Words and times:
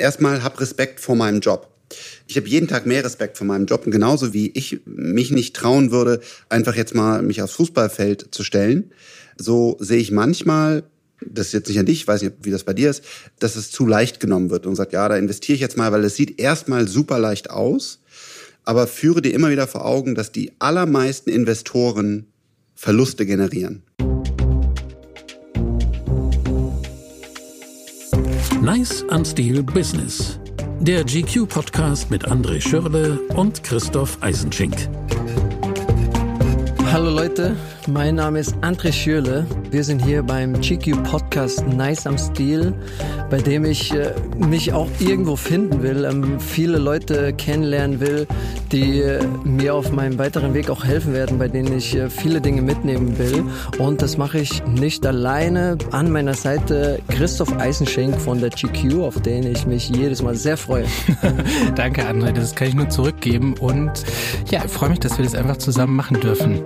erstmal 0.00 0.42
hab 0.42 0.60
Respekt 0.60 1.00
vor 1.00 1.16
meinem 1.16 1.40
Job. 1.40 1.68
Ich 2.26 2.36
habe 2.36 2.48
jeden 2.48 2.68
Tag 2.68 2.86
mehr 2.86 3.04
Respekt 3.04 3.36
vor 3.36 3.46
meinem 3.46 3.66
Job 3.66 3.84
und 3.84 3.92
genauso 3.92 4.32
wie 4.32 4.50
ich 4.50 4.80
mich 4.84 5.30
nicht 5.30 5.56
trauen 5.56 5.90
würde, 5.90 6.20
einfach 6.48 6.76
jetzt 6.76 6.94
mal 6.94 7.22
mich 7.22 7.42
aufs 7.42 7.54
Fußballfeld 7.54 8.28
zu 8.30 8.44
stellen, 8.44 8.92
so 9.36 9.76
sehe 9.80 9.98
ich 9.98 10.12
manchmal, 10.12 10.84
das 11.24 11.48
ist 11.48 11.52
jetzt 11.52 11.68
nicht 11.68 11.78
an 11.78 11.86
dich, 11.86 12.02
ich 12.02 12.08
weiß 12.08 12.22
nicht, 12.22 12.34
wie 12.42 12.50
das 12.50 12.64
bei 12.64 12.72
dir 12.72 12.90
ist, 12.90 13.02
dass 13.40 13.56
es 13.56 13.70
zu 13.70 13.86
leicht 13.86 14.20
genommen 14.20 14.50
wird 14.50 14.66
und 14.66 14.76
sagt, 14.76 14.92
ja, 14.92 15.08
da 15.08 15.16
investiere 15.16 15.54
ich 15.54 15.60
jetzt 15.60 15.76
mal, 15.76 15.90
weil 15.90 16.04
es 16.04 16.14
sieht 16.14 16.40
erstmal 16.40 16.86
super 16.86 17.18
leicht 17.18 17.50
aus, 17.50 18.00
aber 18.64 18.86
führe 18.86 19.22
dir 19.22 19.34
immer 19.34 19.50
wieder 19.50 19.66
vor 19.66 19.84
Augen, 19.84 20.14
dass 20.14 20.30
die 20.30 20.52
allermeisten 20.60 21.30
Investoren 21.30 22.26
Verluste 22.76 23.26
generieren. 23.26 23.82
Nice 28.62 29.02
Unsteel 29.04 29.62
Business. 29.62 30.38
Der 30.80 31.02
GQ-Podcast 31.02 32.10
mit 32.10 32.28
André 32.28 32.60
Schürle 32.60 33.18
und 33.34 33.62
Christoph 33.64 34.18
Eisenschink. 34.20 34.74
Hallo 36.92 37.08
Leute, 37.08 37.56
mein 37.86 38.16
Name 38.16 38.40
ist 38.40 38.54
André 38.62 38.92
Schürle. 38.92 39.46
Wir 39.70 39.84
sind 39.84 40.04
hier 40.04 40.22
beim 40.22 40.60
GQ 40.60 41.02
Podcast 41.02 41.66
Nice 41.66 42.06
am 42.06 42.18
Stil, 42.18 42.74
bei 43.30 43.38
dem 43.38 43.64
ich 43.64 43.92
äh, 43.92 44.12
mich 44.36 44.72
auch 44.72 44.88
irgendwo 44.98 45.36
finden 45.36 45.82
will, 45.82 46.04
ähm, 46.04 46.40
viele 46.40 46.78
Leute 46.78 47.32
kennenlernen 47.32 48.00
will, 48.00 48.26
die 48.72 49.00
äh, 49.00 49.24
mir 49.44 49.74
auf 49.74 49.92
meinem 49.92 50.18
weiteren 50.18 50.54
Weg 50.54 50.68
auch 50.70 50.84
helfen 50.84 51.12
werden, 51.12 51.38
bei 51.38 51.48
denen 51.48 51.76
ich 51.76 51.94
äh, 51.96 52.10
viele 52.10 52.40
Dinge 52.40 52.62
mitnehmen 52.62 53.18
will. 53.18 53.44
Und 53.78 54.02
das 54.02 54.16
mache 54.16 54.38
ich 54.38 54.64
nicht 54.66 55.06
alleine. 55.06 55.78
An 55.90 56.10
meiner 56.10 56.34
Seite 56.34 57.00
Christoph 57.08 57.56
Eisenschenk 57.58 58.20
von 58.20 58.40
der 58.40 58.50
GQ, 58.50 59.02
auf 59.02 59.20
den 59.20 59.44
ich 59.46 59.66
mich 59.66 59.88
jedes 59.88 60.22
Mal 60.22 60.34
sehr 60.34 60.56
freue. 60.56 60.84
Danke, 61.74 62.08
André, 62.08 62.32
das 62.32 62.54
kann 62.54 62.68
ich 62.68 62.74
nur 62.74 62.88
zurückgeben. 62.88 63.54
Und 63.54 64.04
ja, 64.50 64.62
ich 64.64 64.70
freue 64.70 64.90
mich, 64.90 65.00
dass 65.00 65.18
wir 65.18 65.24
das 65.24 65.34
einfach 65.34 65.56
zusammen 65.56 65.96
machen 65.96 66.20
dürfen. 66.20 66.62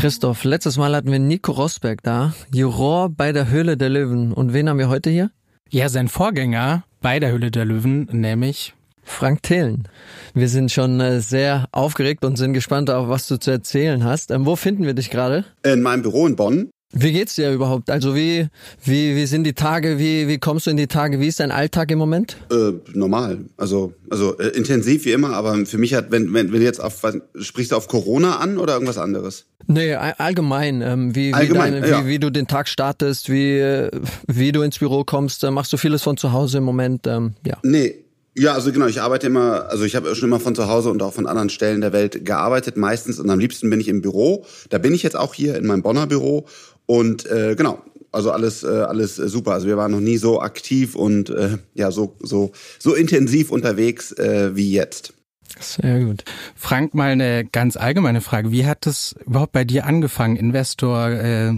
Christoph, 0.00 0.44
letztes 0.44 0.78
Mal 0.78 0.96
hatten 0.96 1.12
wir 1.12 1.18
Nico 1.18 1.52
Rosberg 1.52 2.02
da, 2.02 2.32
Juror 2.54 3.10
bei 3.10 3.32
der 3.32 3.50
Höhle 3.50 3.76
der 3.76 3.90
Löwen. 3.90 4.32
Und 4.32 4.54
wen 4.54 4.66
haben 4.66 4.78
wir 4.78 4.88
heute 4.88 5.10
hier? 5.10 5.30
Ja, 5.68 5.90
sein 5.90 6.08
Vorgänger 6.08 6.84
bei 7.02 7.20
der 7.20 7.30
Höhle 7.30 7.50
der 7.50 7.66
Löwen, 7.66 8.08
nämlich 8.10 8.72
Frank 9.02 9.42
Thelen. 9.42 9.88
Wir 10.32 10.48
sind 10.48 10.72
schon 10.72 11.00
äh, 11.00 11.20
sehr 11.20 11.68
aufgeregt 11.72 12.24
und 12.24 12.36
sind 12.36 12.54
gespannt 12.54 12.88
auf, 12.88 13.10
was 13.10 13.28
du 13.28 13.38
zu 13.38 13.50
erzählen 13.50 14.02
hast. 14.02 14.30
Ähm, 14.30 14.46
wo 14.46 14.56
finden 14.56 14.86
wir 14.86 14.94
dich 14.94 15.10
gerade? 15.10 15.44
In 15.64 15.82
meinem 15.82 16.00
Büro 16.00 16.26
in 16.26 16.34
Bonn. 16.34 16.70
Wie 16.92 17.12
geht's 17.12 17.36
dir 17.36 17.52
überhaupt? 17.52 17.88
Also 17.88 18.16
wie, 18.16 18.48
wie, 18.84 19.14
wie 19.14 19.26
sind 19.26 19.44
die 19.44 19.52
Tage? 19.52 19.98
Wie, 19.98 20.26
wie 20.26 20.38
kommst 20.38 20.66
du 20.66 20.70
in 20.70 20.76
die 20.76 20.88
Tage? 20.88 21.20
Wie 21.20 21.28
ist 21.28 21.38
dein 21.38 21.52
Alltag 21.52 21.90
im 21.92 21.98
Moment? 21.98 22.36
Äh, 22.50 22.72
normal. 22.92 23.38
Also, 23.56 23.94
also 24.10 24.36
äh, 24.38 24.48
intensiv 24.48 25.04
wie 25.04 25.12
immer, 25.12 25.34
aber 25.34 25.66
für 25.66 25.78
mich 25.78 25.94
hat, 25.94 26.10
wenn, 26.10 26.34
wenn, 26.34 26.52
wenn 26.52 26.58
du 26.58 26.64
jetzt 26.64 26.80
auf, 26.80 27.04
was, 27.04 27.18
sprichst 27.38 27.70
du 27.70 27.76
auf 27.76 27.86
Corona 27.86 28.38
an 28.38 28.58
oder 28.58 28.72
irgendwas 28.72 28.98
anderes? 28.98 29.46
Nee, 29.68 29.94
allgemein. 29.94 30.82
Ähm, 30.82 31.14
wie, 31.14 31.32
allgemein, 31.32 31.76
wie, 31.76 31.80
deine, 31.80 31.90
ja. 31.90 32.04
wie, 32.04 32.08
wie 32.08 32.18
du 32.18 32.30
den 32.30 32.48
Tag 32.48 32.66
startest, 32.66 33.30
wie, 33.30 33.88
wie 34.26 34.50
du 34.50 34.62
ins 34.62 34.78
Büro 34.78 35.04
kommst. 35.04 35.44
Äh, 35.44 35.52
machst 35.52 35.72
du 35.72 35.76
vieles 35.76 36.02
von 36.02 36.16
zu 36.16 36.32
Hause 36.32 36.58
im 36.58 36.64
Moment? 36.64 37.06
Ähm, 37.06 37.34
ja. 37.46 37.56
Nee, 37.62 38.04
ja, 38.36 38.54
also 38.54 38.70
genau, 38.70 38.86
ich 38.86 39.00
arbeite 39.00 39.26
immer, 39.26 39.68
also 39.70 39.84
ich 39.84 39.96
habe 39.96 40.14
schon 40.14 40.28
immer 40.28 40.38
von 40.38 40.54
zu 40.54 40.68
Hause 40.68 40.90
und 40.90 41.02
auch 41.02 41.12
von 41.12 41.26
anderen 41.26 41.50
Stellen 41.50 41.80
der 41.80 41.92
Welt 41.92 42.24
gearbeitet, 42.24 42.76
meistens 42.76 43.18
und 43.18 43.28
am 43.28 43.40
liebsten 43.40 43.68
bin 43.68 43.80
ich 43.80 43.88
im 43.88 44.02
Büro. 44.02 44.46
Da 44.68 44.78
bin 44.78 44.94
ich 44.94 45.02
jetzt 45.02 45.16
auch 45.16 45.34
hier 45.34 45.56
in 45.56 45.66
meinem 45.66 45.82
Bonner 45.82 46.06
Büro 46.06 46.46
und 46.90 47.24
äh, 47.30 47.54
genau, 47.54 47.78
also 48.10 48.32
alles 48.32 48.64
äh, 48.64 48.66
alles 48.66 49.14
super. 49.14 49.52
Also 49.52 49.68
wir 49.68 49.76
waren 49.76 49.92
noch 49.92 50.00
nie 50.00 50.16
so 50.16 50.40
aktiv 50.40 50.96
und 50.96 51.30
äh, 51.30 51.58
ja 51.74 51.92
so 51.92 52.16
so 52.18 52.50
so 52.80 52.94
intensiv 52.94 53.52
unterwegs 53.52 54.10
äh, 54.10 54.56
wie 54.56 54.72
jetzt. 54.72 55.14
Sehr 55.60 56.00
gut. 56.00 56.24
Frank, 56.56 56.92
mal 56.94 57.12
eine 57.12 57.44
ganz 57.44 57.76
allgemeine 57.76 58.20
Frage. 58.20 58.50
Wie 58.50 58.66
hat 58.66 58.86
das 58.86 59.14
überhaupt 59.24 59.52
bei 59.52 59.64
dir 59.64 59.86
angefangen? 59.86 60.34
Investor, 60.34 61.10
äh, 61.10 61.52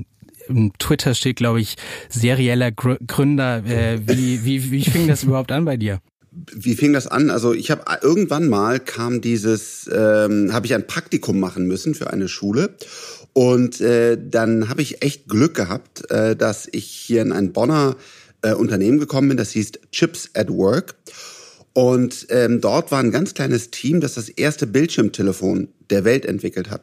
im 0.48 0.72
Twitter 0.78 1.15
steht, 1.15 1.37
glaube 1.37 1.62
ich, 1.62 1.76
serieller 2.10 2.70
Gr 2.70 2.99
Gründer. 3.06 3.64
Äh, 3.64 4.00
wie, 4.06 4.44
wie, 4.44 4.70
wie 4.70 4.84
fing 4.84 5.09
das 5.09 5.22
überhaupt 5.22 5.50
an 5.50 5.64
bei 5.64 5.78
dir? 5.78 6.00
Wie 6.31 6.75
fing 6.75 6.93
das 6.93 7.06
an? 7.06 7.31
Also 7.31 7.54
ich 7.54 7.70
habe 7.70 7.84
irgendwann 8.03 8.49
mal 8.49 8.81
kam 8.81 9.22
dieses, 9.22 9.88
ähm, 9.94 10.53
habe 10.53 10.66
ich 10.66 10.75
ein 10.75 10.87
Praktikum 10.87 11.41
machen 11.41 11.66
müssen 11.66 11.94
für 11.94 12.10
eine 12.10 12.28
Schule 12.28 12.76
und 13.32 13.81
äh, 13.81 14.19
dann 14.20 14.69
habe 14.69 14.82
ich 14.82 15.03
echt 15.03 15.28
Glück 15.28 15.54
gehabt, 15.54 16.10
äh, 16.10 16.37
dass 16.37 16.69
ich 16.70 16.84
hier 16.84 17.22
in 17.22 17.32
ein 17.32 17.53
Bonner 17.53 17.97
äh, 18.43 18.53
Unternehmen 18.53 18.98
gekommen 18.98 19.28
bin, 19.28 19.37
das 19.37 19.53
hieß 19.53 19.72
Chips 19.91 20.31
at 20.34 20.50
Work. 20.50 20.97
Und 21.75 22.26
ähm, 22.28 22.60
dort 22.60 22.93
war 22.93 23.00
ein 23.00 23.10
ganz 23.10 23.32
kleines 23.32 23.70
Team, 23.70 24.00
das 24.00 24.15
das 24.15 24.28
erste 24.28 24.66
Bildschirmtelefon 24.66 25.69
der 25.88 26.04
Welt 26.04 26.26
entwickelt 26.26 26.69
hat. 26.69 26.82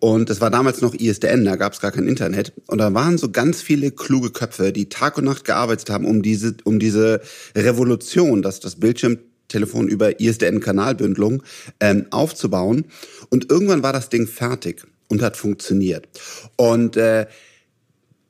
Und 0.00 0.28
das 0.28 0.40
war 0.40 0.50
damals 0.50 0.80
noch 0.80 0.92
ISDN, 0.92 1.44
da 1.44 1.54
gab 1.54 1.72
es 1.72 1.80
gar 1.80 1.92
kein 1.92 2.08
Internet. 2.08 2.52
Und 2.66 2.78
da 2.78 2.92
waren 2.94 3.16
so 3.16 3.30
ganz 3.30 3.62
viele 3.62 3.92
kluge 3.92 4.30
Köpfe, 4.30 4.72
die 4.72 4.88
Tag 4.88 5.18
und 5.18 5.24
Nacht 5.24 5.44
gearbeitet 5.44 5.88
haben, 5.88 6.04
um 6.04 6.20
diese, 6.20 6.56
um 6.64 6.80
diese 6.80 7.20
Revolution, 7.54 8.42
dass 8.42 8.58
das 8.58 8.74
Bildschirmtelefon 8.74 9.86
über 9.86 10.18
ISDN-Kanalbündelung 10.20 11.44
ähm, 11.78 12.06
aufzubauen. 12.10 12.86
Und 13.30 13.52
irgendwann 13.52 13.84
war 13.84 13.92
das 13.92 14.08
Ding 14.08 14.26
fertig 14.26 14.84
und 15.08 15.22
hat 15.22 15.36
funktioniert. 15.36 16.08
Und 16.56 16.96
äh, 16.96 17.26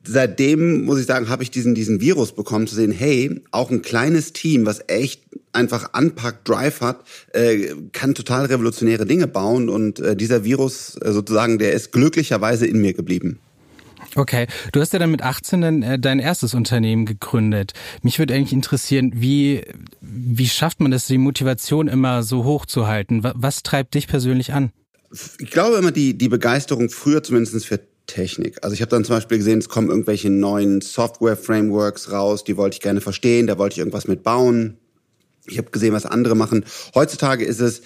seitdem, 0.07 0.85
muss 0.85 0.99
ich 0.99 1.05
sagen, 1.05 1.29
habe 1.29 1.43
ich 1.43 1.51
diesen, 1.51 1.75
diesen 1.75 2.01
Virus 2.01 2.33
bekommen, 2.33 2.67
zu 2.67 2.75
sehen, 2.75 2.91
hey, 2.91 3.41
auch 3.51 3.71
ein 3.71 3.81
kleines 3.81 4.33
Team, 4.33 4.65
was 4.65 4.81
echt 4.87 5.21
einfach 5.51 5.93
anpackt, 5.93 6.47
Drive 6.47 6.81
hat, 6.81 7.03
äh, 7.33 7.73
kann 7.91 8.13
total 8.13 8.45
revolutionäre 8.45 9.05
Dinge 9.05 9.27
bauen. 9.27 9.69
Und 9.69 9.99
äh, 9.99 10.15
dieser 10.15 10.43
Virus 10.43 10.97
äh, 11.01 11.11
sozusagen, 11.11 11.57
der 11.57 11.73
ist 11.73 11.91
glücklicherweise 11.91 12.67
in 12.67 12.79
mir 12.79 12.93
geblieben. 12.93 13.39
Okay, 14.15 14.47
du 14.71 14.79
hast 14.79 14.93
ja 14.93 14.99
dann 14.99 15.11
mit 15.11 15.23
18 15.23 15.61
dann, 15.61 15.81
äh, 15.81 15.99
dein 15.99 16.19
erstes 16.19 16.53
Unternehmen 16.53 17.05
gegründet. 17.05 17.73
Mich 18.01 18.19
würde 18.19 18.33
eigentlich 18.33 18.53
interessieren, 18.53 19.11
wie, 19.15 19.63
wie 20.01 20.47
schafft 20.47 20.79
man 20.79 20.91
das, 20.91 21.07
die 21.07 21.17
Motivation 21.17 21.87
immer 21.87 22.23
so 22.23 22.43
hoch 22.43 22.65
zu 22.65 22.87
halten? 22.87 23.23
Was, 23.23 23.33
was 23.35 23.63
treibt 23.63 23.93
dich 23.95 24.07
persönlich 24.07 24.53
an? 24.53 24.71
Ich 25.39 25.51
glaube 25.51 25.77
immer 25.77 25.91
die, 25.91 26.17
die 26.17 26.29
Begeisterung 26.29 26.89
früher 26.89 27.23
zumindest 27.23 27.65
für 27.65 27.79
Technik. 28.07 28.57
Also 28.61 28.73
ich 28.73 28.81
habe 28.81 28.89
dann 28.89 29.03
zum 29.03 29.15
Beispiel 29.15 29.37
gesehen, 29.37 29.59
es 29.59 29.69
kommen 29.69 29.89
irgendwelche 29.89 30.29
neuen 30.29 30.81
Software-Frameworks 30.81 32.11
raus, 32.11 32.43
die 32.43 32.57
wollte 32.57 32.75
ich 32.75 32.81
gerne 32.81 33.01
verstehen, 33.01 33.47
da 33.47 33.57
wollte 33.57 33.73
ich 33.73 33.79
irgendwas 33.79 34.07
mit 34.07 34.23
bauen. 34.23 34.77
Ich 35.47 35.57
habe 35.57 35.71
gesehen, 35.71 35.93
was 35.93 36.05
andere 36.05 36.35
machen. 36.35 36.65
Heutzutage 36.93 37.45
ist 37.45 37.61
es 37.61 37.81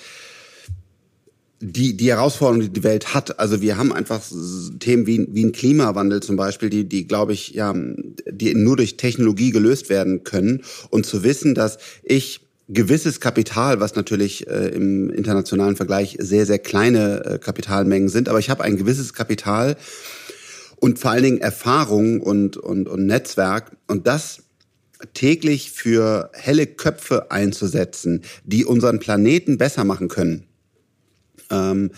die, 1.62 1.98
die 1.98 2.10
Herausforderung, 2.10 2.62
die 2.62 2.70
die 2.70 2.84
Welt 2.84 3.14
hat. 3.14 3.40
Also 3.40 3.62
wir 3.62 3.78
haben 3.78 3.92
einfach 3.92 4.22
Themen 4.80 5.06
wie, 5.08 5.28
wie 5.30 5.46
ein 5.46 5.52
Klimawandel 5.52 6.22
zum 6.22 6.38
Beispiel, 6.38 6.70
die, 6.70 6.88
die 6.88 7.06
glaube 7.06 7.34
ich, 7.34 7.50
ja, 7.50 7.74
die 7.76 8.54
nur 8.56 8.78
durch 8.78 8.98
Technologie 8.98 9.52
gelöst 9.52 9.90
werden 9.90 10.24
können. 10.24 10.64
Und 10.90 11.06
zu 11.06 11.24
wissen, 11.24 11.56
dass 11.56 11.78
ich 12.04 12.49
gewisses 12.70 13.20
Kapital, 13.20 13.80
was 13.80 13.96
natürlich 13.96 14.48
äh, 14.48 14.70
im 14.70 15.10
internationalen 15.10 15.76
Vergleich 15.76 16.16
sehr, 16.20 16.46
sehr 16.46 16.60
kleine 16.60 17.26
äh, 17.26 17.38
Kapitalmengen 17.40 18.10
sind, 18.10 18.30
aber 18.30 18.40
ich 18.40 18.50
habe 18.50 18.64
ein 18.64 18.78
gewisses 18.78 19.14
Kapital 19.14 19.76
und 20.78 21.00
vor 21.00 21.12
allen 21.12 21.24
Dingen 21.24 21.42
Erfahrung 21.42 22.22
und, 22.22 22.58
und, 22.58 22.88
und 22.88 23.06
Netzwerk 23.06 23.76
und 23.88 24.08
das 24.08 24.44
täglich 25.14 25.72
für 25.72 26.30
helle 26.34 26.68
Köpfe 26.68 27.32
einzusetzen, 27.32 28.22
die 28.44 28.66
unseren 28.66 29.00
Planeten 29.00 29.58
besser 29.58 29.84
machen 29.84 30.08
können. 30.08 30.46
Ähm, 31.50 31.92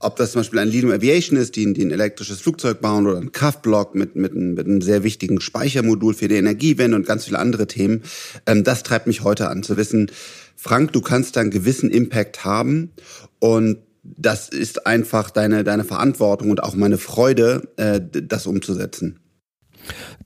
ob 0.00 0.16
das 0.16 0.32
zum 0.32 0.40
Beispiel 0.40 0.60
ein 0.60 0.68
Lilium 0.68 0.92
Aviation 0.92 1.38
ist, 1.38 1.56
die, 1.56 1.72
die 1.72 1.84
ein 1.84 1.90
elektrisches 1.90 2.40
Flugzeug 2.40 2.80
bauen 2.80 3.06
oder 3.06 3.18
ein 3.18 3.32
Kraftblock 3.32 3.94
mit, 3.94 4.16
mit, 4.16 4.34
mit 4.34 4.66
einem 4.66 4.80
sehr 4.80 5.02
wichtigen 5.02 5.40
Speichermodul 5.40 6.14
für 6.14 6.28
die 6.28 6.36
Energiewende 6.36 6.96
und 6.96 7.06
ganz 7.06 7.24
viele 7.24 7.38
andere 7.38 7.66
Themen. 7.66 8.02
Ähm, 8.46 8.64
das 8.64 8.82
treibt 8.82 9.06
mich 9.06 9.24
heute 9.24 9.48
an, 9.48 9.62
zu 9.62 9.76
wissen, 9.76 10.10
Frank, 10.56 10.92
du 10.92 11.00
kannst 11.00 11.36
da 11.36 11.40
einen 11.40 11.50
gewissen 11.50 11.90
Impact 11.90 12.44
haben 12.44 12.90
und 13.38 13.78
das 14.02 14.48
ist 14.48 14.86
einfach 14.86 15.30
deine, 15.30 15.64
deine 15.64 15.84
Verantwortung 15.84 16.50
und 16.50 16.62
auch 16.62 16.74
meine 16.74 16.98
Freude, 16.98 17.68
äh, 17.76 18.00
das 18.00 18.46
umzusetzen. 18.46 19.20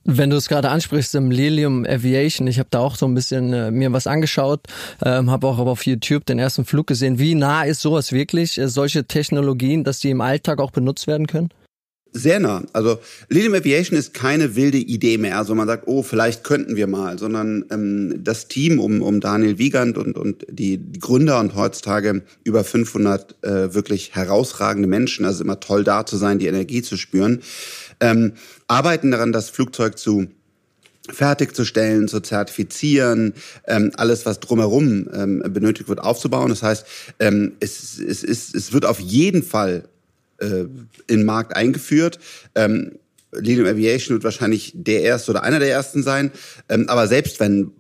Wenn 0.05 0.31
du 0.31 0.37
es 0.37 0.49
gerade 0.49 0.69
ansprichst, 0.71 1.15
im 1.15 1.31
Lilium 1.31 1.85
Aviation, 1.85 2.47
ich 2.47 2.59
habe 2.59 2.69
da 2.71 2.81
auch 2.81 2.97
so 2.97 3.07
ein 3.07 3.15
bisschen 3.15 3.53
äh, 3.53 3.71
mir 3.71 3.93
was 3.93 4.07
angeschaut, 4.07 4.61
ähm, 5.05 5.31
habe 5.31 5.47
auch 5.47 5.59
auf 5.59 5.87
YouTube 5.87 6.27
den 6.27 6.39
ersten 6.39 6.65
Flug 6.65 6.89
gesehen. 6.89 7.19
Wie 7.19 7.35
nah 7.35 7.63
ist 7.63 7.81
sowas 7.81 8.13
wirklich, 8.13 8.59
äh, 8.59 8.69
solche 8.69 9.05
Technologien, 9.05 9.85
dass 9.85 10.01
die 10.01 10.11
im 10.11 10.21
Alltag 10.21 10.59
auch 10.59 10.73
benutzt 10.73 11.07
werden 11.07 11.27
können? 11.27 11.51
Sehr 12.15 12.41
nah. 12.41 12.63
Also 12.75 12.99
Lilium 13.31 13.55
Aviation 13.55 13.99
ist 13.99 14.13
keine 14.13 14.55
wilde 14.55 14.77
Idee 14.77 15.17
mehr, 15.17 15.39
also 15.39 15.55
man 15.55 15.67
sagt, 15.67 15.85
oh, 15.87 16.03
vielleicht 16.03 16.45
könnten 16.45 16.77
wir 16.77 16.87
mal, 16.87 17.19
sondern 17.19 17.65
ähm, 17.71 18.23
das 18.23 18.49
Team 18.49 18.79
um, 18.81 19.01
um 19.01 19.21
Daniel 19.21 19.57
Wiegand 19.57 19.97
und, 19.97 20.19
und 20.19 20.45
die, 20.51 20.77
die 20.77 20.99
Gründer 20.99 21.41
und 21.41 21.55
heutzutage 21.55 22.23
über 22.45 22.65
500 22.65 23.43
äh, 23.43 23.75
wirklich 23.75 24.15
herausragende 24.15 24.89
Menschen, 24.89 25.25
also 25.25 25.43
immer 25.43 25.61
toll 25.61 25.85
da 25.85 26.05
zu 26.05 26.19
sein, 26.19 26.39
die 26.39 26.49
Energie 26.49 26.83
zu 26.83 26.99
spüren, 26.99 27.41
ähm, 28.03 28.35
arbeiten 28.69 29.11
daran, 29.11 29.33
das 29.33 29.49
Flugzeug 29.49 29.99
zu 29.99 30.29
fertigzustellen, 31.11 32.07
zu 32.07 32.21
zertifizieren, 32.21 33.35
ähm, 33.67 33.91
alles, 33.97 34.27
was 34.27 34.41
drumherum 34.41 35.09
ähm, 35.13 35.43
benötigt 35.49 35.89
wird, 35.89 36.01
aufzubauen. 36.01 36.51
Das 36.51 36.63
heißt, 36.63 36.87
ähm, 37.19 37.53
es, 37.61 37.99
es, 37.99 38.23
es, 38.23 38.55
es 38.55 38.73
wird 38.73 38.85
auf 38.85 39.01
jeden 39.01 39.43
Fall 39.43 39.89
äh, 40.39 40.67
in 41.07 41.19
den 41.19 41.25
Markt 41.25 41.57
eingeführt. 41.57 42.19
Ähm, 42.55 42.99
Lilium 43.33 43.67
Aviation 43.67 44.17
wird 44.17 44.25
wahrscheinlich 44.25 44.73
der 44.75 45.03
erste 45.03 45.31
oder 45.31 45.43
einer 45.43 45.59
der 45.59 45.71
ersten 45.71 46.03
sein. 46.03 46.31
Ähm, 46.69 46.89
aber 46.89 47.09
selbst 47.09 47.41
wenn, 47.41 47.73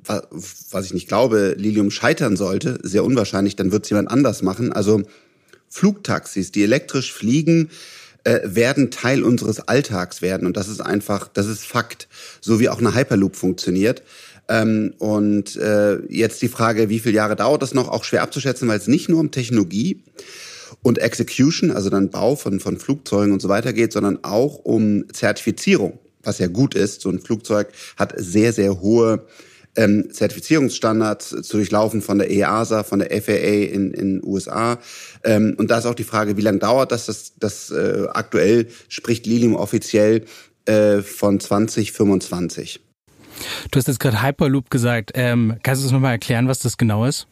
was 0.71 0.87
ich 0.87 0.95
nicht 0.95 1.09
glaube, 1.09 1.55
Lilium 1.59 1.91
scheitern 1.91 2.37
sollte, 2.37 2.79
sehr 2.83 3.05
unwahrscheinlich, 3.05 3.55
dann 3.55 3.71
wird 3.71 3.85
es 3.85 3.91
jemand 3.91 4.11
anders 4.11 4.43
machen. 4.43 4.73
Also 4.73 5.03
Flugtaxis, 5.69 6.53
die 6.53 6.63
elektrisch 6.63 7.13
fliegen, 7.13 7.71
äh, 8.25 8.41
werden 8.45 8.91
Teil 8.91 9.23
unseres 9.23 9.61
Alltags 9.61 10.23
werden. 10.23 10.47
Und 10.47 10.57
das 10.57 10.69
ist 10.69 10.81
einfach, 10.81 11.29
das 11.29 11.47
ist 11.47 11.65
Fakt. 11.65 12.09
So 12.41 12.61
wie 12.61 12.69
auch 12.69 12.79
eine 12.79 12.95
Hyperloop 12.95 13.37
funktioniert. 13.37 14.03
Ähm, 14.49 14.95
und 14.99 15.57
äh, 15.57 15.99
jetzt 16.09 16.43
die 16.43 16.49
Frage, 16.49 16.89
wie 16.89 16.99
viele 16.99 17.15
Jahre 17.15 17.37
dauert 17.37 17.63
das 17.63 17.75
noch, 17.75 17.89
auch 17.89 18.05
schwer 18.05 18.23
abzuschätzen, 18.23 18.69
weil 18.69 18.79
es 18.79 18.89
nicht 18.89 19.09
nur 19.09 19.21
um 19.21 19.31
Technologie 19.31 20.03
und 20.83 20.99
Execution, 20.99 21.71
also 21.71 21.91
dann 21.91 22.11
Bau 22.11 22.35
von, 22.35 22.61
von 22.61 22.79
Flugzeugen 22.79 23.33
und 23.33 23.41
so 23.41 23.49
weiter 23.49 23.73
geht, 23.73 23.93
sondern 23.93 24.25
auch 24.25 24.57
um 24.57 25.05
Zertifizierung, 25.13 25.99
was 26.23 26.39
ja 26.39 26.49
gut 26.49 26.75
ist. 26.75 27.03
So 27.03 27.11
ein 27.11 27.21
Flugzeug 27.21 27.69
hat 27.97 28.15
sehr, 28.17 28.53
sehr 28.53 28.81
hohe 28.81 29.27
ähm, 29.77 30.09
Zertifizierungsstandards 30.13 31.31
zu 31.43 31.57
durchlaufen 31.57 32.03
von 32.03 32.19
der 32.19 32.31
EASA, 32.31 32.83
von 32.85 32.99
der 32.99 33.23
FAA 33.23 33.65
in 33.73 33.93
in 33.93 34.23
USA. 34.25 34.79
Ähm, 35.25 35.55
und 35.59 35.71
da 35.71 35.79
ist 35.79 35.87
auch 35.87 35.95
die 35.95 36.05
Frage, 36.05 36.37
wie 36.37 36.43
lange 36.43 36.59
dauert 36.59 36.93
das? 36.93 37.07
Das, 37.07 37.33
das 37.39 37.71
äh, 37.71 38.07
aktuell 38.13 38.69
spricht 38.89 39.27
Lilium 39.27 39.55
offiziell 39.55 40.25
äh, 40.67 41.03
von 41.03 41.41
2025. 41.41 42.81
Du 43.71 43.79
hast 43.79 43.89
jetzt 43.89 44.01
gerade 44.01 44.23
Hyperloop 44.23 44.71
gesagt. 44.71 45.13
Ähm, 45.15 45.57
kannst 45.63 45.83
du 45.83 45.87
uns 45.87 45.93
nochmal 45.93 46.13
erklären, 46.13 46.49
was 46.49 46.59
das 46.59 46.77
genau 46.77 47.07
ist? 47.07 47.27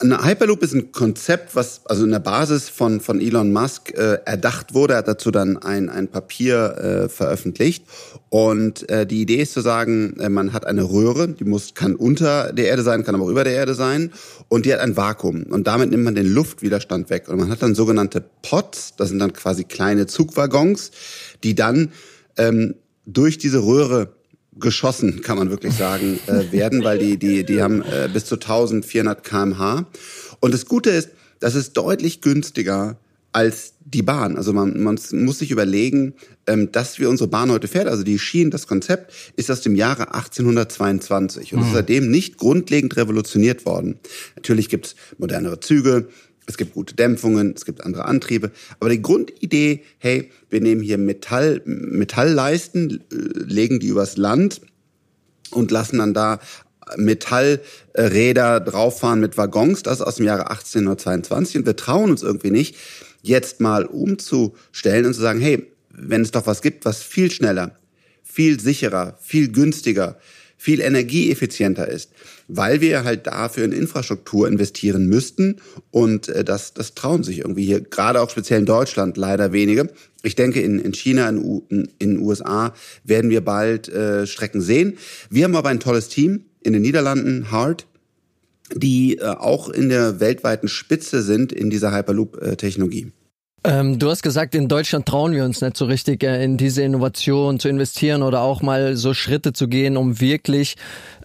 Eine 0.00 0.24
Hyperloop 0.24 0.62
ist 0.62 0.74
ein 0.74 0.90
Konzept, 0.90 1.54
was 1.54 1.86
also 1.86 2.04
in 2.04 2.10
der 2.10 2.18
Basis 2.18 2.68
von, 2.68 3.00
von 3.00 3.20
Elon 3.20 3.52
Musk 3.52 3.92
äh, 3.94 4.18
erdacht 4.24 4.74
wurde. 4.74 4.94
Er 4.94 4.98
hat 4.98 5.08
dazu 5.08 5.30
dann 5.30 5.56
ein, 5.58 5.88
ein 5.88 6.08
Papier 6.08 7.06
äh, 7.06 7.08
veröffentlicht. 7.08 7.84
Und 8.36 8.86
äh, 8.90 9.06
die 9.06 9.22
Idee 9.22 9.36
ist 9.36 9.54
zu 9.54 9.62
sagen, 9.62 10.20
äh, 10.20 10.28
man 10.28 10.52
hat 10.52 10.66
eine 10.66 10.82
Röhre, 10.82 11.26
die 11.26 11.44
muss, 11.44 11.72
kann 11.72 11.96
unter 11.96 12.52
der 12.52 12.66
Erde 12.66 12.82
sein, 12.82 13.02
kann 13.02 13.14
aber 13.14 13.24
auch 13.24 13.30
über 13.30 13.44
der 13.44 13.54
Erde 13.54 13.72
sein. 13.72 14.12
Und 14.48 14.66
die 14.66 14.74
hat 14.74 14.80
ein 14.80 14.94
Vakuum. 14.94 15.44
Und 15.44 15.66
damit 15.66 15.88
nimmt 15.88 16.04
man 16.04 16.14
den 16.14 16.26
Luftwiderstand 16.26 17.08
weg. 17.08 17.30
Und 17.30 17.38
man 17.38 17.48
hat 17.48 17.62
dann 17.62 17.74
sogenannte 17.74 18.22
Pods, 18.42 18.92
das 18.98 19.08
sind 19.08 19.20
dann 19.20 19.32
quasi 19.32 19.64
kleine 19.64 20.06
Zugwaggons, 20.06 20.90
die 21.44 21.54
dann 21.54 21.92
ähm, 22.36 22.74
durch 23.06 23.38
diese 23.38 23.64
Röhre 23.64 24.12
geschossen, 24.52 25.22
kann 25.22 25.38
man 25.38 25.48
wirklich 25.48 25.72
sagen, 25.72 26.18
äh, 26.26 26.44
werden, 26.52 26.84
weil 26.84 26.98
die, 26.98 27.16
die, 27.16 27.42
die 27.42 27.62
haben 27.62 27.80
äh, 27.80 28.10
bis 28.12 28.26
zu 28.26 28.34
1400 28.34 29.24
kmh. 29.24 29.86
Und 30.40 30.52
das 30.52 30.66
Gute 30.66 30.90
ist, 30.90 31.08
das 31.40 31.54
ist 31.54 31.74
deutlich 31.78 32.20
günstiger 32.20 32.98
als 33.36 33.74
die 33.84 34.00
Bahn. 34.00 34.38
Also 34.38 34.54
man, 34.54 34.82
man 34.82 34.98
muss 35.12 35.38
sich 35.40 35.50
überlegen, 35.50 36.14
ähm, 36.46 36.72
dass 36.72 36.98
wir 36.98 37.10
unsere 37.10 37.28
Bahn 37.28 37.50
heute 37.50 37.68
fährt, 37.68 37.86
also 37.86 38.02
die 38.02 38.18
Schienen, 38.18 38.50
das 38.50 38.66
Konzept, 38.66 39.12
ist 39.36 39.50
aus 39.50 39.60
dem 39.60 39.74
Jahre 39.74 40.14
1822 40.14 41.52
und 41.52 41.60
mhm. 41.60 41.66
ist 41.66 41.74
seitdem 41.74 42.10
nicht 42.10 42.38
grundlegend 42.38 42.96
revolutioniert 42.96 43.66
worden. 43.66 43.98
Natürlich 44.36 44.70
gibt's 44.70 44.96
modernere 45.18 45.60
Züge, 45.60 46.08
es 46.46 46.56
gibt 46.56 46.72
gute 46.72 46.94
Dämpfungen, 46.94 47.52
es 47.54 47.66
gibt 47.66 47.84
andere 47.84 48.06
Antriebe. 48.06 48.52
Aber 48.80 48.88
die 48.88 49.02
Grundidee, 49.02 49.82
hey, 49.98 50.30
wir 50.48 50.62
nehmen 50.62 50.80
hier 50.80 50.96
Metall, 50.96 51.60
Metallleisten, 51.66 53.04
äh, 53.12 53.16
legen 53.44 53.80
die 53.80 53.88
übers 53.88 54.16
Land 54.16 54.62
und 55.50 55.70
lassen 55.70 55.98
dann 55.98 56.14
da 56.14 56.40
Metallräder 56.96 58.60
drauffahren 58.60 59.20
mit 59.20 59.36
Waggons, 59.36 59.82
das 59.82 59.98
ist 60.00 60.06
aus 60.06 60.16
dem 60.16 60.24
Jahre 60.26 60.50
1822. 60.50 61.58
Und 61.58 61.66
wir 61.66 61.76
trauen 61.76 62.10
uns 62.10 62.22
irgendwie 62.22 62.50
nicht, 62.50 62.76
jetzt 63.28 63.60
mal 63.60 63.84
umzustellen 63.84 65.06
und 65.06 65.14
zu 65.14 65.20
sagen, 65.20 65.40
hey, 65.40 65.66
wenn 65.90 66.22
es 66.22 66.30
doch 66.30 66.46
was 66.46 66.62
gibt, 66.62 66.84
was 66.84 67.02
viel 67.02 67.30
schneller, 67.30 67.78
viel 68.22 68.60
sicherer, 68.60 69.18
viel 69.20 69.50
günstiger, 69.50 70.18
viel 70.56 70.80
energieeffizienter 70.80 71.88
ist, 71.88 72.10
weil 72.48 72.80
wir 72.80 73.04
halt 73.04 73.26
dafür 73.26 73.64
in 73.64 73.72
Infrastruktur 73.72 74.48
investieren 74.48 75.06
müssten 75.06 75.56
und 75.90 76.28
äh, 76.28 76.44
das, 76.44 76.74
das 76.74 76.94
trauen 76.94 77.22
sich 77.22 77.38
irgendwie 77.38 77.64
hier, 77.64 77.80
gerade 77.80 78.20
auch 78.20 78.30
speziell 78.30 78.60
in 78.60 78.66
Deutschland 78.66 79.16
leider 79.16 79.52
wenige. 79.52 79.88
Ich 80.22 80.34
denke, 80.34 80.60
in, 80.60 80.78
in 80.78 80.92
China, 80.92 81.28
in, 81.28 81.38
U, 81.38 81.62
in 81.98 82.18
USA 82.18 82.74
werden 83.04 83.30
wir 83.30 83.42
bald 83.42 83.88
äh, 83.88 84.26
Strecken 84.26 84.60
sehen. 84.60 84.98
Wir 85.30 85.44
haben 85.44 85.56
aber 85.56 85.68
ein 85.68 85.80
tolles 85.80 86.08
Team 86.08 86.46
in 86.62 86.72
den 86.72 86.82
Niederlanden, 86.82 87.50
Hart, 87.50 87.86
die 88.74 89.18
äh, 89.18 89.24
auch 89.24 89.68
in 89.68 89.88
der 89.88 90.20
weltweiten 90.20 90.68
Spitze 90.68 91.22
sind 91.22 91.52
in 91.52 91.70
dieser 91.70 91.92
Hyperloop-Technologie. 91.94 93.12
Ähm, 93.66 93.98
du 93.98 94.08
hast 94.08 94.22
gesagt, 94.22 94.54
in 94.54 94.68
Deutschland 94.68 95.06
trauen 95.06 95.32
wir 95.32 95.44
uns 95.44 95.60
nicht 95.60 95.76
so 95.76 95.86
richtig 95.86 96.22
äh, 96.22 96.44
in 96.44 96.56
diese 96.56 96.82
Innovation 96.82 97.58
zu 97.58 97.68
investieren 97.68 98.22
oder 98.22 98.42
auch 98.42 98.62
mal 98.62 98.96
so 98.96 99.12
Schritte 99.12 99.52
zu 99.52 99.66
gehen, 99.66 99.96
um 99.96 100.20
wirklich 100.20 100.76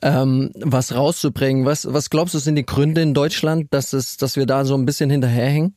ähm, 0.01 0.49
was 0.55 0.95
rauszubringen. 0.95 1.65
Was, 1.65 1.93
was 1.93 2.09
glaubst 2.09 2.33
du, 2.33 2.39
sind 2.39 2.55
die 2.55 2.65
Gründe 2.65 3.01
in 3.01 3.13
Deutschland, 3.13 3.67
dass, 3.69 3.93
es, 3.93 4.17
dass 4.17 4.37
wir 4.37 4.47
da 4.47 4.65
so 4.65 4.73
ein 4.73 4.87
bisschen 4.87 5.11
hinterherhängen? 5.11 5.75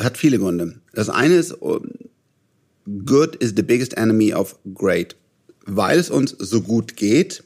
Hat 0.00 0.16
viele 0.16 0.38
Gründe. 0.38 0.80
Das 0.94 1.10
eine 1.10 1.34
ist, 1.34 1.54
good 3.04 3.36
is 3.36 3.52
the 3.54 3.62
biggest 3.62 3.94
enemy 3.98 4.32
of 4.32 4.58
great. 4.72 5.14
Weil 5.66 5.98
es 5.98 6.08
uns 6.08 6.34
so 6.38 6.62
gut 6.62 6.96
geht, 6.96 7.44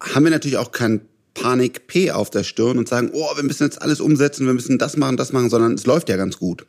haben 0.00 0.24
wir 0.24 0.30
natürlich 0.30 0.58
auch 0.58 0.70
kein 0.70 1.00
Panik 1.32 1.86
P 1.86 2.10
auf 2.10 2.28
der 2.28 2.44
Stirn 2.44 2.76
und 2.76 2.90
sagen, 2.90 3.10
oh, 3.14 3.36
wir 3.36 3.42
müssen 3.42 3.64
jetzt 3.64 3.80
alles 3.80 4.00
umsetzen, 4.00 4.44
wir 4.44 4.52
müssen 4.52 4.76
das 4.76 4.98
machen, 4.98 5.16
das 5.16 5.32
machen, 5.32 5.48
sondern 5.48 5.72
es 5.72 5.86
läuft 5.86 6.10
ja 6.10 6.16
ganz 6.16 6.38
gut. 6.38 6.66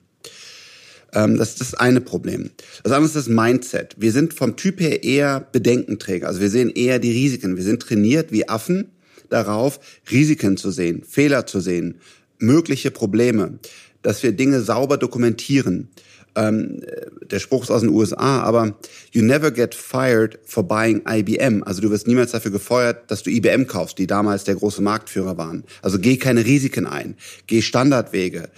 Ähm, 1.17 1.37
das 1.37 1.49
ist 1.49 1.61
das 1.61 1.73
eine 1.73 1.99
Problem. 1.99 2.51
Das 2.83 2.93
andere 2.93 3.07
ist 3.07 3.15
das 3.15 3.27
Mindset. 3.27 3.95
Wir 3.97 4.11
sind 4.11 4.35
vom 4.35 4.55
Typ 4.55 4.79
her 4.79 5.03
eher 5.03 5.47
Bedenkenträger. 5.51 6.27
Also 6.27 6.41
wir 6.41 6.51
sehen 6.51 6.69
eher 6.69 6.99
die 6.99 7.11
Risiken. 7.11 7.57
Wir 7.57 7.63
sind 7.63 7.81
trainiert 7.81 8.31
wie 8.31 8.47
Affen 8.47 8.91
darauf, 9.29 9.79
Risiken 10.11 10.57
zu 10.57 10.69
sehen, 10.69 11.03
Fehler 11.03 11.45
zu 11.47 11.59
sehen, 11.59 11.99
mögliche 12.37 12.91
Probleme, 12.91 13.59
dass 14.03 14.21
wir 14.21 14.31
Dinge 14.31 14.61
sauber 14.61 14.97
dokumentieren. 14.97 15.89
Ähm, 16.35 16.81
der 17.29 17.39
Spruch 17.39 17.63
ist 17.63 17.71
aus 17.71 17.81
den 17.81 17.89
USA, 17.89 18.41
aber 18.41 18.77
you 19.11 19.23
never 19.23 19.49
get 19.49 19.73
fired 19.73 20.39
for 20.45 20.63
buying 20.65 21.01
IBM. 21.09 21.63
Also 21.63 21.81
du 21.81 21.89
wirst 21.89 22.07
niemals 22.07 22.31
dafür 22.31 22.51
gefeuert, 22.51 23.09
dass 23.09 23.23
du 23.23 23.31
IBM 23.31 23.65
kaufst, 23.65 23.97
die 23.97 24.05
damals 24.05 24.43
der 24.43 24.55
große 24.55 24.83
Marktführer 24.83 25.35
waren. 25.37 25.63
Also 25.81 25.97
geh 25.97 26.17
keine 26.17 26.45
Risiken 26.45 26.85
ein, 26.85 27.15
geh 27.47 27.63
Standardwege, 27.63 28.49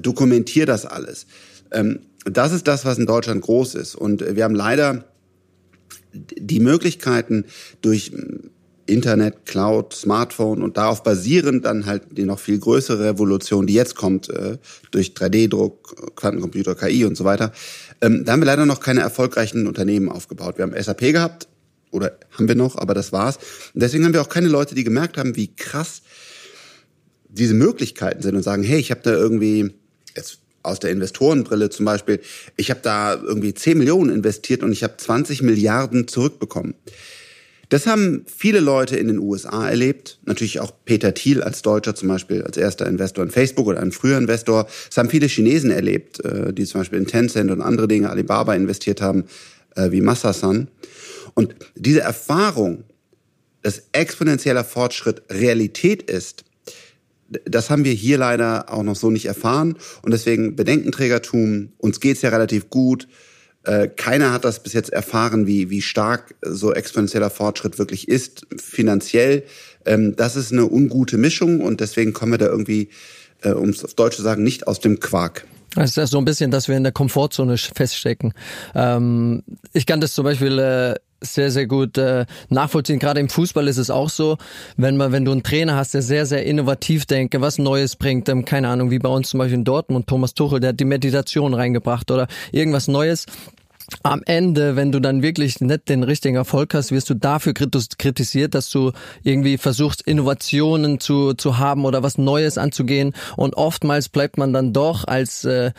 dokumentier 0.00 0.64
das 0.64 0.86
alles. 0.86 1.26
Ähm, 1.72 2.00
das 2.30 2.52
ist 2.52 2.66
das, 2.68 2.84
was 2.84 2.98
in 2.98 3.06
Deutschland 3.06 3.42
groß 3.42 3.74
ist. 3.74 3.94
Und 3.94 4.36
wir 4.36 4.44
haben 4.44 4.54
leider 4.54 5.04
die 6.12 6.60
Möglichkeiten 6.60 7.44
durch 7.82 8.12
Internet, 8.86 9.46
Cloud, 9.46 9.92
Smartphone 9.92 10.62
und 10.62 10.76
darauf 10.76 11.02
basierend 11.02 11.64
dann 11.64 11.86
halt 11.86 12.04
die 12.12 12.24
noch 12.24 12.38
viel 12.38 12.58
größere 12.58 13.04
Revolution, 13.04 13.66
die 13.66 13.74
jetzt 13.74 13.96
kommt, 13.96 14.30
äh, 14.30 14.58
durch 14.92 15.14
3D-Druck, 15.14 16.14
Quantencomputer, 16.16 16.74
KI 16.76 17.04
und 17.04 17.16
so 17.16 17.24
weiter. 17.24 17.52
Ähm, 18.00 18.24
da 18.24 18.32
haben 18.32 18.40
wir 18.40 18.46
leider 18.46 18.64
noch 18.64 18.80
keine 18.80 19.00
erfolgreichen 19.00 19.66
Unternehmen 19.66 20.08
aufgebaut. 20.08 20.58
Wir 20.58 20.62
haben 20.62 20.80
SAP 20.80 21.12
gehabt, 21.12 21.48
oder 21.90 22.18
haben 22.30 22.48
wir 22.48 22.54
noch, 22.54 22.76
aber 22.76 22.94
das 22.94 23.12
war's. 23.12 23.38
Und 23.74 23.82
deswegen 23.82 24.04
haben 24.04 24.12
wir 24.12 24.20
auch 24.20 24.28
keine 24.28 24.48
Leute, 24.48 24.74
die 24.74 24.84
gemerkt 24.84 25.18
haben, 25.18 25.36
wie 25.36 25.54
krass 25.54 26.02
diese 27.28 27.54
Möglichkeiten 27.54 28.22
sind 28.22 28.36
und 28.36 28.42
sagen, 28.42 28.62
hey, 28.62 28.78
ich 28.78 28.90
habe 28.90 29.00
da 29.02 29.12
irgendwie, 29.12 29.74
jetzt 30.14 30.38
aus 30.66 30.80
der 30.80 30.90
Investorenbrille 30.90 31.70
zum 31.70 31.86
Beispiel, 31.86 32.20
ich 32.56 32.70
habe 32.70 32.80
da 32.82 33.14
irgendwie 33.14 33.54
10 33.54 33.78
Millionen 33.78 34.14
investiert 34.14 34.62
und 34.62 34.72
ich 34.72 34.82
habe 34.82 34.96
20 34.96 35.42
Milliarden 35.42 36.08
zurückbekommen. 36.08 36.74
Das 37.68 37.86
haben 37.86 38.24
viele 38.26 38.60
Leute 38.60 38.96
in 38.96 39.08
den 39.08 39.18
USA 39.18 39.68
erlebt. 39.68 40.20
Natürlich 40.24 40.60
auch 40.60 40.72
Peter 40.84 41.14
Thiel 41.14 41.42
als 41.42 41.62
Deutscher 41.62 41.96
zum 41.96 42.08
Beispiel, 42.08 42.42
als 42.42 42.56
erster 42.56 42.86
Investor 42.86 43.24
in 43.24 43.30
Facebook 43.30 43.66
oder 43.66 43.80
ein 43.80 43.90
früher 43.90 44.18
Investor. 44.18 44.68
Das 44.88 44.96
haben 44.96 45.10
viele 45.10 45.26
Chinesen 45.26 45.72
erlebt, 45.72 46.24
äh, 46.24 46.52
die 46.52 46.64
zum 46.64 46.82
Beispiel 46.82 47.00
in 47.00 47.06
Tencent 47.06 47.50
und 47.50 47.60
andere 47.60 47.88
Dinge, 47.88 48.10
Alibaba 48.10 48.54
investiert 48.54 49.00
haben, 49.00 49.24
äh, 49.74 49.90
wie 49.90 50.00
Massasan. 50.00 50.68
Und 51.34 51.56
diese 51.74 52.00
Erfahrung, 52.00 52.84
dass 53.62 53.82
exponentieller 53.90 54.62
Fortschritt 54.62 55.22
Realität 55.28 56.08
ist, 56.08 56.44
das 57.44 57.70
haben 57.70 57.84
wir 57.84 57.92
hier 57.92 58.18
leider 58.18 58.72
auch 58.72 58.82
noch 58.82 58.96
so 58.96 59.10
nicht 59.10 59.26
erfahren. 59.26 59.76
Und 60.02 60.12
deswegen 60.12 60.56
Bedenkenträgertum, 60.56 61.72
uns 61.78 62.00
geht's 62.00 62.22
ja 62.22 62.30
relativ 62.30 62.70
gut. 62.70 63.08
Äh, 63.64 63.88
keiner 63.88 64.32
hat 64.32 64.44
das 64.44 64.62
bis 64.62 64.74
jetzt 64.74 64.92
erfahren, 64.92 65.46
wie, 65.46 65.70
wie 65.70 65.82
stark 65.82 66.36
so 66.42 66.72
exponentieller 66.72 67.30
Fortschritt 67.30 67.78
wirklich 67.78 68.08
ist, 68.08 68.46
finanziell. 68.56 69.42
Ähm, 69.84 70.14
das 70.14 70.36
ist 70.36 70.52
eine 70.52 70.70
ungute 70.70 71.18
Mischung 71.18 71.60
und 71.60 71.80
deswegen 71.80 72.12
kommen 72.12 72.32
wir 72.32 72.38
da 72.38 72.46
irgendwie, 72.46 72.90
äh, 73.42 73.50
um 73.50 73.70
es 73.70 73.84
auf 73.84 73.94
Deutsch 73.94 74.16
zu 74.16 74.22
sagen, 74.22 74.44
nicht 74.44 74.68
aus 74.68 74.78
dem 74.78 75.00
Quark. 75.00 75.46
Es 75.74 75.96
ist 75.96 76.10
so 76.10 76.18
ein 76.18 76.24
bisschen, 76.24 76.50
dass 76.50 76.68
wir 76.68 76.76
in 76.76 76.84
der 76.84 76.92
Komfortzone 76.92 77.58
feststecken. 77.58 78.32
Ähm, 78.74 79.42
ich 79.72 79.84
kann 79.84 80.00
das 80.00 80.14
zum 80.14 80.24
Beispiel 80.24 80.58
äh, 80.58 80.94
sehr, 81.20 81.50
sehr 81.50 81.66
gut 81.66 81.98
äh, 81.98 82.26
nachvollziehen. 82.48 82.98
Gerade 82.98 83.20
im 83.20 83.28
Fußball 83.28 83.68
ist 83.68 83.78
es 83.78 83.90
auch 83.90 84.10
so, 84.10 84.36
wenn 84.76 84.96
man, 84.96 85.12
wenn 85.12 85.24
du 85.24 85.32
einen 85.32 85.42
Trainer 85.42 85.76
hast, 85.76 85.94
der 85.94 86.02
sehr, 86.02 86.26
sehr 86.26 86.44
innovativ 86.44 87.06
denkt, 87.06 87.34
was 87.40 87.58
Neues 87.58 87.96
bringt, 87.96 88.28
ähm, 88.28 88.44
keine 88.44 88.68
Ahnung, 88.68 88.90
wie 88.90 88.98
bei 88.98 89.08
uns 89.08 89.30
zum 89.30 89.38
Beispiel 89.38 89.58
in 89.58 89.64
Dortmund, 89.64 90.06
Thomas 90.06 90.34
Tuchel, 90.34 90.60
der 90.60 90.70
hat 90.70 90.80
die 90.80 90.84
Meditation 90.84 91.54
reingebracht 91.54 92.10
oder 92.10 92.26
irgendwas 92.52 92.88
Neues, 92.88 93.26
am 94.02 94.22
Ende, 94.26 94.76
wenn 94.76 94.92
du 94.92 95.00
dann 95.00 95.22
wirklich 95.22 95.60
nicht 95.60 95.88
den 95.88 96.02
richtigen 96.02 96.36
Erfolg 96.36 96.74
hast, 96.74 96.90
wirst 96.90 97.08
du 97.10 97.14
dafür 97.14 97.54
kritisiert, 97.54 98.54
dass 98.54 98.68
du 98.68 98.92
irgendwie 99.22 99.58
versuchst, 99.58 100.02
Innovationen 100.02 100.98
zu, 100.98 101.34
zu 101.34 101.58
haben 101.58 101.84
oder 101.84 102.02
was 102.02 102.18
Neues 102.18 102.58
anzugehen. 102.58 103.14
Und 103.36 103.54
oftmals 103.54 104.08
bleibt 104.08 104.38
man 104.38 104.52
dann 104.52 104.72
doch 104.72 105.04
als, 105.04 105.44
äh, 105.44 105.72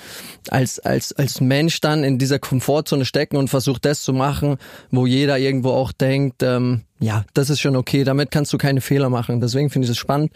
als, 0.49 0.79
als, 0.79 1.13
als 1.13 1.41
Mensch 1.41 1.81
dann 1.81 2.03
in 2.03 2.17
dieser 2.17 2.39
Komfortzone 2.39 3.05
stecken 3.05 3.37
und 3.37 3.49
versucht 3.49 3.85
das 3.85 4.03
zu 4.03 4.13
machen, 4.13 4.57
wo 4.89 5.05
jeder 5.05 5.37
irgendwo 5.37 5.71
auch 5.71 5.91
denkt, 5.91 6.43
ähm, 6.43 6.81
ja, 6.99 7.25
das 7.33 7.49
ist 7.49 7.59
schon 7.59 7.75
okay, 7.75 8.03
damit 8.03 8.31
kannst 8.31 8.51
du 8.53 8.57
keine 8.57 8.81
Fehler 8.81 9.09
machen. 9.09 9.39
Deswegen 9.39 9.69
finde 9.69 9.85
ich 9.85 9.91
es 9.91 9.97
spannend, 9.97 10.31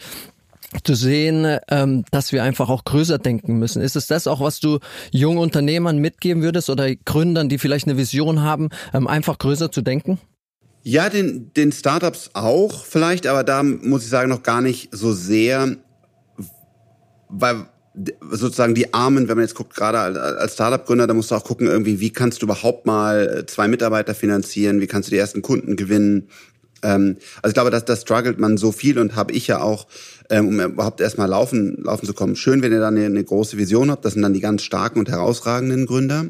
zu 0.82 0.94
sehen, 0.94 1.58
ähm, 1.68 2.04
dass 2.10 2.32
wir 2.32 2.42
einfach 2.42 2.68
auch 2.68 2.84
größer 2.84 3.18
denken 3.18 3.58
müssen. 3.58 3.82
Ist 3.82 3.96
es 3.96 4.06
das 4.06 4.26
auch, 4.26 4.40
was 4.40 4.60
du 4.60 4.78
jungen 5.10 5.38
Unternehmern 5.38 5.98
mitgeben 5.98 6.42
würdest 6.42 6.70
oder 6.70 6.94
Gründern, 6.94 7.48
die 7.48 7.58
vielleicht 7.58 7.86
eine 7.86 7.96
Vision 7.96 8.42
haben, 8.42 8.70
ähm, 8.94 9.06
einfach 9.06 9.38
größer 9.38 9.70
zu 9.70 9.82
denken? 9.82 10.18
Ja, 10.84 11.08
den, 11.08 11.52
den 11.54 11.70
Startups 11.70 12.30
auch 12.34 12.84
vielleicht, 12.84 13.26
aber 13.26 13.44
da 13.44 13.62
muss 13.62 14.02
ich 14.02 14.08
sagen, 14.08 14.28
noch 14.28 14.42
gar 14.42 14.60
nicht 14.60 14.88
so 14.92 15.12
sehr, 15.12 15.76
weil 17.28 17.66
sozusagen 18.30 18.74
die 18.74 18.92
Armen, 18.92 19.28
wenn 19.28 19.36
man 19.36 19.44
jetzt 19.44 19.54
guckt, 19.54 19.76
gerade 19.76 19.98
als 20.00 20.54
Startup-Gründer, 20.54 21.06
da 21.06 21.14
musst 21.14 21.30
du 21.30 21.34
auch 21.34 21.44
gucken, 21.44 21.66
irgendwie, 21.66 22.00
wie 22.00 22.10
kannst 22.10 22.42
du 22.42 22.46
überhaupt 22.46 22.86
mal 22.86 23.44
zwei 23.46 23.68
Mitarbeiter 23.68 24.14
finanzieren, 24.14 24.80
wie 24.80 24.86
kannst 24.86 25.08
du 25.08 25.10
die 25.10 25.18
ersten 25.18 25.42
Kunden 25.42 25.76
gewinnen, 25.76 26.28
ähm, 26.82 27.16
also 27.42 27.50
ich 27.50 27.54
glaube, 27.54 27.70
dass 27.70 27.84
das 27.84 28.02
struggelt 28.02 28.38
man 28.38 28.56
so 28.56 28.72
viel 28.72 28.98
und 28.98 29.14
habe 29.16 29.32
ich 29.32 29.46
ja 29.46 29.60
auch, 29.60 29.86
um 30.40 30.60
überhaupt 30.60 31.00
erstmal 31.00 31.28
laufen, 31.28 31.82
laufen 31.82 32.06
zu 32.06 32.14
kommen. 32.14 32.36
Schön, 32.36 32.62
wenn 32.62 32.72
ihr 32.72 32.80
dann 32.80 32.96
eine, 32.96 33.06
eine 33.06 33.24
große 33.24 33.58
Vision 33.58 33.90
habt. 33.90 34.04
Das 34.04 34.14
sind 34.14 34.22
dann 34.22 34.32
die 34.32 34.40
ganz 34.40 34.62
starken 34.62 34.98
und 34.98 35.08
herausragenden 35.08 35.86
Gründer. 35.86 36.26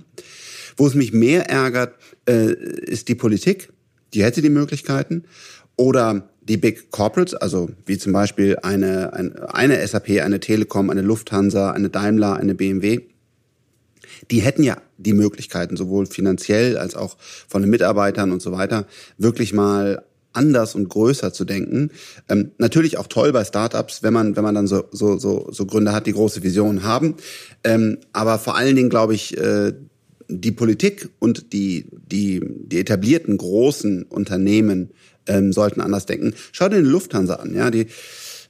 Wo 0.76 0.86
es 0.86 0.94
mich 0.94 1.12
mehr 1.12 1.50
ärgert, 1.50 1.94
äh, 2.28 2.52
ist 2.52 3.08
die 3.08 3.14
Politik. 3.14 3.72
Die 4.14 4.24
hätte 4.24 4.42
die 4.42 4.50
Möglichkeiten. 4.50 5.24
Oder 5.76 6.28
die 6.42 6.56
Big 6.56 6.90
Corporates, 6.90 7.34
also 7.34 7.70
wie 7.86 7.98
zum 7.98 8.12
Beispiel 8.12 8.58
eine, 8.62 9.12
eine, 9.12 9.54
eine 9.54 9.86
SAP, 9.86 10.20
eine 10.20 10.40
Telekom, 10.40 10.90
eine 10.90 11.02
Lufthansa, 11.02 11.70
eine 11.70 11.88
Daimler, 11.88 12.36
eine 12.36 12.54
BMW, 12.54 13.00
die 14.30 14.40
hätten 14.40 14.62
ja 14.62 14.76
die 14.98 15.12
Möglichkeiten, 15.12 15.76
sowohl 15.76 16.06
finanziell 16.06 16.78
als 16.78 16.94
auch 16.94 17.16
von 17.48 17.62
den 17.62 17.70
Mitarbeitern 17.70 18.32
und 18.32 18.42
so 18.42 18.52
weiter, 18.52 18.86
wirklich 19.18 19.52
mal 19.52 20.02
anders 20.32 20.74
und 20.74 20.88
größer 20.88 21.32
zu 21.32 21.44
denken. 21.44 21.90
Ähm, 22.28 22.52
natürlich 22.58 22.98
auch 22.98 23.06
toll 23.06 23.32
bei 23.32 23.44
Startups, 23.44 24.02
wenn 24.02 24.12
man 24.12 24.36
wenn 24.36 24.44
man 24.44 24.54
dann 24.54 24.66
so 24.66 24.84
so 24.92 25.18
so, 25.18 25.48
so 25.50 25.66
Gründer 25.66 25.92
hat, 25.92 26.06
die 26.06 26.12
große 26.12 26.42
Visionen 26.42 26.82
haben. 26.82 27.16
Ähm, 27.64 27.98
aber 28.12 28.38
vor 28.38 28.56
allen 28.56 28.76
Dingen 28.76 28.90
glaube 28.90 29.14
ich 29.14 29.36
äh, 29.36 29.72
die 30.28 30.52
Politik 30.52 31.10
und 31.18 31.52
die 31.52 31.86
die 31.92 32.40
die 32.42 32.78
etablierten 32.78 33.36
großen 33.36 34.04
Unternehmen 34.04 34.90
ähm, 35.26 35.52
sollten 35.52 35.80
anders 35.80 36.06
denken. 36.06 36.34
Schau 36.52 36.68
dir 36.68 36.76
den 36.76 36.86
Lufthansa 36.86 37.34
an, 37.34 37.54
ja 37.54 37.70
die 37.70 37.86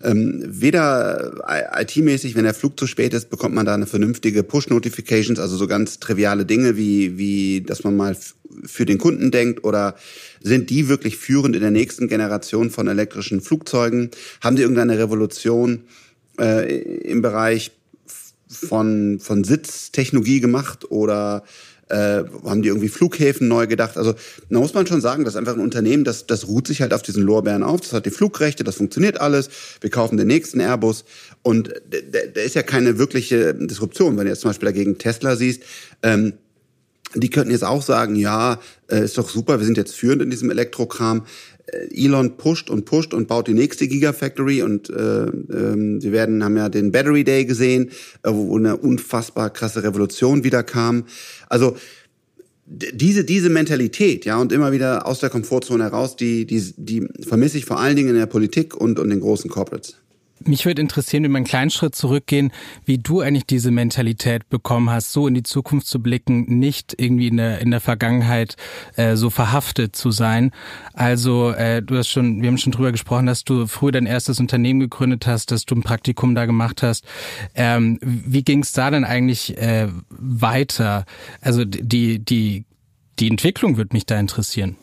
ähm, 0.03 0.43
weder 0.45 1.45
IT-mäßig, 1.79 2.35
wenn 2.35 2.45
der 2.45 2.55
Flug 2.55 2.79
zu 2.79 2.87
spät 2.87 3.15
ist, 3.15 3.31
bekommt 3.31 3.55
man 3.55 3.67
da 3.67 3.75
eine 3.75 3.87
vernünftige 3.87 4.43
Push-Notifications, 4.43 5.39
also 5.39 5.57
so 5.57 5.67
ganz 5.67 6.01
triviale 6.01 6.45
Dinge 6.45 6.77
wie, 6.77 7.19
wie, 7.19 7.61
dass 7.61 7.85
man 7.85 7.97
mal 7.97 8.17
für 8.65 8.85
den 8.85 8.99
Kunden 8.99 9.31
denkt 9.31 9.65
oder 9.65 9.95
sind 10.43 10.71
die 10.71 10.89
wirklich 10.89 11.17
führend 11.17 11.55
in 11.55 11.63
der 11.63 11.71
nächsten 11.71 12.09
Generation 12.09 12.71
von 12.71 12.89
elektrischen 12.89 13.41
Flugzeugen? 13.41 14.11
Haben 14.41 14.57
die 14.57 14.63
irgendeine 14.63 14.99
Revolution 14.99 15.85
äh, 16.39 16.81
im 16.81 17.23
Bereich 17.23 17.73
von, 18.49 19.19
von 19.21 19.45
Sitztechnologie 19.45 20.41
gemacht 20.41 20.91
oder 20.91 21.45
äh, 21.93 22.25
haben 22.45 22.63
die 22.63 22.69
irgendwie 22.69 22.89
Flughäfen 22.89 23.49
neu 23.49 23.67
gedacht. 23.67 23.97
Also 23.97 24.15
da 24.49 24.59
muss 24.59 24.75
man 24.75 24.87
schon 24.87 25.01
sagen, 25.01 25.25
das 25.25 25.35
ist 25.35 25.39
einfach 25.39 25.55
ein 25.55 25.61
Unternehmen, 25.61 26.05
das, 26.05 26.27
das 26.27 26.49
ruht 26.49 26.67
sich 26.67 26.81
halt 26.81 26.95
auf 26.95 27.03
diesen 27.03 27.23
Lorbeeren 27.23 27.63
auf. 27.63 27.83
Das 27.83 27.93
hat 27.93 28.07
die 28.07 28.11
Flugrechte, 28.11 28.65
das 28.65 28.77
funktioniert 28.77 29.21
alles. 29.21 29.51
Wir 29.81 29.91
kaufen 29.91 30.17
den 30.17 30.27
nächsten 30.27 30.61
Airbus. 30.61 31.05
Und 31.43 31.73
da 31.91 32.41
ist 32.41 32.55
ja 32.55 32.63
keine 32.63 32.99
wirkliche 32.99 33.55
Disruption. 33.55 34.17
Wenn 34.17 34.25
du 34.25 34.31
jetzt 34.31 34.41
zum 34.41 34.51
Beispiel 34.51 34.67
dagegen 34.67 34.99
Tesla 34.99 35.37
siehst, 35.37 35.63
ähm, 36.03 36.35
die 37.15 37.31
könnten 37.31 37.51
jetzt 37.51 37.65
auch 37.65 37.83
sagen, 37.83 38.17
ja, 38.17 38.59
äh, 38.89 39.05
ist 39.05 39.19
doch 39.19 39.29
super, 39.29 39.59
wir 39.59 39.67
sind 39.67 39.77
jetzt 39.77 39.95
führend 39.95 40.23
in 40.23 40.31
diesem 40.31 40.51
Elektrokram. 40.51 41.25
Äh, 41.67 42.05
Elon 42.05 42.37
pusht 42.37 42.71
und 42.71 42.85
pusht 42.85 43.15
und 43.15 43.29
baut 43.29 43.49
die 43.49 43.55
nächste 43.55 43.89
Gigafactory 43.89 44.63
und 44.63 44.91
äh, 44.91 45.25
ähm, 45.25 46.03
wir 46.03 46.13
werden 46.13 46.43
haben 46.45 46.57
ja 46.57 46.69
den 46.69 46.93
Battery 46.93 47.25
Day 47.25 47.45
gesehen, 47.45 47.91
äh, 48.23 48.31
wo 48.33 48.57
eine 48.57 48.77
unfassbar 48.77 49.51
krasse 49.51 49.83
Revolution 49.83 50.45
wieder 50.45 50.63
kam. 50.63 51.05
Also 51.49 51.77
diese 52.65 53.25
diese 53.25 53.51
Mentalität, 53.51 54.25
ja, 54.25 54.41
und 54.41 54.53
immer 54.53 54.73
wieder 54.73 55.07
aus 55.07 55.21
der 55.21 55.31
Komfortzone 55.31 55.85
heraus, 55.85 56.17
die 56.17 56.47
die 56.47 56.73
die 56.77 57.07
vermisse 57.21 57.59
ich 57.59 57.67
vor 57.67 57.81
allen 57.81 57.97
Dingen 57.97 58.11
in 58.11 58.17
der 58.17 58.27
Politik 58.27 58.75
und 58.75 58.99
und 58.99 59.11
den 59.11 59.21
großen 59.21 59.51
Corporates. 59.51 59.97
Mich 60.47 60.67
würde 60.67 60.83
interessieren, 60.83 61.25
wenn 61.25 61.33
wir 61.33 61.39
einen 61.39 61.47
kleinen 61.47 61.71
Schritt 61.71 61.95
zurückgehen, 61.95 62.53
wie 62.85 62.99
du 62.99 63.21
eigentlich 63.21 63.47
diese 63.47 63.71
Mentalität 63.71 64.49
bekommen 64.49 64.91
hast, 64.91 65.13
so 65.13 65.27
in 65.27 65.35
die 65.35 65.43
Zukunft 65.43 65.87
zu 65.87 66.01
blicken, 66.01 66.59
nicht 66.59 66.95
irgendwie 66.99 67.29
in 67.29 67.37
der, 67.37 67.61
in 67.61 67.71
der 67.71 67.81
Vergangenheit 67.81 68.57
äh, 68.97 69.17
so 69.17 69.31
verhaftet 69.31 69.97
zu 69.97 70.11
sein. 70.11 70.53
Also 70.93 71.51
äh, 71.51 71.83
du 71.83 71.97
hast 71.97 72.09
schon, 72.09 72.43
wir 72.43 72.49
haben 72.49 72.59
schon 72.59 72.73
drüber 72.73 72.93
gesprochen, 72.93 73.27
dass 73.27 73.45
du 73.45 73.67
früher 73.67 73.93
dein 73.93 74.07
erstes 74.07 74.41
Unternehmen 74.41 74.81
gegründet 74.81 75.27
hast, 75.27 75.51
dass 75.51 75.65
du 75.65 75.75
ein 75.75 75.83
Praktikum 75.83 76.35
da 76.35 76.47
gemacht 76.47 76.83
hast. 76.83 77.05
Ähm, 77.55 77.99
wie 78.03 78.43
ging 78.43 78.63
es 78.63 78.73
da 78.73 78.91
denn 78.91 79.05
eigentlich 79.05 79.57
äh, 79.59 79.89
weiter? 80.09 81.05
Also 81.41 81.65
die, 81.65 82.19
die, 82.19 82.65
die 83.19 83.29
Entwicklung 83.29 83.77
würde 83.77 83.95
mich 83.95 84.07
da 84.07 84.19
interessieren. 84.19 84.77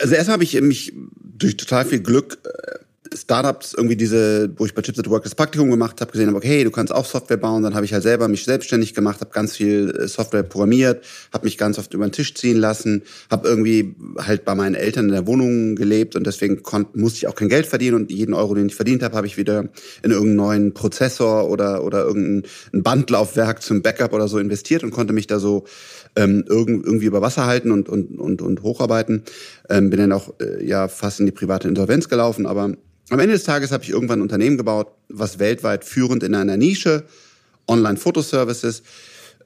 Also 0.00 0.14
erst 0.14 0.28
habe 0.28 0.44
ich 0.44 0.60
mich 0.60 0.92
durch 1.22 1.56
total 1.56 1.84
viel 1.84 2.00
Glück 2.00 2.38
äh, 2.44 2.83
Startups 3.12 3.74
irgendwie 3.74 3.96
diese, 3.96 4.50
wo 4.56 4.64
ich 4.64 4.74
bei 4.74 4.82
Chips 4.82 4.98
at 4.98 5.10
Work 5.10 5.24
das 5.24 5.34
Praktikum 5.34 5.70
gemacht 5.70 6.00
habe, 6.00 6.10
gesehen 6.10 6.28
habe, 6.28 6.38
okay, 6.38 6.64
du 6.64 6.70
kannst 6.70 6.92
auch 6.92 7.04
Software 7.04 7.36
bauen. 7.36 7.62
Dann 7.62 7.74
habe 7.74 7.84
ich 7.84 7.92
halt 7.92 8.02
selber 8.02 8.28
mich 8.28 8.44
selbstständig 8.44 8.94
gemacht, 8.94 9.20
habe 9.20 9.30
ganz 9.30 9.56
viel 9.56 9.90
äh, 9.90 10.08
Software 10.08 10.42
programmiert, 10.42 11.04
habe 11.32 11.44
mich 11.44 11.58
ganz 11.58 11.78
oft 11.78 11.92
über 11.92 12.06
den 12.06 12.12
Tisch 12.12 12.34
ziehen 12.34 12.56
lassen, 12.56 13.02
habe 13.30 13.46
irgendwie 13.46 13.94
halt 14.18 14.44
bei 14.44 14.54
meinen 14.54 14.74
Eltern 14.74 15.06
in 15.06 15.12
der 15.12 15.26
Wohnung 15.26 15.76
gelebt 15.76 16.16
und 16.16 16.26
deswegen 16.26 16.62
konnt, 16.62 16.96
musste 16.96 17.18
ich 17.18 17.26
auch 17.28 17.34
kein 17.34 17.48
Geld 17.48 17.66
verdienen 17.66 17.96
und 17.96 18.10
jeden 18.10 18.32
Euro, 18.32 18.54
den 18.54 18.66
ich 18.66 18.74
verdient 18.74 19.02
habe, 19.02 19.16
habe 19.16 19.26
ich 19.26 19.36
wieder 19.36 19.68
in 20.02 20.10
irgendeinen 20.10 20.36
neuen 20.36 20.74
Prozessor 20.74 21.50
oder 21.50 21.84
oder 21.84 22.04
irgendein 22.04 22.50
Bandlaufwerk 22.72 23.62
zum 23.62 23.82
Backup 23.82 24.12
oder 24.12 24.28
so 24.28 24.38
investiert 24.38 24.82
und 24.82 24.90
konnte 24.90 25.12
mich 25.12 25.26
da 25.26 25.38
so 25.38 25.64
ähm, 26.16 26.44
irgendwie 26.48 27.06
über 27.06 27.20
Wasser 27.20 27.46
halten 27.46 27.70
und 27.70 27.88
und 27.88 28.18
und, 28.18 28.40
und 28.40 28.62
hocharbeiten. 28.62 29.24
Ähm, 29.68 29.90
bin 29.90 29.98
dann 29.98 30.12
auch 30.12 30.34
äh, 30.40 30.64
ja 30.64 30.88
fast 30.88 31.20
in 31.20 31.26
die 31.26 31.32
private 31.32 31.68
Insolvenz 31.68 32.08
gelaufen, 32.08 32.46
aber 32.46 32.74
am 33.10 33.18
Ende 33.18 33.34
des 33.34 33.44
Tages 33.44 33.70
habe 33.70 33.84
ich 33.84 33.90
irgendwann 33.90 34.18
ein 34.20 34.22
Unternehmen 34.22 34.56
gebaut, 34.56 34.88
was 35.08 35.38
weltweit 35.38 35.84
führend 35.84 36.22
in 36.22 36.34
einer 36.34 36.56
Nische, 36.56 37.04
Online-Fotoservices, 37.68 38.82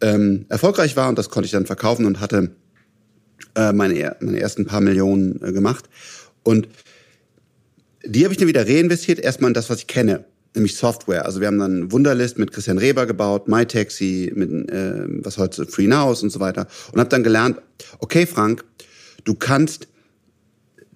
ähm, 0.01 0.47
erfolgreich 0.49 0.97
war 0.97 1.09
und 1.09 1.19
das 1.19 1.29
konnte 1.29 1.47
ich 1.47 1.53
dann 1.53 1.67
verkaufen 1.67 2.07
und 2.07 2.21
hatte 2.21 2.51
äh, 3.55 3.73
meine, 3.73 4.17
meine 4.21 4.41
ersten 4.41 4.67
paar 4.67 4.81
Millionen 4.81 5.43
äh, 5.43 5.53
gemacht. 5.53 5.87
Und 6.45 6.69
die 8.05 8.25
habe 8.25 8.33
ich 8.33 8.39
dann 8.39 8.49
wieder 8.49 8.67
reinvestiert, 8.67 9.19
erstmal 9.19 9.51
in 9.51 9.55
das, 9.55 9.71
was 9.71 9.79
ich 9.81 9.87
kenne, 9.87 10.25
nämlich 10.55 10.77
Software. 10.77 11.25
Also 11.25 11.41
wir 11.41 11.49
haben 11.49 11.59
dann 11.59 11.91
Wunderlist 11.91 12.39
mit 12.39 12.53
Christian 12.53 12.79
Reber 12.79 13.07
gebaut, 13.07 13.49
MyTaxi, 13.49 14.33
mit 14.35 14.71
äh, 14.71 15.05
was 15.25 15.37
heute 15.39 15.67
FreeNow 15.67 16.13
ist 16.13 16.23
und 16.23 16.31
so 16.31 16.41
weiter. 16.41 16.69
Und 16.93 17.01
habe 17.01 17.11
dann 17.11 17.25
gelernt, 17.25 17.59
okay 17.99 18.27
Frank, 18.27 18.65
du 19.25 19.35
kannst 19.35 19.89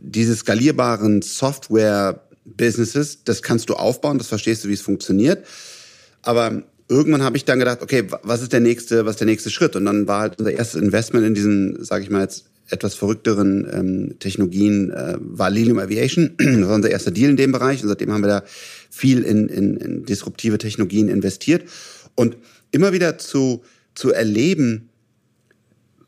diese 0.03 0.35
skalierbaren 0.35 1.23
Software 1.23 2.23
Businesses, 2.45 3.25
das 3.25 3.43
kannst 3.43 3.69
du 3.69 3.75
aufbauen, 3.75 4.19
das 4.19 4.27
verstehst 4.27 4.65
du, 4.65 4.69
wie 4.69 4.75
es 4.75 4.81
funktioniert. 4.81 5.47
Aber 6.23 6.63
irgendwann 6.89 7.23
habe 7.23 7.37
ich 7.37 7.45
dann 7.45 7.59
gedacht, 7.59 7.83
okay, 7.83 8.05
was 8.23 8.43
ist 8.43 8.53
der 8.53 8.61
nächste, 8.61 9.05
was 9.07 9.13
ist 9.13 9.21
der 9.21 9.27
nächste 9.27 9.51
Schritt? 9.51 9.77
Und 9.77 9.85
dann 9.85 10.09
war 10.09 10.21
halt 10.21 10.39
unser 10.39 10.53
erstes 10.53 10.81
Investment 10.81 11.25
in 11.27 11.35
diesen, 11.35 11.85
sage 11.85 12.05
ich 12.05 12.11
mal 12.11 12.23
jetzt, 12.23 12.47
etwas 12.69 12.95
verrückteren 12.95 13.69
ähm, 13.73 14.19
Technologien 14.19 14.91
äh, 14.91 15.17
war 15.19 15.51
Lilium 15.51 15.79
Aviation. 15.79 16.35
Das 16.39 16.69
war 16.69 16.75
unser 16.77 16.91
erster 16.91 17.11
Deal 17.11 17.31
in 17.31 17.37
dem 17.37 17.53
Bereich 17.53 17.83
und 17.83 17.89
seitdem 17.89 18.13
haben 18.13 18.23
wir 18.23 18.29
da 18.29 18.45
viel 18.91 19.23
in, 19.23 19.49
in, 19.49 19.77
in 19.77 20.05
disruptive 20.05 20.59
Technologien 20.59 21.09
investiert 21.09 21.69
und 22.15 22.37
immer 22.71 22.93
wieder 22.93 23.19
zu 23.19 23.63
zu 23.95 24.11
erleben, 24.11 24.89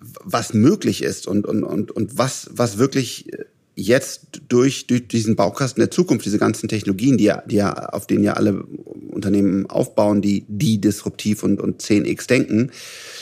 was 0.01 0.55
möglich 0.55 1.03
ist 1.03 1.27
und 1.27 1.45
und 1.45 1.65
und 1.65 1.91
und 1.91 2.17
was 2.17 2.49
was 2.53 2.79
wirklich 2.79 3.31
jetzt 3.75 4.43
durch, 4.49 4.87
durch 4.87 5.09
diesen 5.09 5.37
Baukasten 5.37 5.81
der 5.81 5.91
Zukunft, 5.91 6.25
diese 6.27 6.39
ganzen 6.39 6.69
Technologien, 6.69 7.19
die 7.19 7.25
ja, 7.25 7.43
die 7.47 7.57
ja, 7.57 7.73
auf 7.73 8.07
denen 8.07 8.25
ja 8.25 8.35
alle 8.35 8.63
Unternehmen 8.63 9.67
aufbauen, 9.69 10.23
die, 10.23 10.45
die 10.49 10.81
disruptiv 10.81 11.43
und, 11.43 11.61
und 11.61 11.83
10x 11.83 12.27
denken, 12.29 12.71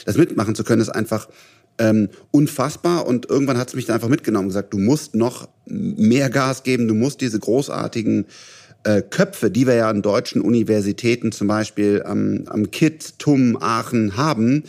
das 0.05 0.17
mitmachen 0.17 0.55
zu 0.55 0.65
können, 0.65 0.83
ist 0.83 0.91
einfach 0.91 1.29
Ähm, 1.79 2.11
unfassbar. 2.31 3.07
Und 3.07 3.31
irgendwann 3.31 3.57
hat 3.57 3.69
es 3.69 3.75
mich 3.75 3.87
dann 3.87 3.95
einfach 3.95 4.11
mitgenommen 4.11 4.49
gesagt, 4.49 4.75
du 4.75 4.79
musst 4.79 5.15
noch 5.15 5.49
mehr 5.65 6.29
Gas 6.29 6.65
geben, 6.65 6.87
du 6.87 6.95
musst 6.95 7.23
diese 7.23 7.39
großartigen 7.39 8.27
äh, 8.85 9.01
Köpfe, 9.01 9.51
die 9.51 9.67
wir 9.67 9.75
ja 9.75 9.89
an 9.89 10.03
deutschen 10.03 10.43
Universitäten 10.43 11.33
zum 11.33 11.49
Beispiel 11.49 12.03
am, 12.05 12.45
am 12.47 12.71
KIT, 12.71 13.19
TUM, 13.19 13.57
Aachen 13.59 14.19
haben, 14.19 14.65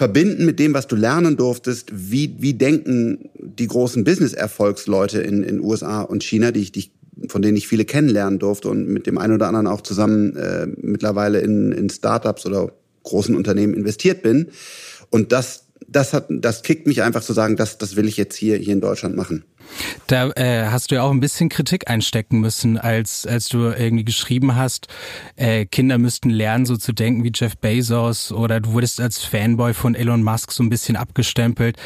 verbinden 0.00 0.46
mit 0.46 0.58
dem, 0.58 0.72
was 0.72 0.86
du 0.86 0.96
lernen 0.96 1.36
durftest, 1.36 1.90
wie, 1.92 2.34
wie 2.38 2.54
denken 2.54 3.28
die 3.38 3.66
großen 3.66 4.02
Business-Erfolgsleute 4.02 5.20
in, 5.20 5.42
in 5.42 5.60
USA 5.60 6.00
und 6.00 6.24
China, 6.24 6.52
die 6.52 6.60
ich, 6.60 6.72
die 6.72 6.90
von 7.28 7.42
denen 7.42 7.58
ich 7.58 7.68
viele 7.68 7.84
kennenlernen 7.84 8.38
durfte 8.38 8.70
und 8.70 8.88
mit 8.88 9.06
dem 9.06 9.18
einen 9.18 9.34
oder 9.34 9.48
anderen 9.48 9.66
auch 9.66 9.82
zusammen 9.82 10.34
äh, 10.36 10.68
mittlerweile 10.80 11.40
in, 11.40 11.72
in 11.72 11.90
Startups 11.90 12.46
oder 12.46 12.72
großen 13.02 13.36
Unternehmen 13.36 13.74
investiert 13.74 14.22
bin. 14.22 14.46
Und 15.10 15.32
das, 15.32 15.66
das 15.88 16.12
hat, 16.12 16.26
das 16.28 16.62
kickt 16.62 16.86
mich 16.86 17.02
einfach 17.02 17.22
zu 17.22 17.32
sagen, 17.32 17.56
das, 17.56 17.78
das 17.78 17.96
will 17.96 18.06
ich 18.08 18.16
jetzt 18.16 18.36
hier, 18.36 18.56
hier 18.56 18.72
in 18.72 18.80
Deutschland 18.80 19.16
machen. 19.16 19.44
Da 20.06 20.30
äh, 20.30 20.66
hast 20.66 20.90
du 20.90 20.96
ja 20.96 21.02
auch 21.02 21.10
ein 21.10 21.20
bisschen 21.20 21.48
Kritik 21.48 21.88
einstecken 21.88 22.40
müssen, 22.40 22.76
als 22.76 23.26
als 23.26 23.48
du 23.48 23.68
irgendwie 23.68 24.04
geschrieben 24.04 24.56
hast, 24.56 24.88
äh, 25.36 25.64
Kinder 25.64 25.98
müssten 25.98 26.30
lernen, 26.30 26.66
so 26.66 26.76
zu 26.76 26.92
denken 26.92 27.22
wie 27.22 27.32
Jeff 27.32 27.56
Bezos 27.56 28.32
oder 28.32 28.60
du 28.60 28.72
wurdest 28.72 29.00
als 29.00 29.22
Fanboy 29.22 29.74
von 29.74 29.94
Elon 29.94 30.22
Musk 30.22 30.52
so 30.52 30.62
ein 30.62 30.70
bisschen 30.70 30.96
abgestempelt. 30.96 31.76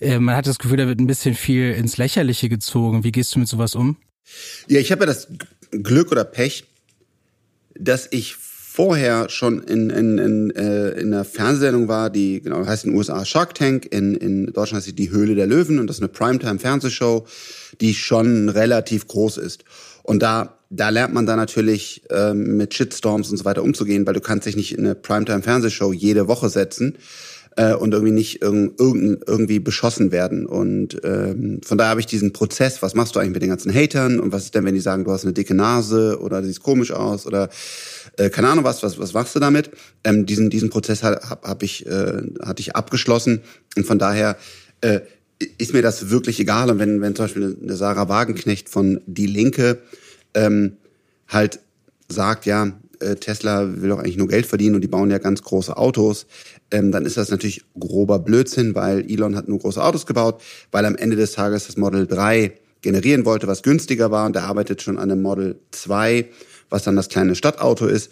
Äh, 0.00 0.18
man 0.20 0.36
hat 0.36 0.46
das 0.46 0.58
Gefühl, 0.58 0.78
da 0.78 0.86
wird 0.86 1.00
ein 1.00 1.06
bisschen 1.06 1.34
viel 1.34 1.72
ins 1.72 1.98
Lächerliche 1.98 2.48
gezogen. 2.48 3.04
Wie 3.04 3.12
gehst 3.12 3.34
du 3.34 3.40
mit 3.40 3.48
sowas 3.48 3.74
um? 3.74 3.98
Ja, 4.68 4.80
ich 4.80 4.90
habe 4.90 5.02
ja 5.02 5.06
das 5.06 5.28
Glück 5.70 6.12
oder 6.12 6.24
Pech, 6.24 6.64
dass 7.74 8.08
ich 8.10 8.36
vorher 8.74 9.28
schon 9.30 9.62
in, 9.62 9.88
in, 9.88 10.18
in, 10.18 10.50
äh, 10.50 10.90
in 10.98 11.14
einer 11.14 11.24
Fernsehsendung 11.24 11.86
war, 11.86 12.10
die 12.10 12.40
genau 12.42 12.66
heißt 12.66 12.84
in 12.84 12.90
den 12.90 12.98
USA 12.98 13.24
Shark 13.24 13.54
Tank, 13.54 13.86
in, 13.92 14.16
in 14.16 14.46
Deutschland 14.46 14.78
heißt 14.78 14.86
sie 14.86 14.96
Die 14.96 15.12
Höhle 15.12 15.36
der 15.36 15.46
Löwen 15.46 15.78
und 15.78 15.86
das 15.86 15.98
ist 15.98 16.02
eine 16.02 16.08
Primetime-Fernsehshow, 16.08 17.24
die 17.80 17.94
schon 17.94 18.48
relativ 18.48 19.06
groß 19.06 19.36
ist. 19.36 19.64
Und 20.02 20.24
da, 20.24 20.58
da 20.70 20.88
lernt 20.88 21.14
man 21.14 21.24
dann 21.24 21.36
natürlich 21.36 22.02
ähm, 22.10 22.56
mit 22.56 22.74
Shitstorms 22.74 23.30
und 23.30 23.36
so 23.36 23.44
weiter 23.44 23.62
umzugehen, 23.62 24.08
weil 24.08 24.14
du 24.14 24.20
kannst 24.20 24.48
dich 24.48 24.56
nicht 24.56 24.76
in 24.76 24.84
eine 24.84 24.96
Primetime-Fernsehshow 24.96 25.92
jede 25.92 26.26
Woche 26.26 26.48
setzen 26.48 26.98
äh, 27.56 27.74
und 27.74 27.92
irgendwie 27.92 28.12
nicht 28.12 28.42
irg 28.42 28.72
irgendwie 28.78 29.60
beschossen 29.60 30.12
werden. 30.12 30.46
Und 30.46 31.00
ähm, 31.04 31.60
von 31.64 31.78
daher 31.78 31.90
habe 31.90 32.00
ich 32.00 32.06
diesen 32.06 32.32
Prozess, 32.32 32.82
was 32.82 32.94
machst 32.94 33.14
du 33.14 33.20
eigentlich 33.20 33.34
mit 33.34 33.42
den 33.42 33.50
ganzen 33.50 33.72
Hatern 33.72 34.20
und 34.20 34.32
was 34.32 34.44
ist 34.44 34.54
denn, 34.54 34.64
wenn 34.64 34.74
die 34.74 34.80
sagen, 34.80 35.04
du 35.04 35.12
hast 35.12 35.24
eine 35.24 35.32
dicke 35.32 35.54
Nase 35.54 36.18
oder 36.20 36.40
du 36.40 36.46
siehst 36.46 36.62
komisch 36.62 36.92
aus 36.92 37.26
oder 37.26 37.48
äh, 38.16 38.30
keine 38.30 38.48
Ahnung 38.48 38.64
was, 38.64 38.82
was, 38.82 38.98
was 38.98 39.12
machst 39.12 39.34
du 39.34 39.40
damit? 39.40 39.70
Ähm, 40.04 40.26
diesen, 40.26 40.50
diesen 40.50 40.70
Prozess 40.70 41.02
habe 41.02 41.20
hab 41.22 41.62
ich, 41.62 41.86
äh, 41.86 42.22
hatte 42.42 42.60
ich 42.60 42.76
abgeschlossen 42.76 43.42
und 43.76 43.86
von 43.86 43.98
daher 43.98 44.36
äh, 44.80 45.00
ist 45.58 45.72
mir 45.72 45.82
das 45.82 46.10
wirklich 46.10 46.38
egal. 46.40 46.70
Und 46.70 46.78
wenn, 46.78 47.00
wenn 47.00 47.14
zum 47.14 47.24
Beispiel 47.24 47.56
eine 47.62 47.76
Sarah 47.76 48.08
Wagenknecht 48.08 48.68
von 48.68 49.00
Die 49.06 49.26
Linke 49.26 49.78
ähm, 50.34 50.76
halt 51.28 51.60
sagt, 52.08 52.46
ja, 52.46 52.72
äh, 53.00 53.16
Tesla 53.16 53.80
will 53.80 53.88
doch 53.88 53.98
eigentlich 53.98 54.16
nur 54.16 54.28
Geld 54.28 54.46
verdienen 54.46 54.74
und 54.74 54.80
die 54.80 54.88
bauen 54.88 55.10
ja 55.10 55.18
ganz 55.18 55.42
große 55.42 55.76
Autos, 55.76 56.26
ähm, 56.70 56.92
dann 56.92 57.06
ist 57.06 57.16
das 57.16 57.30
natürlich 57.30 57.64
grober 57.78 58.18
Blödsinn, 58.18 58.74
weil 58.74 59.10
Elon 59.10 59.36
hat 59.36 59.48
nur 59.48 59.58
große 59.58 59.82
Autos 59.82 60.06
gebaut, 60.06 60.40
weil 60.70 60.84
am 60.84 60.96
Ende 60.96 61.16
des 61.16 61.32
Tages 61.32 61.66
das 61.66 61.76
Model 61.76 62.06
3 62.06 62.52
generieren 62.82 63.24
wollte, 63.24 63.46
was 63.46 63.62
günstiger 63.62 64.10
war 64.10 64.26
und 64.26 64.36
er 64.36 64.44
arbeitet 64.44 64.82
schon 64.82 64.98
an 64.98 65.10
einem 65.10 65.22
Model 65.22 65.58
2 65.70 66.28
was 66.74 66.82
dann 66.82 66.96
das 66.96 67.08
kleine 67.08 67.36
Stadtauto 67.36 67.86
ist. 67.86 68.10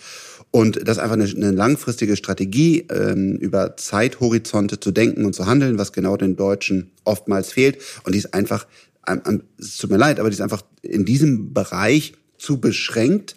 Und 0.52 0.86
das 0.86 0.96
ist 0.96 1.02
einfach 1.02 1.16
eine, 1.16 1.24
eine 1.24 1.50
langfristige 1.50 2.14
Strategie, 2.14 2.86
ähm, 2.92 3.36
über 3.36 3.76
Zeithorizonte 3.76 4.78
zu 4.78 4.92
denken 4.92 5.24
und 5.24 5.34
zu 5.34 5.46
handeln, 5.46 5.78
was 5.78 5.92
genau 5.92 6.16
den 6.16 6.36
Deutschen 6.36 6.92
oftmals 7.02 7.52
fehlt. 7.52 7.78
Und 8.04 8.12
die 8.12 8.18
ist 8.18 8.34
einfach, 8.34 8.68
ähm, 9.08 9.42
es 9.58 9.78
tut 9.78 9.90
mir 9.90 9.96
leid, 9.96 10.20
aber 10.20 10.30
die 10.30 10.34
ist 10.34 10.40
einfach 10.40 10.62
in 10.82 11.04
diesem 11.04 11.52
Bereich 11.52 12.12
zu 12.38 12.60
beschränkt, 12.60 13.34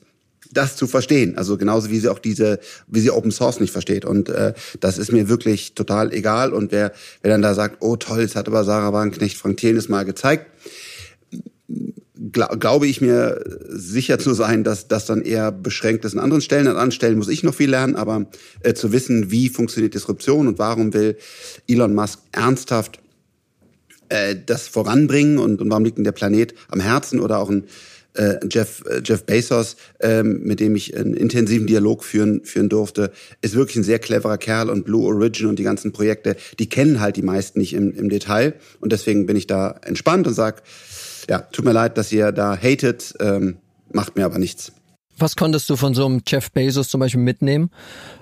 das 0.52 0.76
zu 0.76 0.86
verstehen. 0.86 1.40
Also 1.40 1.58
genauso 1.58 1.90
wie 1.90 1.98
sie 2.00 2.10
auch 2.10 2.20
diese, 2.20 2.60
wie 2.86 3.00
sie 3.00 3.10
Open 3.10 3.32
Source 3.32 3.60
nicht 3.60 3.72
versteht. 3.72 4.06
Und 4.06 4.30
äh, 4.30 4.54
das 4.80 5.00
ist 5.00 5.12
mir 5.12 5.28
wirklich 5.28 5.74
total 5.74 6.14
egal. 6.14 6.54
Und 6.54 6.72
wer, 6.72 6.92
wer 7.24 7.32
dann 7.32 7.42
da 7.42 7.56
sagt, 7.56 7.78
oh 7.80 7.96
toll, 7.96 8.22
es 8.22 8.36
hat 8.36 8.48
aber 8.48 8.64
Sarah 8.64 8.94
Wagenknecht 8.94 9.38
Frank 9.38 9.58
Thelen 9.58 9.84
mal 9.88 10.06
gezeigt, 10.06 10.52
glaub, 12.32 12.60
glaube 12.60 12.88
ich 12.88 13.02
mir 13.02 13.42
sicher 13.70 14.20
zu 14.20 14.34
sein, 14.34 14.64
dass 14.64 14.88
das 14.88 15.06
dann 15.06 15.22
eher 15.22 15.52
beschränkt 15.52 16.06
ist 16.06 16.14
an 16.14 16.20
anderen 16.20 16.42
Stellen. 16.42 16.68
An 16.68 16.74
anderen 16.74 16.92
Stellen 16.92 17.18
muss 17.18 17.30
ich 17.30 17.44
noch 17.44 17.56
viel 17.56 17.70
lernen, 17.70 17.96
aber 17.96 18.26
äh, 18.62 18.74
zu 18.74 18.92
wissen, 18.92 19.32
wie 19.32 19.50
funktioniert 19.50 19.94
Disruption 19.94 20.48
und 20.48 20.60
warum 20.60 20.94
will 20.94 21.18
Elon 21.68 21.94
Musk 21.94 22.20
ernsthaft 22.32 23.00
äh, 24.10 24.36
das 24.46 24.68
voranbringen 24.68 25.38
und, 25.38 25.62
und 25.62 25.70
warum 25.70 25.86
liegt 25.86 25.98
denn 25.98 26.04
der 26.04 26.12
Planet 26.12 26.54
am 26.70 26.80
Herzen 26.80 27.20
oder 27.20 27.40
auch 27.40 27.50
ein 27.50 27.66
äh, 28.16 28.40
Jeff, 28.50 28.84
äh, 28.86 29.02
Jeff 29.04 29.24
Bezos, 29.24 29.76
ähm, 30.00 30.42
mit 30.44 30.60
dem 30.60 30.76
ich 30.76 30.96
einen 30.96 31.14
intensiven 31.14 31.68
Dialog 31.68 32.04
führen, 32.04 32.44
führen 32.46 32.70
durfte, 32.70 33.12
ist 33.42 33.56
wirklich 33.56 33.78
ein 33.78 33.84
sehr 33.84 34.00
cleverer 34.00 34.38
Kerl 34.38 34.70
und 34.70 34.86
Blue 34.86 35.06
Origin 35.06 35.48
und 35.48 35.60
die 35.60 35.64
ganzen 35.64 35.92
Projekte, 35.92 36.36
die 36.60 36.70
kennen 36.70 37.02
halt 37.02 37.18
die 37.18 37.22
meisten 37.22 37.60
nicht 37.60 37.74
im, 37.74 37.94
im 37.94 38.10
Detail 38.10 38.54
und 38.80 38.92
deswegen 38.92 39.26
bin 39.26 39.36
ich 39.36 39.48
da 39.48 39.80
entspannt 39.84 40.28
und 40.28 40.34
sag 40.34 40.64
ja, 41.30 41.40
tut 41.40 41.66
mir 41.66 41.74
leid, 41.74 41.98
dass 41.98 42.12
ihr 42.12 42.32
da 42.32 42.56
hatet, 42.56 43.14
ähm, 43.20 43.58
macht 43.92 44.16
mir 44.16 44.26
aber 44.26 44.40
nichts. 44.40 44.72
Was 45.18 45.36
konntest 45.36 45.70
du 45.70 45.78
von 45.78 45.94
so 45.94 46.06
einem 46.06 46.22
Jeff 46.28 46.52
Bezos 46.52 46.90
zum 46.90 47.00
Beispiel 47.00 47.22
mitnehmen? 47.22 47.70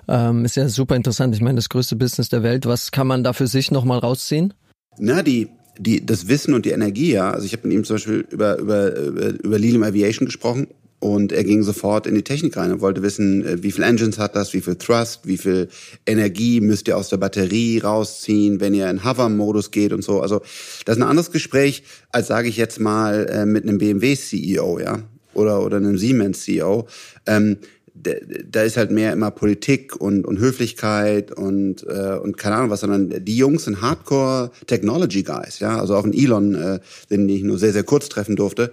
Ähm, 0.07 0.45
ist 0.45 0.55
ja 0.55 0.69
super 0.69 0.95
interessant. 0.95 1.33
Ich 1.33 1.41
meine, 1.41 1.55
das 1.55 1.69
größte 1.69 1.95
Business 1.95 2.29
der 2.29 2.43
Welt. 2.43 2.67
Was 2.67 2.91
kann 2.91 3.07
man 3.07 3.23
da 3.23 3.33
für 3.33 3.47
sich 3.47 3.71
nochmal 3.71 3.97
rausziehen? 3.97 4.53
Na, 4.99 5.23
die, 5.23 5.49
die, 5.79 6.05
das 6.05 6.27
Wissen 6.27 6.53
und 6.53 6.65
die 6.65 6.69
Energie, 6.69 7.13
ja. 7.13 7.31
Also 7.31 7.47
ich 7.47 7.53
habe 7.53 7.67
mit 7.67 7.75
ihm 7.75 7.83
zum 7.83 7.95
Beispiel 7.95 8.27
über, 8.29 8.57
über, 8.59 8.95
über, 8.95 9.27
über 9.29 9.57
Lilium 9.57 9.81
Aviation 9.81 10.27
gesprochen 10.27 10.67
und 11.03 11.33
er 11.33 11.43
ging 11.43 11.63
sofort 11.63 12.07
in 12.07 12.15
die 12.15 12.23
Technik 12.23 12.55
rein 12.55 12.71
und 12.71 12.79
wollte 12.79 13.03
wissen, 13.03 13.45
äh, 13.45 13.61
wie 13.61 13.73
viel 13.73 13.83
Engines 13.83 14.17
hat 14.17 14.37
das, 14.37 14.53
wie 14.53 14.61
viel 14.61 14.77
Thrust, 14.77 15.27
wie 15.27 15.37
viel 15.37 15.67
Energie 16.05 16.61
müsst 16.61 16.87
ihr 16.87 16.95
aus 16.95 17.09
der 17.09 17.17
Batterie 17.17 17.79
rausziehen, 17.79 18.61
wenn 18.61 18.73
ihr 18.73 18.89
in 18.89 19.03
Hover-Modus 19.03 19.71
geht 19.71 19.91
und 19.91 20.01
so. 20.01 20.21
Also 20.21 20.39
das 20.85 20.95
ist 20.95 21.03
ein 21.03 21.09
anderes 21.09 21.31
Gespräch, 21.31 21.83
als 22.09 22.27
sage 22.27 22.47
ich 22.47 22.55
jetzt 22.55 22.79
mal 22.79 23.27
äh, 23.29 23.45
mit 23.45 23.63
einem 23.63 23.79
BMW-CEO, 23.79 24.79
ja, 24.79 24.99
oder 25.33 25.65
oder 25.65 25.75
einem 25.75 25.97
Siemens-CEO. 25.97 26.87
Ähm, 27.25 27.57
da 27.95 28.63
ist 28.63 28.77
halt 28.77 28.91
mehr 28.91 29.11
immer 29.11 29.29
Politik 29.29 29.97
und, 29.97 30.25
und 30.25 30.39
Höflichkeit 30.39 31.33
und, 31.33 31.85
äh, 31.85 32.17
und 32.17 32.37
keine 32.37 32.55
Ahnung 32.55 32.69
was, 32.69 32.79
sondern 32.79 33.25
die 33.25 33.37
Jungs 33.37 33.65
sind 33.65 33.81
Hardcore 33.81 34.51
Technology 34.67 35.23
Guys, 35.23 35.59
ja, 35.59 35.79
also 35.79 35.97
auch 35.97 36.05
ein 36.05 36.13
Elon, 36.13 36.55
äh, 36.55 36.79
den 37.09 37.27
ich 37.27 37.43
nur 37.43 37.59
sehr, 37.59 37.73
sehr 37.73 37.83
kurz 37.83 38.07
treffen 38.07 38.37
durfte. 38.37 38.71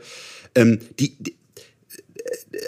Ähm, 0.55 0.79
die, 0.99 1.17
die, 1.19 1.35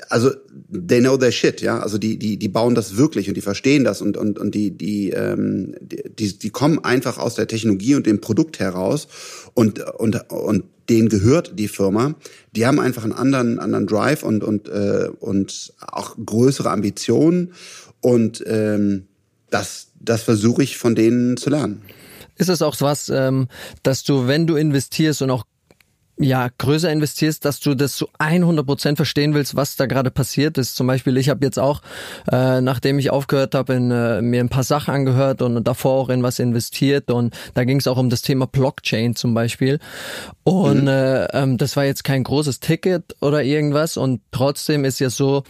also 0.09 0.31
they 0.70 1.01
know 1.01 1.16
their 1.16 1.33
shit, 1.33 1.61
ja. 1.61 1.81
Also 1.81 1.98
die, 1.98 2.18
die, 2.18 2.37
die 2.37 2.48
bauen 2.48 2.75
das 2.75 2.96
wirklich 2.96 3.29
und 3.29 3.35
die 3.35 3.40
verstehen 3.40 3.85
das 3.85 4.03
und, 4.03 4.16
und, 4.16 4.38
und 4.38 4.55
die, 4.55 4.70
die, 4.70 5.11
ähm, 5.11 5.75
die, 5.81 6.38
die 6.38 6.51
kommen 6.51 6.85
einfach 6.85 7.18
aus 7.18 7.35
der 7.35 7.46
Technologie 7.46 7.94
und 7.94 8.07
dem 8.07 8.20
Produkt 8.20 8.59
heraus 8.59 9.09
und, 9.55 9.81
und, 9.81 10.31
und 10.31 10.64
denen 10.88 11.09
gehört 11.09 11.59
die 11.59 11.68
Firma. 11.68 12.14
Die 12.57 12.66
haben 12.66 12.81
einfach 12.81 13.05
einen 13.05 13.12
anderen, 13.12 13.59
anderen 13.59 13.87
Drive 13.87 14.22
und, 14.22 14.42
und, 14.42 14.68
äh, 14.68 15.09
und 15.20 15.75
auch 15.81 16.16
größere 16.25 16.70
Ambitionen 16.70 17.53
und 18.01 18.42
ähm, 18.46 19.07
das, 19.51 19.88
das 20.01 20.22
versuche 20.22 20.62
ich 20.62 20.77
von 20.77 20.94
denen 20.94 21.37
zu 21.37 21.51
lernen. 21.51 21.83
Ist 22.37 22.48
es 22.48 22.62
auch 22.62 22.81
was, 22.81 23.09
ähm, 23.11 23.48
dass 23.83 24.03
du, 24.03 24.27
wenn 24.27 24.46
du 24.46 24.57
investierst 24.57 25.22
und 25.22 25.31
auch 25.31 25.44
ja, 26.23 26.49
größer 26.57 26.91
investierst, 26.91 27.45
dass 27.45 27.61
du 27.61 27.75
das 27.75 27.97
zu 27.97 28.09
100 28.19 28.65
Prozent 28.65 28.97
verstehen 28.97 29.35
willst, 29.35 29.57
was 29.57 29.77
da 29.77 29.87
gerade 29.87 30.11
passiert 30.11 30.57
ist. 30.57 30.77
Zum 30.77 30.87
Beispiel, 30.87 31.17
ich 31.17 31.29
habe 31.29 31.45
jetzt 31.45 31.59
auch, 31.59 31.83
äh, 32.31 32.61
nachdem 32.61 32.99
ich 32.99 33.11
aufgehört 33.11 33.55
habe, 33.55 33.75
äh, 33.75 34.23
mir 34.23 34.41
ein 34.41 34.49
paar 34.49 34.63
Sachen 34.63 34.95
angehört 34.95 35.43
und 35.43 35.65
davor 35.65 35.95
auch 35.95 36.09
in 36.09 36.23
was 36.23 36.39
investiert 36.39 37.11
und 37.11 37.35
da 37.55 37.65
ging 37.65 37.79
es 37.79 37.87
auch 37.87 37.99
um 37.99 38.09
das 38.09 38.23
Thema 38.23 38.47
Blockchain 38.47 39.17
zum 39.17 39.35
Beispiel. 39.35 39.81
Und 40.45 40.83
mhm. 40.83 40.89
äh, 40.89 41.25
ähm, 41.33 41.59
das 41.59 41.77
war 41.77 41.85
jetzt 41.85 42.05
kein 42.05 42.23
großes 42.23 42.61
Ticket 42.61 43.17
oder 43.21 43.43
irgendwas 43.43 43.97
und 43.97 44.21
trotzdem 44.31 44.85
ist 44.85 45.01
ja 45.01 45.11
so, 45.11 45.43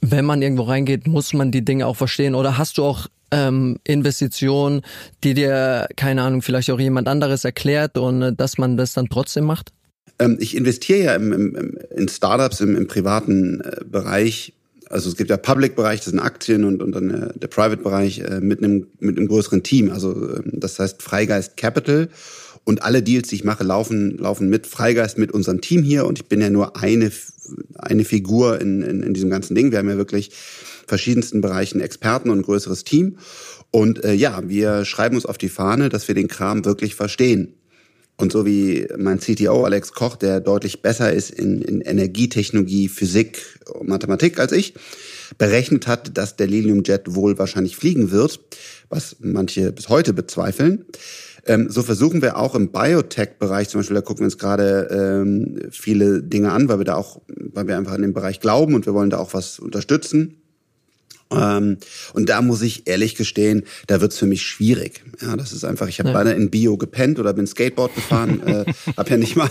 wenn 0.00 0.24
man 0.24 0.42
irgendwo 0.42 0.64
reingeht, 0.64 1.06
muss 1.06 1.32
man 1.32 1.50
die 1.50 1.64
Dinge 1.64 1.86
auch 1.86 1.96
verstehen. 1.96 2.34
Oder 2.34 2.58
hast 2.58 2.78
du 2.78 2.84
auch 2.84 3.06
ähm, 3.30 3.78
Investitionen, 3.84 4.82
die 5.24 5.34
dir, 5.34 5.88
keine 5.96 6.22
Ahnung, 6.22 6.42
vielleicht 6.42 6.70
auch 6.70 6.80
jemand 6.80 7.08
anderes 7.08 7.44
erklärt 7.44 7.96
und 7.98 8.22
äh, 8.22 8.32
dass 8.32 8.58
man 8.58 8.76
das 8.76 8.92
dann 8.92 9.08
trotzdem 9.08 9.44
macht? 9.44 9.72
Ähm, 10.20 10.36
ich 10.38 10.56
investiere 10.56 11.04
ja 11.04 11.14
im, 11.14 11.32
im, 11.32 11.78
in 11.96 12.08
Startups 12.08 12.60
im, 12.60 12.76
im 12.76 12.86
privaten 12.86 13.60
äh, 13.62 13.84
Bereich. 13.84 14.52
Also 14.88 15.08
es 15.08 15.16
gibt 15.16 15.30
ja 15.30 15.36
Public-Bereich, 15.36 16.00
das 16.00 16.10
sind 16.10 16.18
Aktien 16.20 16.64
und, 16.64 16.82
und 16.82 16.92
dann 16.92 17.10
äh, 17.10 17.38
der 17.38 17.48
Private-Bereich 17.48 18.20
äh, 18.20 18.40
mit 18.40 18.62
einem 18.62 18.86
mit 19.00 19.16
einem 19.16 19.26
größeren 19.26 19.62
Team. 19.62 19.90
Also 19.90 20.12
äh, 20.12 20.42
das 20.44 20.78
heißt 20.78 21.02
Freigeist 21.02 21.56
Capital. 21.56 22.08
Und 22.64 22.82
alle 22.82 23.02
Deals, 23.02 23.28
die 23.28 23.36
ich 23.36 23.44
mache, 23.44 23.64
laufen, 23.64 24.18
laufen 24.18 24.50
mit 24.50 24.66
Freigeist, 24.66 25.16
mit 25.16 25.32
unserem 25.32 25.62
Team 25.62 25.82
hier. 25.82 26.06
Und 26.06 26.18
ich 26.20 26.26
bin 26.26 26.42
ja 26.42 26.50
nur 26.50 26.76
eine, 26.76 27.10
eine 27.74 28.04
Figur 28.04 28.60
in, 28.60 28.82
in, 28.82 29.02
in 29.02 29.14
diesem 29.14 29.30
ganzen 29.30 29.54
Ding. 29.54 29.72
Wir 29.72 29.78
haben 29.78 29.88
ja 29.88 29.96
wirklich 29.96 30.30
verschiedensten 30.86 31.40
Bereichen 31.40 31.80
Experten 31.80 32.28
und 32.28 32.40
ein 32.40 32.42
größeres 32.42 32.84
Team. 32.84 33.16
Und 33.70 34.04
äh, 34.04 34.12
ja, 34.12 34.42
wir 34.46 34.84
schreiben 34.84 35.16
uns 35.16 35.24
auf 35.24 35.38
die 35.38 35.48
Fahne, 35.48 35.88
dass 35.88 36.06
wir 36.06 36.14
den 36.14 36.28
Kram 36.28 36.64
wirklich 36.64 36.94
verstehen. 36.94 37.54
Und 38.20 38.32
so 38.32 38.44
wie 38.44 38.86
mein 38.98 39.18
CTO 39.18 39.64
Alex 39.64 39.92
Koch, 39.92 40.16
der 40.16 40.40
deutlich 40.40 40.82
besser 40.82 41.12
ist 41.12 41.30
in, 41.30 41.62
in 41.62 41.80
Energietechnologie, 41.80 42.88
Physik 42.88 43.42
und 43.72 43.88
Mathematik 43.88 44.38
als 44.38 44.52
ich, 44.52 44.74
berechnet 45.38 45.86
hat, 45.86 46.16
dass 46.18 46.36
der 46.36 46.46
Lilium 46.46 46.82
Jet 46.84 47.14
wohl 47.14 47.38
wahrscheinlich 47.38 47.76
fliegen 47.76 48.10
wird, 48.10 48.40
was 48.88 49.16
manche 49.20 49.72
bis 49.72 49.88
heute 49.88 50.12
bezweifeln. 50.12 50.84
Ähm, 51.46 51.70
so 51.70 51.82
versuchen 51.82 52.20
wir 52.20 52.36
auch 52.36 52.54
im 52.54 52.70
Biotech-Bereich, 52.70 53.68
zum 53.68 53.80
Beispiel, 53.80 53.94
da 53.94 54.02
gucken 54.02 54.20
wir 54.20 54.26
uns 54.26 54.38
gerade 54.38 54.88
ähm, 54.90 55.58
viele 55.70 56.22
Dinge 56.22 56.52
an, 56.52 56.68
weil 56.68 56.78
wir 56.78 56.84
da 56.84 56.96
auch, 56.96 57.22
weil 57.26 57.66
wir 57.66 57.78
einfach 57.78 57.94
in 57.94 58.02
dem 58.02 58.12
Bereich 58.12 58.40
glauben 58.40 58.74
und 58.74 58.84
wir 58.84 58.94
wollen 58.94 59.10
da 59.10 59.18
auch 59.18 59.32
was 59.32 59.58
unterstützen. 59.58 60.39
Ähm, 61.30 61.78
und 62.12 62.28
da 62.28 62.42
muss 62.42 62.62
ich 62.62 62.86
ehrlich 62.86 63.14
gestehen, 63.14 63.64
da 63.86 64.00
wird's 64.00 64.18
für 64.18 64.26
mich 64.26 64.42
schwierig. 64.42 65.02
Ja, 65.20 65.36
das 65.36 65.52
ist 65.52 65.64
einfach, 65.64 65.88
ich 65.88 65.98
habe 65.98 66.10
ja. 66.10 66.14
beinahe 66.14 66.34
in 66.34 66.50
Bio 66.50 66.76
gepennt 66.76 67.18
oder 67.18 67.32
bin 67.32 67.46
Skateboard 67.46 67.94
gefahren, 67.94 68.42
äh, 68.46 68.64
habe 68.96 69.10
ja 69.10 69.16
nicht 69.16 69.36
mal, 69.36 69.50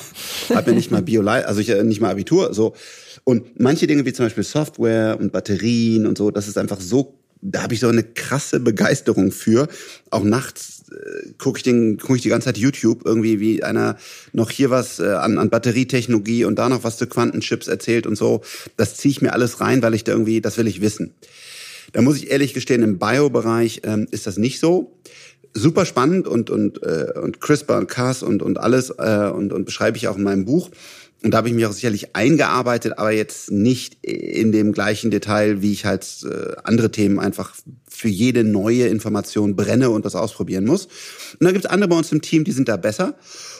hab 0.49 0.67
ja 0.67 0.73
nicht 0.73 0.91
mal 0.91 1.01
Bio, 1.01 1.21
also 1.21 1.61
ich 1.61 1.69
äh, 1.69 1.83
nicht 1.83 2.01
mal 2.01 2.11
Abitur. 2.11 2.53
So 2.53 2.75
und 3.23 3.59
manche 3.59 3.87
Dinge 3.87 4.05
wie 4.05 4.13
zum 4.13 4.25
Beispiel 4.25 4.43
Software 4.43 5.17
und 5.19 5.31
Batterien 5.31 6.05
und 6.05 6.17
so, 6.17 6.31
das 6.31 6.47
ist 6.47 6.57
einfach 6.57 6.79
so 6.79 7.19
da 7.41 7.63
habe 7.63 7.73
ich 7.73 7.79
so 7.79 7.87
eine 7.87 8.03
krasse 8.03 8.59
Begeisterung 8.59 9.31
für. 9.31 9.67
Auch 10.09 10.23
nachts 10.23 10.83
äh, 10.91 11.31
gucke 11.37 11.57
ich, 11.57 11.63
den, 11.63 11.97
guck 11.97 12.17
ich 12.17 12.21
die 12.21 12.29
ganze 12.29 12.45
Zeit 12.45 12.57
YouTube, 12.57 13.03
irgendwie 13.05 13.39
wie 13.39 13.63
einer 13.63 13.97
noch 14.33 14.51
hier 14.51 14.69
was 14.69 14.99
äh, 14.99 15.13
an, 15.13 15.37
an 15.37 15.49
Batterietechnologie 15.49 16.43
und 16.43 16.57
da 16.57 16.67
noch 16.67 16.83
was 16.83 16.97
zu 16.97 17.07
Quantenchips 17.07 17.67
erzählt 17.67 18.07
und 18.07 18.17
so. 18.17 18.41
Das 18.75 18.95
ziehe 18.95 19.11
ich 19.11 19.21
mir 19.21 19.33
alles 19.33 19.61
rein, 19.61 19.81
weil 19.81 19.93
ich 19.93 20.03
da 20.03 20.11
irgendwie, 20.11 20.41
das 20.41 20.57
will 20.57 20.67
ich 20.67 20.81
wissen. 20.81 21.13
Da 21.93 22.01
muss 22.01 22.17
ich 22.17 22.31
ehrlich 22.31 22.53
gestehen, 22.53 22.83
im 22.83 22.99
Bio-Bereich 22.99 23.81
ähm, 23.83 24.07
ist 24.11 24.27
das 24.27 24.37
nicht 24.37 24.59
so. 24.59 24.97
Super 25.53 25.85
spannend 25.85 26.27
und, 26.27 26.49
und, 26.49 26.83
äh, 26.83 27.13
und 27.19 27.41
CRISPR 27.41 27.77
und 27.77 27.87
Cas 27.87 28.21
und, 28.21 28.43
und 28.43 28.59
alles 28.59 28.91
äh, 28.97 29.31
und, 29.33 29.51
und 29.51 29.65
beschreibe 29.65 29.97
ich 29.97 30.07
auch 30.07 30.17
in 30.17 30.23
meinem 30.23 30.45
Buch. 30.45 30.69
Und 31.21 31.31
da 31.33 31.39
habe 31.39 31.49
ich 31.49 31.53
mich 31.53 31.65
auch 31.65 31.73
sicherlich 31.73 32.15
eingearbeitet, 32.15 32.97
aber 32.97 33.11
jetzt 33.11 33.51
nicht 33.51 33.97
in 34.05 34.53
dem 34.53 34.71
gleichen 34.71 35.11
Detail, 35.11 35.61
wie 35.61 35.73
ich 35.73 35.83
halt 35.83 36.05
äh, 36.23 36.55
andere 36.63 36.91
Themen 36.91 37.19
einfach 37.19 37.53
für 37.89 38.07
jede 38.07 38.45
neue 38.45 38.87
Information 38.87 39.57
brenne 39.57 39.89
und 39.89 40.05
das 40.05 40.15
ausprobieren 40.15 40.63
muss. 40.63 40.85
Und 40.85 41.43
dann 41.43 41.51
gibt 41.51 41.65
es 41.65 41.71
andere 41.71 41.89
bei 41.89 41.97
uns 41.97 42.11
im 42.13 42.21
Team, 42.21 42.45
die 42.45 42.53
sind 42.53 42.69
da 42.69 42.77
besser. 42.77 43.15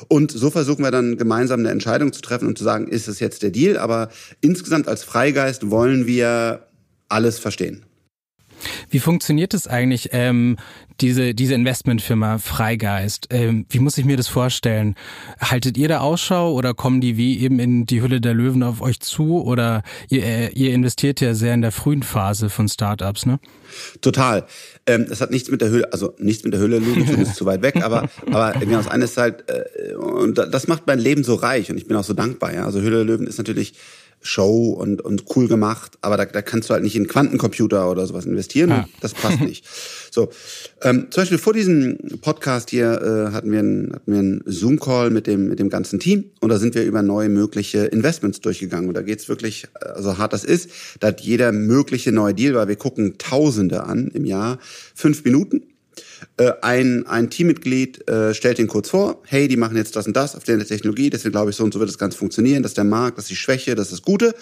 Und 0.07 0.31
so 0.31 0.49
versuchen 0.51 0.83
wir 0.85 0.91
dann 0.91 1.17
gemeinsam 1.17 1.59
eine 1.59 1.71
Entscheidung 1.71 2.13
zu 2.13 2.21
treffen 2.21 2.47
und 2.47 2.57
zu 2.57 2.63
sagen, 2.63 2.87
ist 2.87 3.09
es 3.09 3.19
jetzt 3.19 3.43
der 3.43 3.49
Deal? 3.49 3.77
Aber 3.77 4.07
insgesamt 4.39 4.87
als 4.87 5.03
Freigeist 5.03 5.69
wollen 5.69 6.07
wir 6.07 6.67
alles 7.09 7.39
verstehen. 7.39 7.83
Wie 8.89 8.99
funktioniert 8.99 9.53
es 9.53 9.67
eigentlich, 9.67 10.09
ähm, 10.11 10.57
diese, 11.01 11.33
diese 11.33 11.53
Investmentfirma 11.53 12.37
Freigeist? 12.37 13.27
Ähm, 13.29 13.65
wie 13.69 13.79
muss 13.79 13.97
ich 13.97 14.05
mir 14.05 14.17
das 14.17 14.27
vorstellen? 14.27 14.95
Haltet 15.39 15.77
ihr 15.77 15.87
da 15.87 15.99
Ausschau 15.99 16.53
oder 16.53 16.73
kommen 16.73 17.01
die 17.01 17.17
wie 17.17 17.39
eben 17.39 17.59
in 17.59 17.85
die 17.85 18.01
Hülle 18.01 18.21
der 18.21 18.33
Löwen 18.33 18.63
auf 18.63 18.81
euch 18.81 18.99
zu? 18.99 19.41
Oder 19.41 19.83
ihr, 20.09 20.23
äh, 20.23 20.49
ihr 20.49 20.73
investiert 20.73 21.21
ja 21.21 21.33
sehr 21.33 21.53
in 21.53 21.61
der 21.61 21.71
frühen 21.71 22.03
Phase 22.03 22.49
von 22.49 22.67
Startups, 22.67 23.25
ne? 23.25 23.39
Total. 24.01 24.45
Ähm, 24.85 25.05
das 25.07 25.21
hat 25.21 25.31
nichts 25.31 25.49
mit 25.49 25.61
der 25.61 25.69
Hülle, 25.69 25.93
also 25.93 26.13
nichts 26.17 26.43
mit 26.43 26.53
der 26.53 26.59
Hülle 26.59 26.79
Löwen, 26.79 27.05
schon 27.05 27.21
ist 27.21 27.35
zu 27.35 27.45
weit 27.45 27.61
weg, 27.61 27.83
aber, 27.83 28.09
aber 28.31 28.53
genau, 28.59 28.77
das 28.77 28.87
eine 28.87 29.05
ist 29.05 29.17
halt, 29.17 29.43
äh, 29.47 29.93
und 29.95 30.37
das 30.37 30.67
macht 30.67 30.87
mein 30.87 30.99
Leben 30.99 31.23
so 31.23 31.35
reich 31.35 31.69
und 31.69 31.77
ich 31.77 31.87
bin 31.87 31.95
auch 31.95 32.03
so 32.03 32.13
dankbar, 32.13 32.53
ja. 32.53 32.65
Also 32.65 32.81
Hülle 32.81 32.97
der 32.97 33.05
Löwen 33.05 33.27
ist 33.27 33.37
natürlich, 33.37 33.73
Show 34.21 34.71
und, 34.71 35.01
und 35.01 35.23
cool 35.35 35.47
gemacht, 35.47 35.97
aber 36.01 36.17
da, 36.17 36.25
da 36.25 36.41
kannst 36.41 36.69
du 36.69 36.73
halt 36.73 36.83
nicht 36.83 36.95
in 36.95 37.07
Quantencomputer 37.07 37.89
oder 37.89 38.05
sowas 38.05 38.25
investieren. 38.25 38.71
Ah. 38.71 38.89
Das 39.01 39.13
passt 39.13 39.41
nicht. 39.41 39.65
So, 40.11 40.29
ähm, 40.81 41.07
zum 41.11 41.21
Beispiel 41.21 41.37
vor 41.37 41.53
diesem 41.53 41.95
Podcast 42.21 42.71
hier 42.71 42.99
äh, 42.99 43.31
hatten 43.31 43.51
wir 43.51 43.59
einen, 43.59 43.93
hatten 43.93 44.11
wir 44.11 44.19
einen 44.19 44.41
Zoom-Call 44.43 45.11
mit 45.11 45.27
dem, 45.27 45.47
mit 45.47 45.59
dem 45.59 45.69
ganzen 45.69 45.99
Team 45.99 46.31
und 46.39 46.49
da 46.49 46.57
sind 46.57 46.73
wir 46.73 46.83
über 46.83 47.03
neue 47.03 47.29
mögliche 47.29 47.85
Investments 47.85 48.41
durchgegangen. 48.41 48.87
Und 48.87 48.95
da 48.95 49.03
geht's 49.03 49.29
wirklich, 49.29 49.67
also 49.75 50.17
hart 50.17 50.33
das 50.33 50.43
ist, 50.43 50.71
da 50.99 51.09
hat 51.09 51.21
jeder 51.21 51.51
mögliche 51.51 52.11
neue 52.11 52.33
Deal, 52.33 52.55
weil 52.55 52.67
wir 52.67 52.75
gucken 52.75 53.19
Tausende 53.19 53.83
an 53.83 54.09
im 54.15 54.25
Jahr, 54.25 54.57
fünf 54.95 55.23
Minuten 55.23 55.61
äh, 56.37 56.51
ein, 56.61 57.05
ein 57.07 57.29
Teammitglied 57.29 58.07
äh, 58.07 58.33
stellt 58.33 58.57
den 58.57 58.67
kurz 58.67 58.89
vor, 58.89 59.21
hey, 59.25 59.47
die 59.47 59.57
machen 59.57 59.77
jetzt 59.77 59.95
das 59.95 60.07
und 60.07 60.15
das 60.15 60.35
auf 60.35 60.43
der 60.43 60.59
Technologie, 60.65 61.09
deswegen 61.09 61.31
glaube 61.31 61.51
ich, 61.51 61.55
so 61.55 61.63
und 61.63 61.73
so 61.73 61.79
wird 61.79 61.89
das 61.89 61.97
Ganze 61.97 62.17
funktionieren, 62.17 62.63
das 62.63 62.71
ist 62.71 62.77
der 62.77 62.83
Markt, 62.83 63.17
das 63.17 63.25
ist 63.25 63.31
die 63.31 63.35
Schwäche, 63.35 63.75
das 63.75 63.87
ist 63.87 63.93
das 63.93 64.01
Gute. 64.01 64.35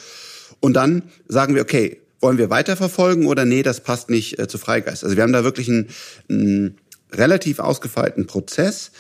Und 0.60 0.74
dann 0.74 1.04
sagen 1.28 1.56
wir, 1.56 1.62
okay, 1.62 2.02
wollen 2.20 2.38
wir 2.38 2.50
weiterverfolgen 2.50 3.28
oder 3.28 3.46
nee, 3.46 3.64
das 3.64 3.82
passt 3.82 4.10
nicht 4.10 4.40
äh, 4.40 4.48
zu 4.48 4.58
Freigeist. 4.58 5.04
Also 5.04 5.16
wir 5.16 5.24
haben 5.24 5.34
da 5.34 5.44
wirklich 5.44 5.70
einen, 5.70 5.88
einen 6.30 6.78
relativ 7.12 7.60
ausgefeilten 7.60 8.28
Prozess, 8.28 8.92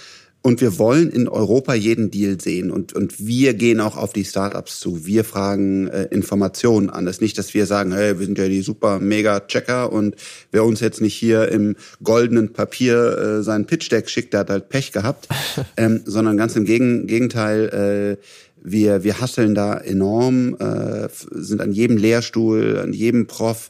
und 0.47 0.61
wir 0.61 0.79
wollen 0.79 1.09
in 1.09 1.27
Europa 1.27 1.73
jeden 1.73 2.09
Deal 2.09 2.39
sehen. 2.39 2.71
Und, 2.71 2.93
und 2.93 3.27
wir 3.27 3.53
gehen 3.53 3.81
auch 3.81 3.97
auf 3.97 4.13
die 4.13 4.23
Startups 4.23 4.79
zu. 4.79 5.05
Wir 5.05 5.25
fragen 5.25 5.89
äh, 5.89 6.03
Informationen 6.03 6.89
an. 6.89 7.05
Es 7.05 7.17
ist 7.17 7.21
nicht, 7.21 7.37
dass 7.37 7.53
wir 7.53 7.65
sagen, 7.65 7.91
hey, 7.91 8.17
wir 8.17 8.25
sind 8.25 8.37
ja 8.37 8.47
die 8.47 8.61
super 8.61 9.01
mega 9.01 9.41
Checker 9.41 9.91
und 9.91 10.15
wer 10.53 10.63
uns 10.63 10.79
jetzt 10.79 11.01
nicht 11.01 11.15
hier 11.15 11.49
im 11.49 11.75
goldenen 12.01 12.53
Papier 12.53 13.39
äh, 13.39 13.43
seinen 13.43 13.65
Pitch-Deck 13.65 14.09
schickt, 14.09 14.31
der 14.31 14.39
hat 14.39 14.49
halt 14.49 14.69
Pech 14.69 14.93
gehabt. 14.93 15.27
ähm, 15.75 16.03
sondern 16.05 16.37
ganz 16.37 16.55
im 16.55 16.63
Gegenteil, 16.63 18.17
äh, 18.17 18.23
wir, 18.63 19.03
wir 19.03 19.19
hasseln 19.19 19.53
da 19.53 19.77
enorm, 19.77 20.55
äh, 20.59 21.09
sind 21.11 21.59
an 21.59 21.73
jedem 21.73 21.97
Lehrstuhl, 21.97 22.79
an 22.81 22.93
jedem 22.93 23.27
Prof 23.27 23.69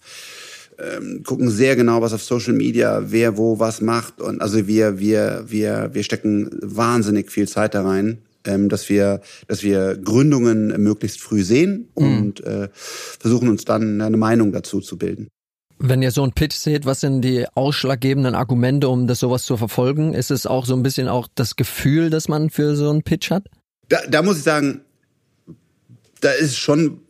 ähm, 0.80 1.24
gucken 1.24 1.50
sehr 1.50 1.76
genau, 1.76 2.02
was 2.02 2.14
auf 2.14 2.24
Social 2.24 2.54
Media, 2.54 3.04
wer 3.08 3.38
wo 3.38 3.60
was 3.60 3.82
macht. 3.82 4.22
Und 4.22 4.42
also 4.42 4.68
wir, 4.68 5.00
wir, 5.00 5.46
wir, 5.48 5.90
wir 5.94 6.04
stecken 6.04 6.50
wahnsinnig 6.62 7.32
viel 7.32 7.48
Zeit 7.48 7.74
da 7.74 7.84
rein, 7.84 8.20
ähm, 8.46 8.70
dass 8.70 8.90
wir, 8.90 9.22
dass 9.48 9.64
wir 9.64 9.98
Gründungen 9.98 10.68
möglichst 10.82 11.20
früh 11.20 11.44
sehen 11.44 11.90
und 11.94 12.46
mhm. 12.46 12.52
äh, 12.52 12.70
versuchen 12.74 13.50
uns 13.50 13.66
dann 13.66 14.02
eine 14.02 14.18
Meinung 14.18 14.52
dazu 14.52 14.80
zu 14.80 14.98
bilden. 14.98 15.28
Wenn 15.80 16.02
ihr 16.02 16.12
so 16.12 16.24
einen 16.24 16.34
Pitch 16.34 16.56
seht, 16.56 16.86
was 16.86 17.02
sind 17.02 17.22
die 17.22 17.46
ausschlaggebenden 17.54 18.34
Argumente, 18.34 18.90
um 18.90 19.06
das 19.06 19.20
sowas 19.20 19.44
zu 19.44 19.58
verfolgen? 19.58 20.14
Ist 20.14 20.32
es 20.32 20.48
auch 20.48 20.66
so 20.66 20.76
ein 20.76 20.82
bisschen 20.82 21.08
auch 21.08 21.28
das 21.36 21.56
Gefühl, 21.56 22.10
das 22.10 22.28
man 22.28 22.50
für 22.50 22.76
so 22.76 22.90
einen 22.90 23.04
Pitch 23.04 23.30
hat? 23.30 23.48
Da, 23.90 24.00
da 24.10 24.24
muss 24.24 24.38
ich 24.38 24.44
sagen, 24.44 24.82
da 26.22 26.32
ist 26.32 26.58
schon 26.58 27.02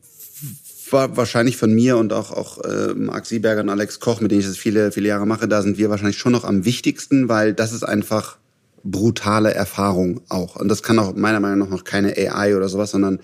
war 0.93 1.17
wahrscheinlich 1.17 1.57
von 1.57 1.73
mir 1.73 1.97
und 1.97 2.13
auch, 2.13 2.31
auch 2.31 2.63
äh, 2.63 2.93
Marc 2.93 3.25
Sieberger 3.25 3.61
und 3.61 3.69
Alex 3.69 3.99
Koch, 3.99 4.21
mit 4.21 4.31
denen 4.31 4.41
ich 4.41 4.47
das 4.47 4.57
viele, 4.57 4.91
viele 4.91 5.07
Jahre 5.07 5.25
mache, 5.25 5.47
da 5.47 5.61
sind 5.61 5.77
wir 5.77 5.89
wahrscheinlich 5.89 6.17
schon 6.17 6.31
noch 6.31 6.43
am 6.43 6.65
wichtigsten, 6.65 7.29
weil 7.29 7.53
das 7.53 7.73
ist 7.73 7.83
einfach 7.83 8.37
brutale 8.83 9.53
Erfahrung 9.53 10.21
auch. 10.29 10.55
Und 10.55 10.69
das 10.69 10.83
kann 10.83 10.99
auch 10.99 11.15
meiner 11.15 11.39
Meinung 11.39 11.59
nach 11.59 11.69
noch 11.69 11.83
keine 11.83 12.15
AI 12.17 12.55
oder 12.55 12.69
sowas, 12.69 12.91
sondern 12.91 13.19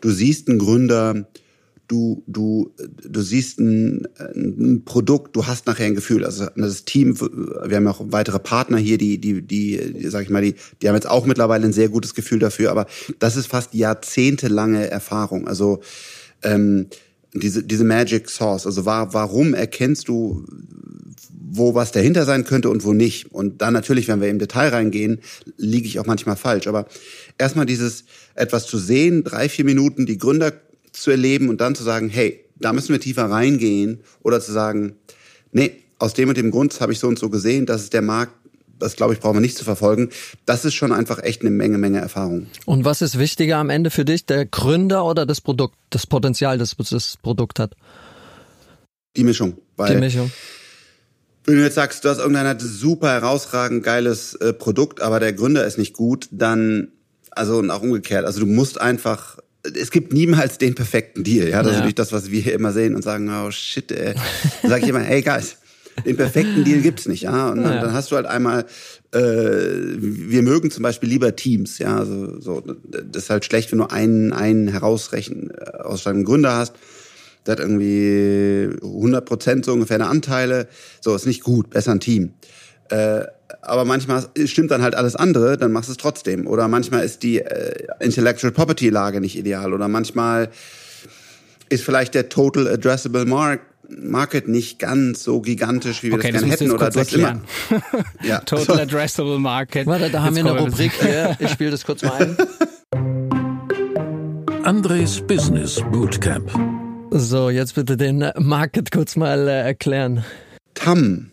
du 0.00 0.10
siehst 0.10 0.48
einen 0.48 0.58
Gründer, 0.58 1.26
du, 1.90 2.22
du, 2.26 2.72
du 2.78 3.20
siehst 3.20 3.58
ein, 3.58 4.06
ein 4.18 4.84
Produkt, 4.84 5.34
du 5.34 5.46
hast 5.46 5.66
nachher 5.66 5.86
ein 5.86 5.94
Gefühl. 5.94 6.24
Also 6.24 6.46
das 6.54 6.84
Team, 6.84 7.20
wir 7.20 7.76
haben 7.76 7.86
auch 7.88 8.00
weitere 8.06 8.38
Partner 8.38 8.78
hier, 8.78 8.96
die, 8.96 9.18
die, 9.18 9.42
die, 9.42 9.92
die 9.92 10.08
sag 10.08 10.22
ich 10.22 10.30
mal, 10.30 10.42
die, 10.42 10.54
die 10.80 10.88
haben 10.88 10.94
jetzt 10.94 11.08
auch 11.10 11.26
mittlerweile 11.26 11.64
ein 11.64 11.72
sehr 11.72 11.88
gutes 11.88 12.14
Gefühl 12.14 12.38
dafür, 12.38 12.70
aber 12.70 12.86
das 13.18 13.36
ist 13.36 13.48
fast 13.48 13.74
jahrzehntelange 13.74 14.88
Erfahrung. 14.88 15.48
Also 15.48 15.80
ähm, 16.42 16.86
diese, 17.32 17.62
diese 17.62 17.84
Magic 17.84 18.28
Source. 18.28 18.66
Also 18.66 18.84
war, 18.84 19.14
warum 19.14 19.54
erkennst 19.54 20.08
du, 20.08 20.44
wo 21.52 21.74
was 21.74 21.92
dahinter 21.92 22.24
sein 22.24 22.44
könnte 22.44 22.70
und 22.70 22.84
wo 22.84 22.92
nicht? 22.92 23.32
Und 23.32 23.62
dann 23.62 23.72
natürlich, 23.72 24.08
wenn 24.08 24.20
wir 24.20 24.28
im 24.28 24.38
Detail 24.38 24.68
reingehen, 24.68 25.20
liege 25.56 25.86
ich 25.86 25.98
auch 25.98 26.06
manchmal 26.06 26.36
falsch. 26.36 26.66
Aber 26.66 26.86
erstmal 27.38 27.66
dieses 27.66 28.04
etwas 28.34 28.66
zu 28.66 28.78
sehen, 28.78 29.24
drei, 29.24 29.48
vier 29.48 29.64
Minuten 29.64 30.06
die 30.06 30.18
Gründer 30.18 30.52
zu 30.92 31.10
erleben 31.10 31.48
und 31.48 31.60
dann 31.60 31.74
zu 31.74 31.82
sagen, 31.82 32.08
hey, 32.08 32.44
da 32.56 32.72
müssen 32.72 32.90
wir 32.90 33.00
tiefer 33.00 33.24
reingehen 33.24 34.00
oder 34.22 34.40
zu 34.40 34.52
sagen, 34.52 34.94
nee, 35.52 35.72
aus 35.98 36.14
dem 36.14 36.28
und 36.28 36.38
dem 36.38 36.50
Grund 36.50 36.80
habe 36.80 36.92
ich 36.92 36.98
so 36.98 37.08
und 37.08 37.18
so 37.18 37.28
gesehen, 37.28 37.66
das 37.66 37.82
ist 37.82 37.92
der 37.92 38.02
Markt, 38.02 38.32
das 38.80 38.96
glaube 38.96 39.14
ich, 39.14 39.20
brauchen 39.20 39.36
wir 39.36 39.40
nicht 39.40 39.56
zu 39.56 39.64
verfolgen. 39.64 40.10
Das 40.46 40.64
ist 40.64 40.74
schon 40.74 40.92
einfach 40.92 41.22
echt 41.22 41.42
eine 41.42 41.50
Menge, 41.50 41.78
Menge 41.78 42.00
Erfahrung. 42.00 42.48
Und 42.66 42.84
was 42.84 43.02
ist 43.02 43.18
wichtiger 43.18 43.58
am 43.58 43.70
Ende 43.70 43.90
für 43.90 44.04
dich, 44.04 44.26
der 44.26 44.46
Gründer 44.46 45.04
oder 45.04 45.26
das 45.26 45.40
Produkt, 45.40 45.76
das 45.90 46.06
Potenzial, 46.06 46.58
das 46.58 46.76
das 46.76 47.16
Produkt 47.22 47.58
hat? 47.58 47.74
Die 49.16 49.24
Mischung. 49.24 49.58
Die 49.88 49.96
Mischung. 49.96 50.30
Wenn 51.44 51.56
du 51.56 51.62
jetzt 51.62 51.74
sagst, 51.74 52.04
du 52.04 52.08
hast 52.08 52.18
irgendein 52.18 52.58
super 52.60 53.10
herausragend 53.12 53.82
geiles 53.82 54.34
äh, 54.34 54.52
Produkt, 54.52 55.00
aber 55.00 55.20
der 55.20 55.32
Gründer 55.32 55.64
ist 55.64 55.78
nicht 55.78 55.94
gut, 55.94 56.28
dann, 56.30 56.88
also 57.30 57.58
und 57.58 57.70
auch 57.70 57.82
umgekehrt, 57.82 58.24
also 58.24 58.40
du 58.40 58.46
musst 58.46 58.80
einfach 58.80 59.38
es 59.62 59.90
gibt 59.90 60.12
niemals 60.12 60.58
den 60.58 60.74
perfekten 60.74 61.22
Deal. 61.22 61.48
Ja, 61.48 61.62
das 61.62 61.66
ja. 61.66 61.70
ist 61.72 61.76
natürlich 61.76 61.94
das, 61.94 62.12
was 62.12 62.30
wir 62.30 62.40
hier 62.40 62.54
immer 62.54 62.72
sehen 62.72 62.94
und 62.94 63.02
sagen, 63.02 63.28
oh 63.28 63.50
shit, 63.50 63.92
ey. 63.92 64.14
Dann 64.62 64.70
sag 64.70 64.82
ich 64.82 64.88
immer, 64.88 65.00
hey 65.00 65.20
guys, 65.22 65.58
den 66.04 66.16
perfekten 66.16 66.64
Deal 66.64 66.80
gibt's 66.80 67.06
nicht, 67.06 67.22
ja. 67.22 67.50
Und 67.50 67.62
dann, 67.62 67.74
ja. 67.74 67.80
dann 67.80 67.92
hast 67.92 68.10
du 68.10 68.16
halt 68.16 68.26
einmal, 68.26 68.64
äh, 69.12 69.18
wir 69.18 70.42
mögen 70.42 70.70
zum 70.70 70.82
Beispiel 70.82 71.08
lieber 71.08 71.34
Teams, 71.36 71.78
ja. 71.78 71.98
Also, 71.98 72.40
so, 72.40 72.60
das 72.60 73.24
ist 73.24 73.30
halt 73.30 73.44
schlecht, 73.44 73.72
wenn 73.72 73.78
du 73.78 73.90
einen, 73.90 74.32
einen 74.32 74.68
herausrechnen 74.68 75.50
äh, 75.50 75.78
aus 75.78 76.04
deinem 76.04 76.24
Gründer 76.24 76.56
hast. 76.56 76.74
Der 77.46 77.52
hat 77.52 77.60
irgendwie 77.60 78.68
100 78.82 79.24
Prozent 79.24 79.64
so 79.64 79.72
ungefähr 79.72 79.96
eine 79.96 80.08
Anteile. 80.08 80.68
So, 81.00 81.14
ist 81.14 81.26
nicht 81.26 81.42
gut, 81.42 81.70
besser 81.70 81.92
ein 81.92 82.00
Team. 82.00 82.34
Äh, 82.90 83.24
aber 83.62 83.84
manchmal 83.84 84.26
stimmt 84.46 84.70
dann 84.70 84.82
halt 84.82 84.94
alles 84.94 85.16
andere, 85.16 85.56
dann 85.56 85.72
machst 85.72 85.88
du 85.88 85.92
es 85.92 85.98
trotzdem. 85.98 86.46
Oder 86.46 86.68
manchmal 86.68 87.04
ist 87.04 87.22
die 87.22 87.40
äh, 87.40 87.86
Intellectual 88.00 88.52
Property 88.52 88.88
Lage 88.88 89.20
nicht 89.20 89.36
ideal. 89.36 89.72
Oder 89.72 89.88
manchmal 89.88 90.50
ist 91.68 91.84
vielleicht 91.84 92.14
der 92.14 92.28
Total 92.28 92.68
Addressable 92.68 93.24
Mark 93.24 93.60
Market 93.98 94.48
nicht 94.48 94.78
ganz 94.78 95.24
so 95.24 95.40
gigantisch, 95.40 96.02
wie 96.02 96.10
wir 96.10 96.18
okay, 96.18 96.32
das 96.32 96.42
gerne 96.42 96.52
hätten. 96.52 96.70
Oder 96.72 96.90
das 96.90 97.12
immer. 97.12 97.40
ja. 98.22 98.38
Total 98.46 98.80
Addressable 98.80 99.38
Market. 99.38 99.86
Warte, 99.86 100.10
da 100.10 100.22
haben 100.22 100.36
wir 100.36 100.46
eine 100.46 100.58
Rubrik 100.58 100.92
hier. 101.00 101.36
Ich 101.38 101.50
spiele 101.50 101.70
das 101.70 101.84
kurz 101.84 102.02
mal 102.02 102.12
ein. 102.12 102.36
Andres 104.64 105.20
Business 105.26 105.82
Bootcamp. 105.90 106.50
So, 107.10 107.50
jetzt 107.50 107.74
bitte 107.74 107.96
den 107.96 108.30
Market 108.36 108.92
kurz 108.92 109.16
mal 109.16 109.48
äh, 109.48 109.62
erklären. 109.62 110.24
TAM 110.74 111.32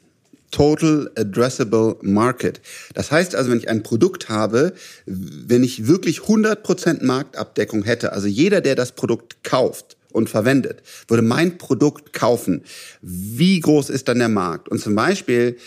Total 0.51 1.11
Addressable 1.15 1.97
Market. 2.01 2.61
Das 2.93 3.11
heißt 3.11 3.35
also, 3.35 3.51
wenn 3.51 3.59
ich 3.59 3.69
ein 3.69 3.83
Produkt 3.83 4.29
habe, 4.29 4.73
wenn 5.05 5.63
ich 5.63 5.87
wirklich 5.87 6.21
100% 6.21 7.03
Marktabdeckung 7.03 7.83
hätte, 7.83 8.13
also 8.13 8.27
jeder, 8.27 8.61
der 8.61 8.75
das 8.75 8.93
Produkt 8.93 9.43
kauft 9.43 9.96
und 10.11 10.29
verwendet, 10.29 10.83
würde 11.07 11.23
mein 11.23 11.57
Produkt 11.57 12.13
kaufen, 12.13 12.63
wie 13.01 13.59
groß 13.59 13.89
ist 13.89 14.07
dann 14.07 14.19
der 14.19 14.29
Markt? 14.29 14.69
Und 14.69 14.79
zum 14.79 14.95
Beispiel 14.95 15.57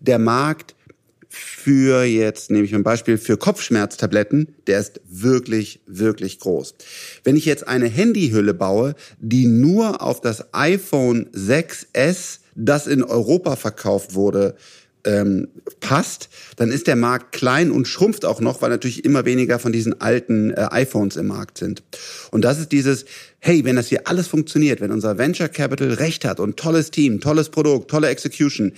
der 0.00 0.18
Markt 0.18 0.74
für 1.30 2.04
jetzt 2.04 2.50
nehme 2.50 2.64
ich 2.64 2.74
ein 2.74 2.82
Beispiel 2.82 3.18
für 3.18 3.36
Kopfschmerztabletten, 3.36 4.54
der 4.66 4.80
ist 4.80 5.00
wirklich, 5.08 5.80
wirklich 5.86 6.40
groß. 6.40 6.74
Wenn 7.22 7.36
ich 7.36 7.44
jetzt 7.44 7.68
eine 7.68 7.88
Handyhülle 7.88 8.54
baue, 8.54 8.94
die 9.18 9.46
nur 9.46 10.02
auf 10.02 10.20
das 10.20 10.54
iPhone 10.54 11.26
6S 11.32 12.38
das 12.54 12.86
in 12.86 13.04
Europa 13.04 13.56
verkauft 13.56 14.14
wurde, 14.14 14.56
ähm, 15.04 15.48
passt, 15.80 16.28
dann 16.56 16.70
ist 16.70 16.86
der 16.86 16.96
Markt 16.96 17.32
klein 17.32 17.70
und 17.70 17.86
schrumpft 17.86 18.24
auch 18.24 18.40
noch, 18.40 18.62
weil 18.62 18.70
natürlich 18.70 19.04
immer 19.04 19.24
weniger 19.24 19.58
von 19.58 19.72
diesen 19.72 20.00
alten 20.00 20.50
äh, 20.50 20.68
iPhones 20.70 21.16
im 21.16 21.28
Markt 21.28 21.58
sind. 21.58 21.82
Und 22.30 22.42
das 22.42 22.58
ist 22.58 22.72
dieses, 22.72 23.04
hey, 23.38 23.64
wenn 23.64 23.76
das 23.76 23.88
hier 23.88 24.06
alles 24.06 24.26
funktioniert, 24.26 24.80
wenn 24.80 24.90
unser 24.90 25.18
Venture 25.18 25.48
Capital 25.48 25.92
recht 25.94 26.24
hat 26.24 26.40
und 26.40 26.56
tolles 26.56 26.90
Team, 26.90 27.20
tolles 27.20 27.48
Produkt, 27.48 27.90
tolle 27.90 28.08
Execution, 28.08 28.72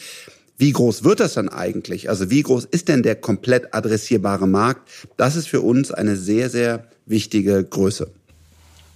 wie 0.56 0.72
groß 0.72 1.04
wird 1.04 1.20
das 1.20 1.34
dann 1.34 1.48
eigentlich? 1.48 2.10
Also 2.10 2.30
wie 2.30 2.42
groß 2.42 2.66
ist 2.66 2.88
denn 2.88 3.02
der 3.02 3.16
komplett 3.16 3.72
adressierbare 3.74 4.46
Markt? 4.46 4.88
Das 5.16 5.34
ist 5.34 5.48
für 5.48 5.62
uns 5.62 5.90
eine 5.90 6.16
sehr, 6.16 6.50
sehr 6.50 6.86
wichtige 7.06 7.64
Größe. 7.64 8.10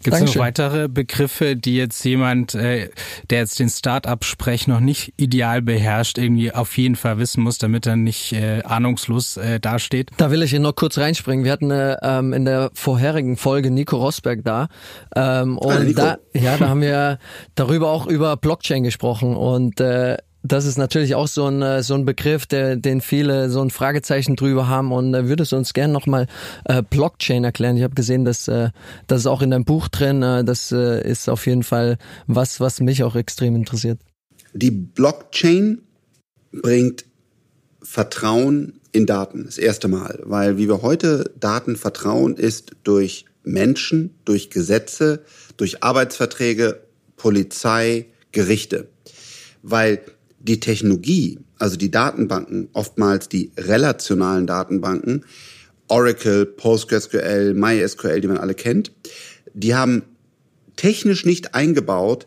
Gibt 0.05 0.17
es 0.17 0.23
noch 0.23 0.37
weitere 0.37 0.89
Begriffe, 0.89 1.57
die 1.57 1.77
jetzt 1.77 2.05
jemand, 2.05 2.55
äh, 2.55 2.91
der 3.31 3.39
jetzt 3.39 3.59
den 3.59 3.69
Start-up-Sprech 3.69 4.69
noch 4.69 4.81
nicht 4.81 5.15
ideal 5.17 5.63
beherrscht, 5.63 6.19
irgendwie 6.19 6.53
auf 6.53 6.77
jeden 6.77 6.95
Fall 6.95 7.19
wissen 7.19 7.43
muss, 7.43 7.59
damit 7.59 7.87
er 7.87 7.97
nicht 7.97 8.33
äh, 8.33 8.63
ahnungslos 8.63 9.37
äh, 9.37 9.61
dasteht? 9.61 10.11
Da 10.19 10.31
will 10.31 10.43
ich 10.43 10.51
hier 10.51 10.61
noch 10.61 10.77
kurz 10.77 10.99
reinspringen. 10.99 11.45
Wir 11.45 11.53
hatten 11.53 11.71
äh, 11.71 11.97
ähm, 12.03 12.33
in 12.33 12.45
der 12.45 12.71
vorherigen 12.75 13.37
Folge 13.37 13.71
Nico 13.71 13.97
Rosberg 13.97 14.45
da. 14.45 14.69
Ähm, 15.17 15.59
und 15.59 15.99
da, 15.99 16.19
ja, 16.35 16.57
da 16.59 16.69
haben 16.69 16.83
wir 16.83 17.19
darüber 17.55 17.91
auch 17.91 18.07
über 18.07 18.37
Blockchain 18.37 18.85
gesprochen 18.85 19.35
und 19.35 19.81
äh, 19.81 20.19
das 20.47 20.67
ist 20.67 20.77
natürlich 20.77 21.15
auch 21.15 21.27
so 21.27 21.47
ein, 21.47 21.63
äh, 21.63 21.83
so 21.83 21.95
ein 21.95 22.05
Begriff, 22.05 22.45
der, 22.45 22.77
den 22.77 23.01
viele 23.01 23.49
so 23.49 23.63
ein 23.63 23.71
Fragezeichen 23.71 24.37
drüber 24.37 24.69
haben. 24.69 24.93
Und 24.93 25.15
äh, 25.15 25.27
würdest 25.27 25.53
du 25.53 25.57
uns 25.57 25.73
gerne 25.73 25.93
nochmal 25.93 26.27
äh, 26.67 26.83
Blockchain 26.83 27.45
erklären? 27.45 27.79
Ich 27.79 27.83
habe 27.83 27.95
gesehen, 27.95 28.27
dass 28.27 28.47
äh, 28.47 28.69
das 29.07 29.21
ist 29.21 29.27
auch 29.27 29.41
in 29.41 29.51
deinem 29.51 29.65
Buch 29.65 29.89
drin. 29.89 30.23
Äh, 30.23 30.45
das 30.45 30.71
äh, 30.71 31.03
ist 31.09 31.31
auf 31.31 31.47
jeden 31.47 31.63
Fall 31.63 31.97
was, 32.27 32.61
was 32.61 32.81
mich 32.81 33.03
auch 33.03 33.17
extrem 33.17 33.57
interessiert. 33.57 33.99
Die 34.53 34.71
Blockchain 34.71 35.81
bringt 36.53 37.07
Vertrauen 37.83 38.81
in 38.93 39.07
Daten, 39.07 39.45
das 39.47 39.57
erste 39.57 39.89
Mal. 39.89 40.21
Weil 40.25 40.59
wie 40.59 40.69
wir 40.69 40.83
heute 40.83 41.33
Daten 41.41 41.77
vertrauen, 41.77 42.37
ist 42.37 42.73
durch 42.85 43.25
Menschen, 43.45 44.15
durch 44.27 44.51
Gesetze, 44.51 45.25
durch 45.57 45.83
Arbeitsverträge, 45.83 46.83
Polizei, 47.17 48.07
Gerichte. 48.33 48.89
Weil 49.63 50.01
die 50.45 50.61
Technologie, 50.61 51.39
also 51.59 51.77
die 51.77 51.91
Datenbanken, 51.91 52.69
oftmals 52.75 53.29
die 53.29 53.51
relationalen 53.57 54.47
Datenbanken, 54.47 55.25
Oracle, 55.89 56.47
PostgreSQL, 56.47 57.55
MySQL, 57.55 58.21
die 58.21 58.29
man 58.29 58.37
alle 58.37 58.55
kennt, 58.55 58.93
die 59.55 59.75
haben 59.75 60.03
technisch 60.77 61.25
nicht 61.25 61.55
eingebaut, 61.55 62.27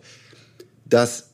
dass 0.85 1.25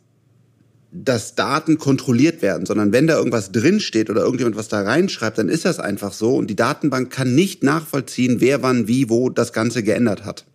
dass 0.96 1.34
Daten 1.34 1.80
kontrolliert 1.80 2.44
werden, 2.44 2.68
sondern 2.68 2.92
wenn 2.92 3.08
da 3.08 3.18
irgendwas 3.18 3.52
drinsteht 3.52 4.12
oder 4.12 4.22
irgendjemand 4.22 4.56
was 4.56 4.68
da 4.68 4.82
reinschreibt, 4.82 5.40
dann 5.40 5.50
ist 5.50 5.66
das 5.66 5.80
einfach 5.80 6.14
so 6.14 6.36
und 6.36 6.52
die 6.52 6.56
Datenbank 6.56 7.12
kann 7.12 7.34
nicht 7.34 7.64
nachvollziehen, 7.64 8.42
wer 8.42 8.62
wann 8.62 8.88
wie 8.88 9.10
wo 9.10 9.32
das 9.32 9.54
Ganze 9.54 9.82
geändert 9.82 10.24
hat. 10.24 10.46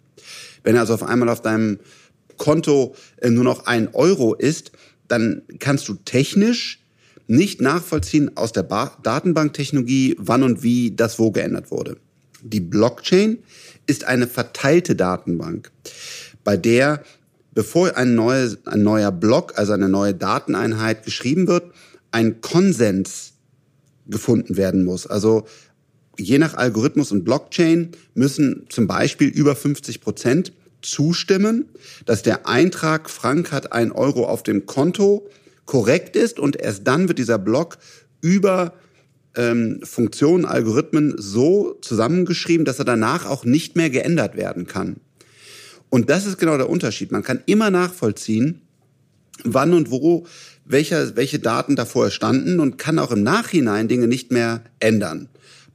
Wenn 0.62 0.76
also 0.76 0.94
auf 0.94 1.02
einmal 1.02 1.28
auf 1.28 1.42
deinem 1.42 1.80
Konto 2.36 2.94
äh, 3.16 3.30
nur 3.30 3.42
noch 3.42 3.66
ein 3.66 3.92
Euro 3.94 4.32
ist, 4.32 4.70
dann 5.08 5.42
kannst 5.58 5.88
du 5.88 5.94
technisch 5.94 6.84
nicht 7.26 7.60
nachvollziehen 7.60 8.36
aus 8.36 8.52
der 8.52 8.62
ba 8.62 8.96
Datenbanktechnologie, 9.02 10.16
wann 10.18 10.42
und 10.42 10.62
wie 10.62 10.94
das 10.94 11.18
wo 11.18 11.30
geändert 11.30 11.70
wurde. 11.70 11.98
Die 12.42 12.60
Blockchain 12.60 13.38
ist 13.86 14.04
eine 14.04 14.26
verteilte 14.26 14.96
Datenbank, 14.96 15.70
bei 16.44 16.56
der, 16.56 17.02
bevor 17.52 17.96
ein, 17.96 18.14
neues, 18.14 18.58
ein 18.66 18.82
neuer 18.82 19.12
Block, 19.12 19.58
also 19.58 19.72
eine 19.72 19.88
neue 19.88 20.14
Dateneinheit 20.14 21.04
geschrieben 21.04 21.48
wird, 21.48 21.72
ein 22.10 22.40
Konsens 22.40 23.32
gefunden 24.06 24.56
werden 24.56 24.84
muss. 24.84 25.06
Also 25.06 25.46
je 26.18 26.38
nach 26.38 26.54
Algorithmus 26.54 27.12
und 27.12 27.24
Blockchain 27.24 27.90
müssen 28.14 28.66
zum 28.68 28.86
Beispiel 28.86 29.28
über 29.28 29.54
50 29.54 30.00
Prozent 30.00 30.52
zustimmen, 30.82 31.66
dass 32.06 32.22
der 32.22 32.46
Eintrag 32.48 33.10
Frank 33.10 33.52
hat 33.52 33.72
ein 33.72 33.92
Euro 33.92 34.26
auf 34.26 34.42
dem 34.42 34.66
Konto 34.66 35.28
korrekt 35.66 36.16
ist 36.16 36.38
und 36.38 36.56
erst 36.56 36.86
dann 36.86 37.08
wird 37.08 37.18
dieser 37.18 37.38
Block 37.38 37.78
über 38.20 38.74
ähm, 39.36 39.80
Funktionen, 39.82 40.44
Algorithmen 40.44 41.14
so 41.16 41.78
zusammengeschrieben, 41.82 42.64
dass 42.64 42.78
er 42.78 42.84
danach 42.84 43.26
auch 43.26 43.44
nicht 43.44 43.76
mehr 43.76 43.90
geändert 43.90 44.36
werden 44.36 44.66
kann. 44.66 44.96
Und 45.90 46.10
das 46.10 46.26
ist 46.26 46.38
genau 46.38 46.56
der 46.56 46.68
Unterschied. 46.68 47.12
Man 47.12 47.22
kann 47.22 47.42
immer 47.46 47.70
nachvollziehen, 47.70 48.62
wann 49.44 49.72
und 49.72 49.90
wo 49.90 50.26
welche, 50.64 51.16
welche 51.16 51.38
Daten 51.38 51.76
davor 51.76 52.10
standen 52.10 52.60
und 52.60 52.76
kann 52.76 52.98
auch 52.98 53.10
im 53.10 53.22
Nachhinein 53.22 53.88
Dinge 53.88 54.06
nicht 54.06 54.30
mehr 54.30 54.62
ändern. 54.80 55.28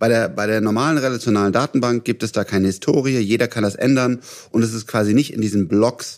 Bei 0.04 0.10
der, 0.10 0.28
bei 0.28 0.48
der 0.48 0.60
normalen 0.60 0.98
relationalen 0.98 1.54
Datenbank 1.54 2.04
gibt 2.04 2.24
es 2.24 2.34
da 2.34 2.44
keine 2.44 2.68
Historie, 2.68 3.20
jeder 3.20 3.48
kann 3.48 3.63
das 3.63 3.76
ändern 3.76 4.20
und 4.52 4.62
es 4.62 4.74
ist 4.74 4.86
quasi 4.86 5.13
nicht 5.13 5.32
in 5.32 5.39
diesen 5.39 5.70
Blocks 5.70 6.18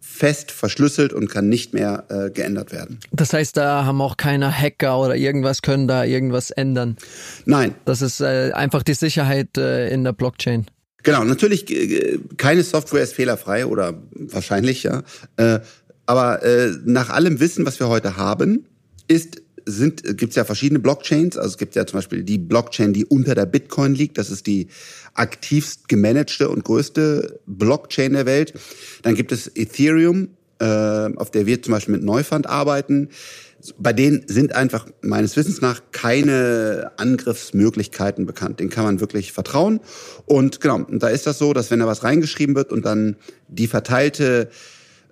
fest 0.00 0.50
verschlüsselt 0.50 1.12
und 1.12 1.28
kann 1.28 1.46
nicht 1.46 1.74
mehr 1.74 2.04
äh, 2.08 2.30
geändert 2.30 2.72
werden. 2.72 3.00
Das 3.12 3.34
heißt, 3.34 3.54
da 3.58 3.84
haben 3.84 4.00
auch 4.00 4.16
keine 4.16 4.50
Hacker 4.50 4.98
oder 4.98 5.14
irgendwas 5.14 5.60
können 5.60 5.86
da 5.86 6.04
irgendwas 6.04 6.50
ändern. 6.50 6.96
Nein. 7.44 7.74
Das 7.84 8.00
ist 8.00 8.22
äh, 8.22 8.52
einfach 8.54 8.82
die 8.82 8.94
Sicherheit 8.94 9.58
äh, 9.58 9.90
in 9.90 10.04
der 10.04 10.14
Blockchain. 10.14 10.64
Genau, 11.02 11.22
natürlich 11.22 11.70
äh, 11.70 12.20
keine 12.38 12.62
Software 12.62 13.02
ist 13.02 13.12
fehlerfrei 13.12 13.66
oder 13.66 13.92
wahrscheinlich 14.12 14.84
ja. 14.84 15.02
Äh, 15.36 15.58
aber 16.06 16.42
äh, 16.42 16.70
nach 16.86 17.10
allem 17.10 17.40
Wissen, 17.40 17.66
was 17.66 17.78
wir 17.78 17.88
heute 17.88 18.16
haben, 18.16 18.64
ist 19.06 19.42
sind, 19.68 20.02
gibt 20.16 20.30
es 20.30 20.36
ja 20.36 20.44
verschiedene 20.44 20.78
Blockchains. 20.80 21.36
Also 21.36 21.50
es 21.50 21.58
gibt 21.58 21.74
ja 21.74 21.86
zum 21.86 21.98
Beispiel 21.98 22.22
die 22.22 22.38
Blockchain, 22.38 22.92
die 22.92 23.04
unter 23.04 23.34
der 23.34 23.46
Bitcoin 23.46 23.94
liegt. 23.94 24.18
Das 24.18 24.30
ist 24.30 24.46
die 24.46 24.68
aktivst 25.14 25.88
gemanagte 25.88 26.48
und 26.48 26.64
größte 26.64 27.40
Blockchain 27.46 28.14
der 28.14 28.26
Welt. 28.26 28.54
Dann 29.02 29.14
gibt 29.14 29.32
es 29.32 29.50
Ethereum, 29.54 30.28
äh, 30.58 30.64
auf 30.64 31.30
der 31.30 31.46
wir 31.46 31.62
zum 31.62 31.72
Beispiel 31.72 31.94
mit 31.94 32.04
Neufund 32.04 32.46
arbeiten. 32.46 33.10
Bei 33.76 33.92
denen 33.92 34.22
sind 34.26 34.54
einfach 34.54 34.86
meines 35.02 35.36
Wissens 35.36 35.60
nach 35.60 35.82
keine 35.90 36.92
Angriffsmöglichkeiten 36.96 38.24
bekannt. 38.24 38.60
Den 38.60 38.70
kann 38.70 38.84
man 38.84 39.00
wirklich 39.00 39.32
vertrauen. 39.32 39.80
Und 40.26 40.60
genau, 40.60 40.86
da 40.90 41.08
ist 41.08 41.26
das 41.26 41.38
so, 41.38 41.52
dass 41.52 41.70
wenn 41.70 41.80
da 41.80 41.86
was 41.86 42.04
reingeschrieben 42.04 42.54
wird 42.54 42.72
und 42.72 42.86
dann 42.86 43.16
die 43.48 43.66
verteilte 43.66 44.48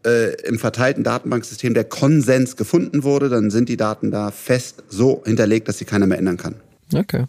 äh, 0.07 0.35
im 0.47 0.59
verteilten 0.59 1.03
Datenbanksystem 1.05 1.75
der 1.75 1.85
Konsens 1.85 2.57
gefunden 2.57 3.03
wurde, 3.03 3.29
dann 3.29 3.51
sind 3.51 3.69
die 3.69 3.77
Daten 3.77 4.11
da 4.11 4.31
fest 4.31 4.85
so 4.89 5.23
hinterlegt, 5.27 5.69
dass 5.69 5.79
sie 5.79 5.85
keiner 5.85 6.07
mehr 6.07 6.19
ändern 6.19 6.37
kann. 6.37 6.55
Okay. 6.95 7.27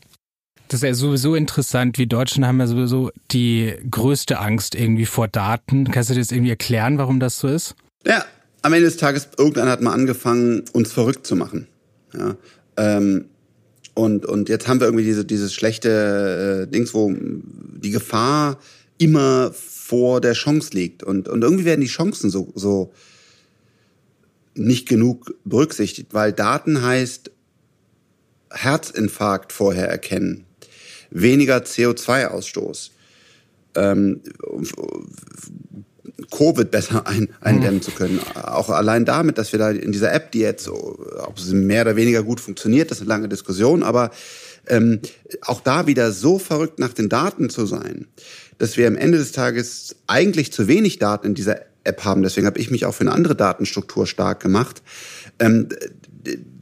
Das 0.68 0.82
ist 0.82 0.84
ja 0.84 0.94
sowieso 0.94 1.36
interessant. 1.36 1.98
Wir 1.98 2.08
Deutschen 2.08 2.46
haben 2.46 2.60
ja 2.60 2.68
sowieso 2.68 3.12
die 3.32 3.74
größte 3.90 4.40
Angst 4.40 4.76
irgendwie 4.76 5.06
vor 5.06 5.28
Daten. 5.28 5.90
Kannst 5.92 6.10
du 6.10 6.14
dir 6.14 6.20
das 6.20 6.32
irgendwie 6.32 6.50
erklären, 6.50 6.98
warum 6.98 7.20
das 7.20 7.40
so 7.40 7.48
ist? 7.48 7.76
Ja, 8.06 8.26
am 8.62 8.74
Ende 8.74 8.86
des 8.86 8.98
Tages, 8.98 9.30
irgendeiner 9.38 9.72
hat 9.72 9.82
mal 9.82 9.94
angefangen, 9.94 10.64
uns 10.74 10.92
verrückt 10.92 11.26
zu 11.26 11.36
machen. 11.36 11.68
Ja, 12.14 12.36
ähm, 12.78 13.26
und, 13.94 14.26
und 14.26 14.50
jetzt 14.50 14.68
haben 14.68 14.80
wir 14.80 14.88
irgendwie 14.88 15.06
diese, 15.06 15.26
dieses 15.26 15.54
schlechte 15.54 16.68
äh, 16.68 16.72
Dings, 16.72 16.94
wo 16.94 17.12
die 17.16 17.90
Gefahr 17.92 18.60
immer 19.00 19.52
vor 19.88 20.20
der 20.20 20.34
Chance 20.34 20.72
liegt. 20.74 21.02
Und, 21.02 21.30
und 21.30 21.44
irgendwie 21.44 21.64
werden 21.64 21.82
die 21.82 21.88
Chancen 21.88 22.30
so, 22.30 22.52
so 22.56 22.92
nicht 24.54 24.90
genug 24.90 25.34
berücksichtigt, 25.46 26.14
weil 26.14 26.34
Daten 26.34 26.82
heißt 26.82 27.32
Herzinfarkt 28.52 29.54
vorher 29.54 29.88
erkennen, 29.88 30.46
weniger 31.10 31.58
CO2-Ausstoß, 31.58 32.92
ähm, 33.76 34.22
Covid 36.32 36.70
besser 36.70 37.08
ein, 37.08 37.30
eindämmen 37.40 37.82
zu 37.82 37.92
können. 37.92 38.20
Auch 38.36 38.70
allein 38.70 39.06
damit, 39.06 39.38
dass 39.38 39.54
wir 39.54 39.60
da 39.60 39.70
in 39.70 39.92
dieser 39.92 40.12
App, 40.12 40.32
die 40.32 40.40
jetzt 40.40 40.68
ob 40.68 41.40
sie 41.40 41.56
mehr 41.56 41.84
oder 41.84 41.96
weniger 41.96 42.24
gut 42.24 42.42
funktioniert, 42.42 42.92
das 42.92 42.98
ist 42.98 43.04
eine 43.04 43.10
lange 43.10 43.30
Diskussion, 43.30 43.84
aber 43.84 44.12
ähm, 44.68 45.00
auch 45.42 45.62
da 45.62 45.88
wieder 45.88 46.12
so 46.12 46.40
verrückt 46.40 46.80
nach 46.80 46.94
den 46.94 47.08
Daten 47.08 47.50
zu 47.50 47.66
sein, 47.66 48.08
dass 48.58 48.78
wir 48.78 48.88
am 48.88 48.96
Ende 48.96 49.18
des 49.18 49.32
Tages 49.32 49.96
eigentlich 50.08 50.52
zu 50.52 50.68
wenig 50.68 51.00
Daten 51.00 51.28
in 51.28 51.36
dieser 51.36 51.62
App 51.84 52.04
haben. 52.04 52.24
Deswegen 52.24 52.46
habe 52.48 52.60
ich 52.60 52.70
mich 52.70 52.86
auch 52.86 52.94
für 52.94 53.02
eine 53.02 53.14
andere 53.14 53.36
Datenstruktur 53.36 54.06
stark 54.06 54.42
gemacht. 54.42 54.82
Ähm, 55.40 55.70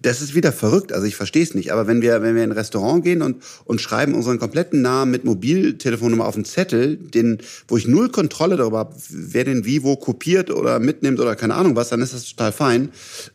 das 0.01 0.21
ist 0.21 0.35
wieder 0.35 0.51
verrückt. 0.51 0.93
Also 0.93 1.07
ich 1.07 1.15
verstehe 1.15 1.41
es 1.41 1.55
nicht. 1.55 1.71
Aber 1.73 1.87
wenn 1.87 2.01
wir, 2.01 2.21
wenn 2.21 2.35
wir 2.35 2.43
in 2.43 2.51
ein 2.51 2.57
Restaurant 2.57 3.03
gehen 3.03 3.21
und, 3.21 3.37
und 3.65 3.81
schreiben 3.81 4.13
unseren 4.13 4.37
kompletten 4.37 4.81
Namen 4.81 5.11
mit 5.11 5.25
Mobiltelefonnummer 5.25 6.27
auf 6.27 6.35
einen 6.35 6.45
Zettel, 6.45 6.97
den, 6.97 7.39
wo 7.67 7.75
ich 7.77 7.87
null 7.87 8.09
Kontrolle 8.09 8.57
darüber 8.57 8.79
habe, 8.79 8.95
wer 9.09 9.43
den 9.43 9.65
wie 9.65 9.83
wo 9.83 9.95
kopiert 9.95 10.51
oder 10.51 10.79
mitnimmt 10.79 11.19
oder 11.19 11.35
keine 11.35 11.55
Ahnung 11.55 11.75
was, 11.75 11.89
dann 11.89 12.01
ist 12.01 12.13
das 12.13 12.29
total 12.29 12.51
fein. 12.51 12.89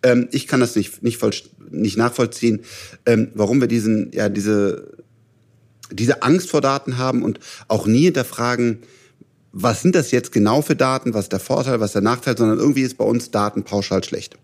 Ähm, 0.05 0.29
ich 0.31 0.46
kann 0.46 0.61
das 0.61 0.77
nicht, 0.77 1.03
nicht, 1.03 1.18
voll, 1.18 1.33
nicht 1.70 1.96
nachvollziehen, 1.96 2.61
ähm, 3.05 3.29
warum 3.35 3.61
wir 3.61 3.68
diesen, 3.68 4.12
ja, 4.12 4.29
diese, 4.29 4.92
diese 5.92 6.22
Angst 6.22 6.50
vor 6.50 6.61
Daten 6.61 6.98
haben 6.98 7.22
und 7.22 7.40
auch 7.68 7.87
nie 7.87 8.05
hinterfragen, 8.05 8.81
was 9.53 9.83
sind 9.83 9.94
das 9.94 10.11
jetzt 10.12 10.33
genau 10.33 10.62
für 10.62 10.76
Daten, 10.76 11.12
was 11.12 11.24
ist 11.24 11.33
der 11.33 11.40
Vorteil, 11.40 11.81
was 11.81 11.90
ist 11.90 11.94
der 11.94 12.03
Nachteil, 12.03 12.37
sondern 12.37 12.59
irgendwie 12.59 12.83
ist 12.83 12.96
bei 12.98 13.05
uns 13.05 13.31
Daten 13.31 13.64
pauschal 13.64 14.05
schlecht. 14.05 14.38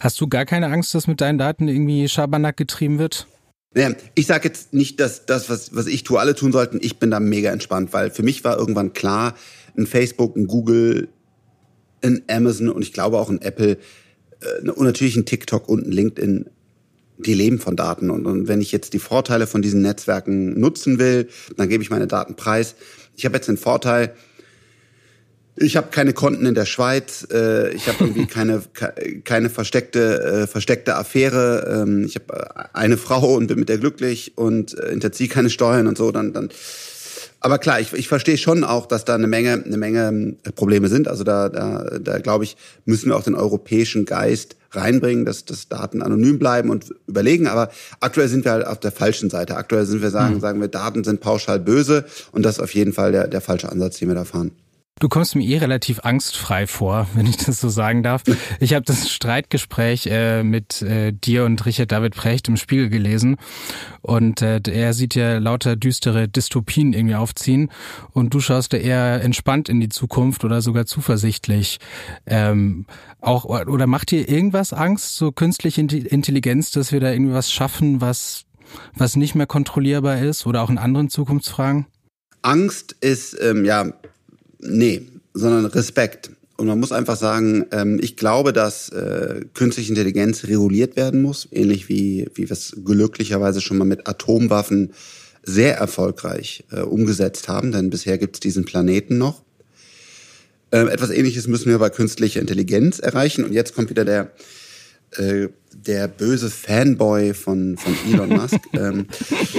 Hast 0.00 0.20
du 0.20 0.28
gar 0.28 0.44
keine 0.44 0.68
Angst, 0.68 0.94
dass 0.94 1.06
mit 1.06 1.20
deinen 1.20 1.38
Daten 1.38 1.68
irgendwie 1.68 2.08
Schabernack 2.08 2.56
getrieben 2.56 2.98
wird? 2.98 3.26
Naja, 3.74 3.94
ich 4.14 4.26
sage 4.26 4.48
jetzt 4.48 4.74
nicht, 4.74 5.00
dass 5.00 5.26
das, 5.26 5.48
was, 5.48 5.74
was 5.74 5.86
ich 5.86 6.04
tue, 6.04 6.20
alle 6.20 6.34
tun 6.34 6.52
sollten. 6.52 6.78
Ich 6.82 6.98
bin 6.98 7.10
da 7.10 7.20
mega 7.20 7.50
entspannt, 7.50 7.92
weil 7.92 8.10
für 8.10 8.22
mich 8.22 8.44
war 8.44 8.58
irgendwann 8.58 8.92
klar, 8.92 9.34
ein 9.76 9.86
Facebook, 9.86 10.36
ein 10.36 10.46
Google, 10.46 11.08
ein 12.02 12.22
Amazon 12.28 12.68
und 12.68 12.82
ich 12.82 12.92
glaube 12.92 13.18
auch 13.18 13.30
ein 13.30 13.40
Apple 13.40 13.78
äh, 14.40 14.68
und 14.68 14.84
natürlich 14.84 15.16
ein 15.16 15.24
TikTok 15.24 15.68
und 15.68 15.86
ein 15.86 15.92
LinkedIn, 15.92 16.50
die 17.26 17.34
leben 17.34 17.58
von 17.58 17.76
Daten. 17.76 18.10
Und, 18.10 18.26
und 18.26 18.48
wenn 18.48 18.60
ich 18.60 18.72
jetzt 18.72 18.92
die 18.92 18.98
Vorteile 18.98 19.46
von 19.46 19.62
diesen 19.62 19.82
Netzwerken 19.82 20.58
nutzen 20.58 20.98
will, 20.98 21.28
dann 21.56 21.68
gebe 21.68 21.82
ich 21.82 21.90
meine 21.90 22.06
Daten 22.06 22.34
preis. 22.36 22.74
Ich 23.16 23.24
habe 23.24 23.36
jetzt 23.36 23.48
den 23.48 23.56
Vorteil, 23.56 24.14
ich 25.56 25.76
habe 25.76 25.88
keine 25.90 26.12
Konten 26.12 26.46
in 26.46 26.54
der 26.54 26.64
Schweiz. 26.64 27.26
Äh, 27.30 27.72
ich 27.74 27.86
habe 27.86 28.04
irgendwie 28.04 28.26
keine 28.26 28.62
keine 29.24 29.50
versteckte 29.50 30.22
äh, 30.22 30.46
versteckte 30.46 30.96
Affäre. 30.96 31.82
Ähm, 31.82 32.04
ich 32.04 32.16
habe 32.16 32.34
äh, 32.34 32.64
eine 32.72 32.96
Frau 32.96 33.34
und 33.34 33.48
bin 33.48 33.58
mit 33.58 33.68
der 33.68 33.78
glücklich 33.78 34.32
und 34.36 34.78
äh, 34.78 34.90
hinterziehe 34.90 35.28
keine 35.28 35.50
Steuern 35.50 35.86
und 35.86 35.98
so. 35.98 36.10
Dann 36.10 36.32
dann. 36.32 36.48
Aber 37.44 37.58
klar, 37.58 37.80
ich, 37.80 37.92
ich 37.92 38.06
verstehe 38.06 38.38
schon 38.38 38.62
auch, 38.62 38.86
dass 38.86 39.04
da 39.04 39.16
eine 39.16 39.26
Menge 39.26 39.62
eine 39.64 39.76
Menge 39.76 40.36
äh, 40.44 40.52
Probleme 40.52 40.88
sind. 40.88 41.08
Also 41.08 41.24
da 41.24 41.48
da 41.48 41.98
da 42.00 42.18
glaube 42.18 42.44
ich 42.44 42.56
müssen 42.84 43.08
wir 43.08 43.16
auch 43.16 43.24
den 43.24 43.34
europäischen 43.34 44.04
Geist 44.04 44.56
reinbringen, 44.70 45.24
dass, 45.24 45.44
dass 45.44 45.68
Daten 45.68 46.02
anonym 46.02 46.38
bleiben 46.38 46.70
und 46.70 46.94
überlegen. 47.06 47.46
Aber 47.46 47.70
aktuell 48.00 48.28
sind 48.28 48.44
wir 48.44 48.52
halt 48.52 48.66
auf 48.66 48.80
der 48.80 48.92
falschen 48.92 49.28
Seite. 49.28 49.56
Aktuell 49.56 49.84
sind 49.86 50.02
wir 50.02 50.10
sagen, 50.10 50.36
mhm. 50.36 50.40
sagen 50.40 50.60
wir, 50.60 50.68
Daten 50.68 51.04
sind 51.04 51.20
pauschal 51.20 51.58
böse 51.58 52.04
und 52.30 52.44
das 52.44 52.56
ist 52.56 52.62
auf 52.62 52.74
jeden 52.74 52.92
Fall 52.92 53.12
der, 53.12 53.28
der 53.28 53.40
falsche 53.40 53.70
Ansatz, 53.70 53.98
den 53.98 54.08
wir 54.08 54.14
da 54.14 54.24
fahren. 54.24 54.52
Du 55.00 55.08
kommst 55.08 55.34
mir 55.34 55.42
eh 55.42 55.58
relativ 55.58 56.00
angstfrei 56.00 56.66
vor, 56.66 57.08
wenn 57.14 57.26
ich 57.26 57.36
das 57.36 57.60
so 57.60 57.68
sagen 57.68 58.02
darf. 58.02 58.22
Ich 58.60 58.74
habe 58.74 58.84
das 58.84 59.10
Streitgespräch 59.10 60.06
äh, 60.06 60.44
mit 60.44 60.82
äh, 60.82 61.12
dir 61.12 61.44
und 61.44 61.64
Richard 61.66 61.90
David 61.90 62.14
Precht 62.14 62.46
im 62.48 62.56
Spiegel 62.56 62.88
gelesen 62.88 63.36
und 64.00 64.42
äh, 64.42 64.60
er 64.64 64.92
sieht 64.92 65.14
ja 65.14 65.38
lauter 65.38 65.76
düstere 65.76 66.28
Dystopien 66.28 66.92
irgendwie 66.92 67.16
aufziehen 67.16 67.70
und 68.12 68.32
du 68.34 68.40
schaust 68.40 68.72
da 68.72 68.76
eher 68.76 69.22
entspannt 69.22 69.68
in 69.68 69.80
die 69.80 69.88
Zukunft 69.88 70.44
oder 70.44 70.62
sogar 70.62 70.86
zuversichtlich. 70.86 71.78
Ähm, 72.26 72.86
auch 73.20 73.44
oder 73.44 73.86
macht 73.86 74.10
dir 74.10 74.28
irgendwas 74.28 74.72
Angst, 74.72 75.16
so 75.16 75.32
künstliche 75.32 75.80
Intelligenz, 75.80 76.70
dass 76.70 76.92
wir 76.92 77.00
da 77.00 77.10
irgendwie 77.10 77.34
was 77.34 77.50
schaffen, 77.50 78.00
was 78.00 78.44
was 78.94 79.16
nicht 79.16 79.34
mehr 79.34 79.46
kontrollierbar 79.46 80.18
ist 80.18 80.46
oder 80.46 80.62
auch 80.62 80.70
in 80.70 80.78
anderen 80.78 81.10
Zukunftsfragen? 81.10 81.86
Angst 82.42 82.96
ist 83.00 83.36
ähm, 83.40 83.64
ja 83.64 83.92
Nee, 84.62 85.02
sondern 85.34 85.66
Respekt. 85.66 86.30
Und 86.56 86.68
man 86.68 86.78
muss 86.78 86.92
einfach 86.92 87.16
sagen, 87.16 87.66
ähm, 87.72 87.98
ich 88.00 88.16
glaube, 88.16 88.52
dass 88.52 88.88
äh, 88.90 89.40
künstliche 89.54 89.90
Intelligenz 89.90 90.44
reguliert 90.44 90.96
werden 90.96 91.20
muss, 91.20 91.48
ähnlich 91.50 91.88
wie, 91.88 92.28
wie 92.34 92.48
wir 92.48 92.52
es 92.52 92.76
glücklicherweise 92.84 93.60
schon 93.60 93.78
mal 93.78 93.84
mit 93.84 94.06
Atomwaffen 94.06 94.92
sehr 95.42 95.76
erfolgreich 95.76 96.64
äh, 96.70 96.80
umgesetzt 96.80 97.48
haben, 97.48 97.72
denn 97.72 97.90
bisher 97.90 98.16
gibt 98.16 98.36
es 98.36 98.40
diesen 98.40 98.64
Planeten 98.64 99.18
noch. 99.18 99.42
Ähm, 100.70 100.88
etwas 100.88 101.10
ähnliches 101.10 101.48
müssen 101.48 101.68
wir 101.68 101.78
bei 101.78 101.90
künstlicher 101.90 102.40
Intelligenz 102.40 103.00
erreichen. 103.00 103.44
Und 103.44 103.52
jetzt 103.52 103.74
kommt 103.74 103.90
wieder 103.90 104.04
der, 104.04 104.30
äh, 105.16 105.48
der 105.74 106.06
böse 106.06 106.48
Fanboy 106.48 107.34
von, 107.34 107.76
von 107.76 107.96
Elon 108.08 108.28
Musk. 108.40 108.60
ähm, 108.74 109.06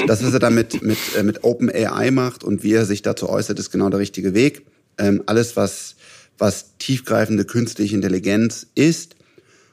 das, 0.07 0.23
was 0.23 0.33
er 0.33 0.39
da 0.39 0.49
mit, 0.49 0.81
mit, 0.81 0.97
mit 1.21 1.43
OpenAI 1.43 2.11
macht 2.11 2.45
und 2.45 2.63
wie 2.63 2.73
er 2.73 2.85
sich 2.85 3.01
dazu 3.01 3.27
äußert, 3.27 3.59
ist 3.59 3.71
genau 3.71 3.89
der 3.89 3.99
richtige 3.99 4.33
Weg 4.33 4.63
ähm, 4.97 5.23
alles, 5.25 5.55
was, 5.55 5.95
was 6.37 6.77
tiefgreifende 6.77 7.45
künstliche 7.45 7.95
Intelligenz 7.95 8.67
ist, 8.75 9.15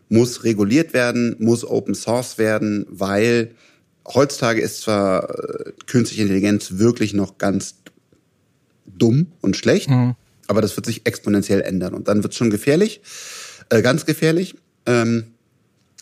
muss 0.09 0.44
reguliert 0.44 0.92
werden, 0.92 1.37
muss 1.38 1.64
Open 1.64 1.94
Source 1.94 2.37
werden, 2.38 2.87
weil 2.90 3.54
heutzutage 4.06 4.61
ist 4.61 4.83
zwar 4.83 5.30
äh, 5.30 5.72
künstliche 5.87 6.22
Intelligenz 6.22 6.78
wirklich 6.78 7.14
noch 7.14 7.38
ganz 7.38 7.76
dumm 8.87 9.28
und 9.40 9.56
schlecht, 9.56 9.88
mhm. 9.88 10.14
aber 10.48 10.61
das 10.61 10.76
wird 10.76 10.87
sich 10.87 11.06
exponentiell 11.06 11.61
ändern 11.61 11.94
und 11.94 12.09
dann 12.09 12.22
wird 12.22 12.33
es 12.33 12.38
schon 12.38 12.50
gefährlich, 12.50 13.00
äh, 13.68 13.83
ganz 13.83 14.04
gefährlich. 14.04 14.56
Ähm, 14.87 15.26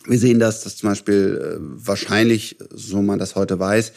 wir 0.05 0.17
sehen 0.17 0.39
das, 0.39 0.63
dass 0.63 0.77
zum 0.77 0.89
Beispiel 0.89 1.39
äh, 1.39 1.57
wahrscheinlich, 1.59 2.57
so 2.71 3.01
man 3.01 3.19
das 3.19 3.35
heute 3.35 3.59
weiß, 3.59 3.91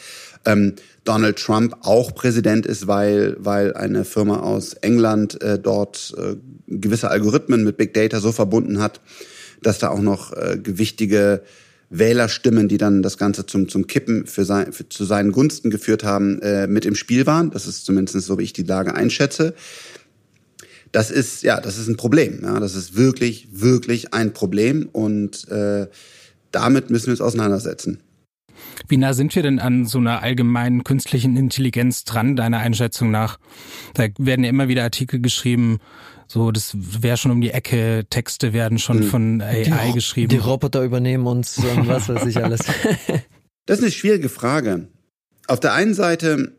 ähm, 0.45 0.73
Donald 1.03 1.37
Trump 1.37 1.75
auch 1.81 2.15
Präsident 2.15 2.65
ist, 2.65 2.87
weil, 2.87 3.35
weil 3.39 3.73
eine 3.73 4.05
Firma 4.05 4.39
aus 4.39 4.73
England 4.73 5.41
äh, 5.41 5.59
dort 5.59 6.13
äh, 6.17 6.35
gewisse 6.67 7.09
Algorithmen 7.09 7.63
mit 7.63 7.77
Big 7.77 7.93
Data 7.93 8.19
so 8.19 8.31
verbunden 8.31 8.79
hat, 8.79 9.01
dass 9.61 9.79
da 9.79 9.89
auch 9.89 10.01
noch 10.01 10.33
äh, 10.33 10.57
gewichtige 10.61 11.41
Wählerstimmen, 11.89 12.67
die 12.67 12.77
dann 12.77 13.03
das 13.03 13.17
Ganze 13.17 13.45
zum, 13.45 13.69
zum 13.69 13.87
Kippen 13.87 14.25
für 14.25 14.45
sein, 14.45 14.73
für, 14.73 14.89
zu 14.89 15.05
seinen 15.05 15.31
Gunsten 15.31 15.69
geführt 15.69 16.03
haben, 16.03 16.41
äh, 16.41 16.67
mit 16.67 16.85
im 16.85 16.95
Spiel 16.95 17.25
waren. 17.25 17.51
Das 17.51 17.67
ist 17.67 17.85
zumindest 17.85 18.19
so, 18.21 18.39
wie 18.39 18.43
ich 18.43 18.53
die 18.53 18.63
Lage 18.63 18.95
einschätze. 18.95 19.53
Das 20.91 21.11
ist, 21.11 21.43
ja, 21.43 21.59
das 21.59 21.77
ist 21.77 21.87
ein 21.87 21.97
Problem. 21.97 22.39
Ja, 22.43 22.59
das 22.59 22.75
ist 22.75 22.95
wirklich, 22.95 23.47
wirklich 23.51 24.13
ein 24.13 24.33
Problem 24.33 24.89
und 24.91 25.47
äh, 25.49 25.87
damit 26.51 26.89
müssen 26.89 27.07
wir 27.07 27.13
uns 27.13 27.21
auseinandersetzen. 27.21 27.99
Wie 28.87 28.97
nah 28.97 29.13
sind 29.13 29.35
wir 29.35 29.43
denn 29.43 29.59
an 29.59 29.85
so 29.85 29.97
einer 29.97 30.21
allgemeinen 30.21 30.83
künstlichen 30.83 31.37
Intelligenz 31.37 32.03
dran, 32.03 32.35
deiner 32.35 32.59
Einschätzung 32.59 33.11
nach? 33.11 33.39
Da 33.93 34.07
werden 34.17 34.43
ja 34.43 34.49
immer 34.49 34.67
wieder 34.67 34.83
Artikel 34.83 35.19
geschrieben, 35.19 35.79
so, 36.27 36.51
das 36.51 36.75
wäre 36.75 37.17
schon 37.17 37.31
um 37.31 37.41
die 37.41 37.51
Ecke, 37.51 38.05
Texte 38.09 38.53
werden 38.53 38.79
schon 38.79 39.01
mhm. 39.01 39.03
von 39.03 39.41
AI 39.41 39.87
die, 39.87 39.93
geschrieben. 39.93 40.29
Die 40.29 40.37
Roboter 40.37 40.83
übernehmen 40.83 41.27
uns 41.27 41.57
und 41.57 41.87
was 41.87 42.09
weiß 42.09 42.25
ich 42.25 42.43
alles. 42.43 42.61
das 43.65 43.77
ist 43.77 43.83
eine 43.83 43.91
schwierige 43.91 44.29
Frage. 44.29 44.87
Auf 45.47 45.59
der 45.59 45.73
einen 45.73 45.93
Seite 45.93 46.53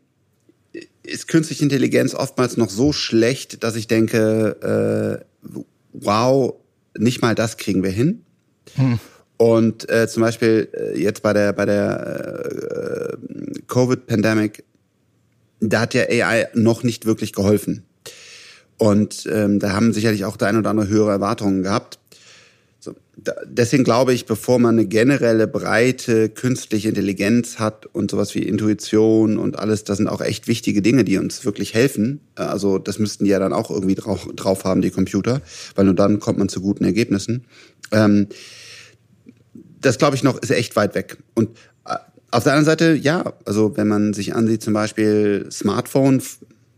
ist 1.03 1.27
künstliche 1.27 1.63
Intelligenz 1.63 2.13
oftmals 2.13 2.57
noch 2.57 2.69
so 2.69 2.93
schlecht, 2.93 3.63
dass 3.63 3.75
ich 3.75 3.87
denke, 3.87 5.23
äh, 5.43 5.59
wow, 5.93 6.53
nicht 6.97 7.21
mal 7.21 7.35
das 7.35 7.57
kriegen 7.57 7.83
wir 7.83 7.91
hin. 7.91 8.23
Hm. 8.75 8.99
Und 9.37 9.89
äh, 9.89 10.07
zum 10.07 10.21
Beispiel 10.21 10.69
äh, 10.73 10.99
jetzt 10.99 11.21
bei 11.21 11.33
der 11.33 11.53
bei 11.53 11.65
der 11.65 13.13
äh, 13.13 13.61
Covid-Pandemic, 13.67 14.63
da 15.59 15.81
hat 15.81 15.93
ja 15.93 16.03
AI 16.03 16.47
noch 16.53 16.83
nicht 16.83 17.05
wirklich 17.05 17.33
geholfen. 17.33 17.83
Und 18.77 19.27
ähm, 19.31 19.59
da 19.59 19.71
haben 19.71 19.93
sicherlich 19.93 20.25
auch 20.25 20.37
der 20.37 20.49
ein 20.49 20.57
oder 20.57 20.69
andere 20.69 20.87
höhere 20.87 21.11
Erwartungen 21.11 21.63
gehabt. 21.63 21.99
So, 22.79 22.93
da, 23.17 23.33
deswegen 23.45 23.83
glaube 23.83 24.13
ich, 24.13 24.25
bevor 24.25 24.59
man 24.59 24.75
eine 24.75 24.85
generelle 24.85 25.47
breite 25.47 26.29
künstliche 26.29 26.89
Intelligenz 26.89 27.57
hat 27.57 27.85
und 27.87 28.11
sowas 28.11 28.35
wie 28.35 28.43
Intuition 28.43 29.37
und 29.37 29.57
alles, 29.57 29.85
das 29.85 29.97
sind 29.97 30.07
auch 30.07 30.21
echt 30.21 30.47
wichtige 30.47 30.81
Dinge, 30.81 31.03
die 31.05 31.17
uns 31.17 31.45
wirklich 31.45 31.73
helfen. 31.73 32.19
Also 32.35 32.77
das 32.77 32.99
müssten 32.99 33.23
die 33.23 33.31
ja 33.31 33.39
dann 33.39 33.53
auch 33.53 33.71
irgendwie 33.71 33.95
drauf, 33.95 34.27
drauf 34.35 34.65
haben, 34.65 34.81
die 34.81 34.91
Computer, 34.91 35.41
weil 35.75 35.85
nur 35.85 35.95
dann 35.95 36.19
kommt 36.19 36.37
man 36.37 36.49
zu 36.49 36.61
guten 36.61 36.83
Ergebnissen. 36.83 37.45
Ähm, 37.91 38.27
das 39.85 39.97
glaube 39.97 40.15
ich 40.15 40.23
noch 40.23 40.37
ist 40.41 40.51
echt 40.51 40.75
weit 40.75 40.95
weg. 40.95 41.17
Und 41.35 41.49
äh, 41.85 41.95
auf 42.31 42.43
der 42.43 42.53
anderen 42.53 42.65
Seite, 42.65 42.93
ja, 42.93 43.33
also 43.45 43.77
wenn 43.77 43.87
man 43.87 44.13
sich 44.13 44.35
ansieht, 44.35 44.63
zum 44.63 44.73
Beispiel 44.73 45.47
Smartphone, 45.51 46.21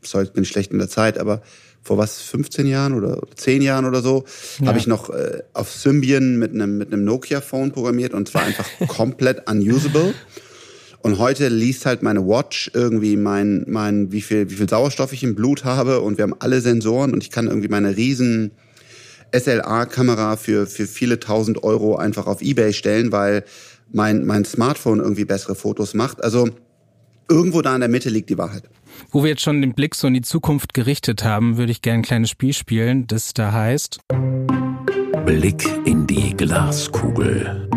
sorry, 0.01 0.25
ich 0.25 0.33
bin 0.33 0.45
schlecht 0.45 0.71
in 0.71 0.79
der 0.79 0.89
Zeit, 0.89 1.17
aber 1.17 1.41
vor 1.81 1.97
was 1.97 2.19
15 2.21 2.67
Jahren 2.67 2.93
oder 2.93 3.21
10 3.35 3.61
Jahren 3.61 3.85
oder 3.85 4.01
so 4.01 4.25
ja. 4.59 4.67
habe 4.67 4.77
ich 4.77 4.87
noch 4.87 5.09
äh, 5.09 5.41
auf 5.53 5.71
Symbian 5.71 6.37
mit 6.37 6.51
einem 6.51 6.77
mit 6.77 6.91
einem 6.91 7.05
Nokia 7.05 7.39
Phone 7.39 7.71
programmiert 7.71 8.13
und 8.13 8.27
zwar 8.27 8.43
einfach 8.43 8.67
komplett 8.87 9.49
unusable. 9.49 10.13
Und 11.01 11.19
heute 11.19 11.47
liest 11.47 11.85
halt 11.85 12.03
meine 12.03 12.27
Watch 12.27 12.71
irgendwie 12.73 13.15
mein 13.15 13.63
mein 13.67 14.11
wie 14.11 14.21
viel 14.21 14.49
wie 14.49 14.55
viel 14.55 14.67
Sauerstoff 14.67 15.13
ich 15.13 15.23
im 15.23 15.35
Blut 15.35 15.63
habe 15.63 16.01
und 16.01 16.17
wir 16.17 16.23
haben 16.23 16.35
alle 16.39 16.59
Sensoren 16.59 17.13
und 17.13 17.23
ich 17.23 17.31
kann 17.31 17.47
irgendwie 17.47 17.69
meine 17.69 17.95
riesen 17.95 18.51
SLA-Kamera 19.33 20.35
für 20.37 20.67
für 20.67 20.87
viele 20.87 21.19
tausend 21.19 21.63
Euro 21.63 21.95
einfach 21.95 22.27
auf 22.27 22.41
eBay 22.41 22.73
stellen, 22.73 23.11
weil 23.11 23.43
mein 23.91 24.25
mein 24.25 24.45
Smartphone 24.45 24.99
irgendwie 24.99 25.25
bessere 25.25 25.55
Fotos 25.55 25.93
macht. 25.93 26.23
Also 26.23 26.49
irgendwo 27.29 27.61
da 27.61 27.73
in 27.73 27.81
der 27.81 27.89
Mitte 27.89 28.09
liegt 28.09 28.29
die 28.29 28.37
Wahrheit. 28.37 28.63
Wo 29.11 29.23
wir 29.23 29.29
jetzt 29.29 29.41
schon 29.41 29.61
den 29.61 29.73
Blick 29.73 29.95
so 29.95 30.07
in 30.07 30.13
die 30.13 30.21
Zukunft 30.21 30.73
gerichtet 30.73 31.23
haben, 31.23 31.57
würde 31.57 31.71
ich 31.71 31.81
gerne 31.81 31.99
ein 31.99 32.03
kleines 32.03 32.29
Spiel 32.29 32.53
spielen, 32.53 33.07
das 33.07 33.33
da 33.33 33.51
heißt 33.51 33.99
Blick 35.25 35.67
in 35.85 36.07
die 36.07 36.35
Glaskugel. 36.35 37.69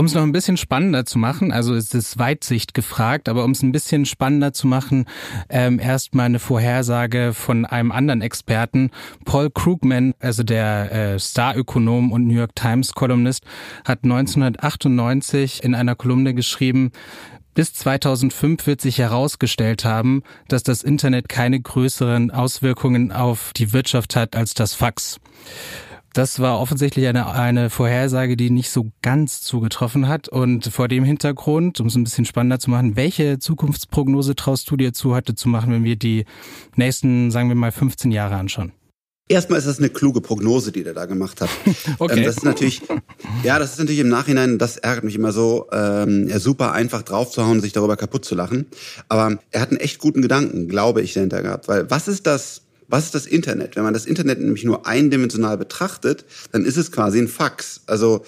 Um 0.00 0.06
es 0.06 0.14
noch 0.14 0.22
ein 0.22 0.32
bisschen 0.32 0.56
spannender 0.56 1.04
zu 1.04 1.18
machen, 1.18 1.52
also 1.52 1.74
es 1.74 1.92
ist 1.92 2.18
Weitsicht 2.18 2.72
gefragt, 2.72 3.28
aber 3.28 3.44
um 3.44 3.50
es 3.50 3.62
ein 3.62 3.70
bisschen 3.70 4.06
spannender 4.06 4.54
zu 4.54 4.66
machen, 4.66 5.04
ähm, 5.50 5.78
erstmal 5.78 6.24
eine 6.24 6.38
Vorhersage 6.38 7.34
von 7.34 7.66
einem 7.66 7.92
anderen 7.92 8.22
Experten. 8.22 8.92
Paul 9.26 9.50
Krugman, 9.50 10.14
also 10.18 10.42
der 10.42 10.90
äh, 10.90 11.20
Starökonom 11.20 12.12
und 12.12 12.26
New 12.26 12.32
York 12.32 12.56
Times 12.56 12.94
Kolumnist, 12.94 13.44
hat 13.84 14.02
1998 14.02 15.62
in 15.62 15.74
einer 15.74 15.96
Kolumne 15.96 16.32
geschrieben, 16.32 16.92
bis 17.52 17.74
2005 17.74 18.66
wird 18.66 18.80
sich 18.80 18.96
herausgestellt 18.96 19.84
haben, 19.84 20.22
dass 20.48 20.62
das 20.62 20.82
Internet 20.82 21.28
keine 21.28 21.60
größeren 21.60 22.30
Auswirkungen 22.30 23.12
auf 23.12 23.52
die 23.54 23.74
Wirtschaft 23.74 24.16
hat 24.16 24.34
als 24.34 24.54
das 24.54 24.72
Fax. 24.72 25.20
Das 26.12 26.40
war 26.40 26.60
offensichtlich 26.60 27.06
eine, 27.06 27.32
eine 27.32 27.70
Vorhersage, 27.70 28.36
die 28.36 28.50
nicht 28.50 28.70
so 28.70 28.90
ganz 29.00 29.42
zugetroffen 29.42 30.08
hat. 30.08 30.28
Und 30.28 30.66
vor 30.66 30.88
dem 30.88 31.04
Hintergrund, 31.04 31.80
um 31.80 31.86
es 31.86 31.94
ein 31.94 32.04
bisschen 32.04 32.24
spannender 32.24 32.58
zu 32.58 32.70
machen, 32.70 32.96
welche 32.96 33.38
Zukunftsprognose 33.38 34.34
traust 34.34 34.68
du 34.70 34.76
dir 34.76 34.92
zu, 34.92 35.14
heute 35.14 35.34
zu 35.34 35.48
machen, 35.48 35.72
wenn 35.72 35.84
wir 35.84 35.96
die 35.96 36.24
nächsten, 36.74 37.30
sagen 37.30 37.48
wir 37.48 37.54
mal, 37.54 37.70
15 37.70 38.10
Jahre 38.10 38.34
anschauen? 38.34 38.72
Erstmal 39.28 39.60
ist 39.60 39.68
das 39.68 39.78
eine 39.78 39.90
kluge 39.90 40.20
Prognose, 40.20 40.72
die 40.72 40.82
der 40.82 40.92
da 40.92 41.06
gemacht 41.06 41.40
hat. 41.40 41.50
okay. 42.00 42.18
Ähm, 42.18 42.24
das 42.24 42.38
ist 42.38 42.44
natürlich, 42.44 42.82
ja, 43.44 43.60
das 43.60 43.74
ist 43.74 43.78
natürlich 43.78 44.00
im 44.00 44.08
Nachhinein, 44.08 44.58
das 44.58 44.76
ärgert 44.78 45.04
mich 45.04 45.14
immer 45.14 45.30
so, 45.30 45.68
ähm, 45.70 46.28
super 46.40 46.72
einfach 46.72 47.02
draufzuhauen, 47.02 47.60
sich 47.60 47.72
darüber 47.72 47.96
kaputt 47.96 48.24
zu 48.24 48.34
lachen. 48.34 48.66
Aber 49.08 49.38
er 49.52 49.60
hat 49.60 49.68
einen 49.68 49.78
echt 49.78 50.00
guten 50.00 50.20
Gedanken, 50.20 50.66
glaube 50.66 51.02
ich, 51.02 51.14
dahinter 51.14 51.42
gehabt. 51.42 51.68
Weil 51.68 51.88
was 51.88 52.08
ist 52.08 52.26
das, 52.26 52.62
was 52.90 53.06
ist 53.06 53.14
das 53.14 53.26
Internet? 53.26 53.76
Wenn 53.76 53.84
man 53.84 53.94
das 53.94 54.04
Internet 54.04 54.40
nämlich 54.40 54.64
nur 54.64 54.86
eindimensional 54.86 55.56
betrachtet, 55.56 56.24
dann 56.52 56.64
ist 56.64 56.76
es 56.76 56.92
quasi 56.92 57.18
ein 57.18 57.28
Fax. 57.28 57.82
Also 57.86 58.24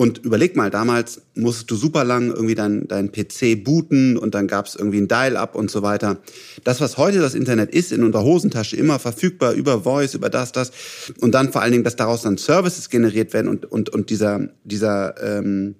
und 0.00 0.24
überleg 0.24 0.56
mal, 0.56 0.70
damals 0.70 1.20
musstest 1.34 1.70
du 1.70 1.76
super 1.76 2.04
lang 2.04 2.30
irgendwie 2.30 2.54
dein, 2.54 2.88
dein 2.88 3.12
PC 3.12 3.62
booten 3.62 4.16
und 4.16 4.34
dann 4.34 4.46
gab 4.46 4.64
es 4.64 4.74
irgendwie 4.74 4.98
ein 4.98 5.08
Dial-up 5.08 5.54
und 5.54 5.70
so 5.70 5.82
weiter. 5.82 6.16
Das, 6.64 6.80
was 6.80 6.96
heute 6.96 7.18
das 7.18 7.34
Internet 7.34 7.70
ist, 7.74 7.92
in 7.92 8.02
unserer 8.02 8.24
Hosentasche 8.24 8.76
immer 8.76 8.98
verfügbar 8.98 9.52
über 9.52 9.82
Voice, 9.82 10.14
über 10.14 10.30
das, 10.30 10.52
das. 10.52 10.72
Und 11.20 11.34
dann 11.34 11.52
vor 11.52 11.60
allen 11.60 11.72
Dingen, 11.72 11.84
dass 11.84 11.96
daraus 11.96 12.22
dann 12.22 12.38
Services 12.38 12.88
generiert 12.88 13.34
werden 13.34 13.48
und, 13.48 13.70
und, 13.70 13.90
und 13.90 14.08
dieser, 14.08 14.48
dieser 14.64 15.22
ähm, 15.22 15.74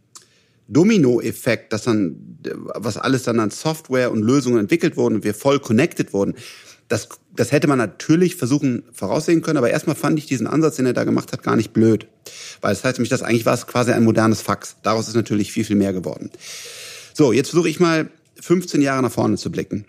Domino-Effekt, 0.68 1.72
dass 1.72 1.84
dann, 1.84 2.38
was 2.74 2.98
alles 2.98 3.22
dann 3.22 3.40
an 3.40 3.50
Software 3.50 4.12
und 4.12 4.20
Lösungen 4.20 4.58
entwickelt 4.58 4.98
wurden 4.98 5.14
und 5.14 5.24
wir 5.24 5.32
voll 5.32 5.60
connected 5.60 6.12
wurden, 6.12 6.34
das, 6.90 7.08
das 7.34 7.52
hätte 7.52 7.68
man 7.68 7.78
natürlich 7.78 8.34
versuchen 8.34 8.82
voraussehen 8.92 9.42
können, 9.42 9.58
aber 9.58 9.70
erstmal 9.70 9.94
fand 9.94 10.18
ich 10.18 10.26
diesen 10.26 10.48
Ansatz, 10.48 10.74
den 10.74 10.86
er 10.86 10.92
da 10.92 11.04
gemacht 11.04 11.32
hat, 11.32 11.44
gar 11.44 11.54
nicht 11.54 11.72
blöd. 11.72 12.08
Weil 12.60 12.72
es 12.72 12.80
das 12.80 12.88
heißt 12.88 12.98
nämlich, 12.98 13.10
dass 13.10 13.22
eigentlich 13.22 13.46
war 13.46 13.54
es 13.54 13.68
quasi 13.68 13.92
ein 13.92 14.02
modernes 14.02 14.42
Fax. 14.42 14.76
Daraus 14.82 15.06
ist 15.06 15.14
natürlich 15.14 15.52
viel, 15.52 15.64
viel 15.64 15.76
mehr 15.76 15.92
geworden. 15.92 16.30
So, 17.14 17.32
jetzt 17.32 17.50
versuche 17.50 17.68
ich 17.68 17.78
mal 17.78 18.10
15 18.40 18.82
Jahre 18.82 19.02
nach 19.02 19.12
vorne 19.12 19.36
zu 19.36 19.52
blicken. 19.52 19.84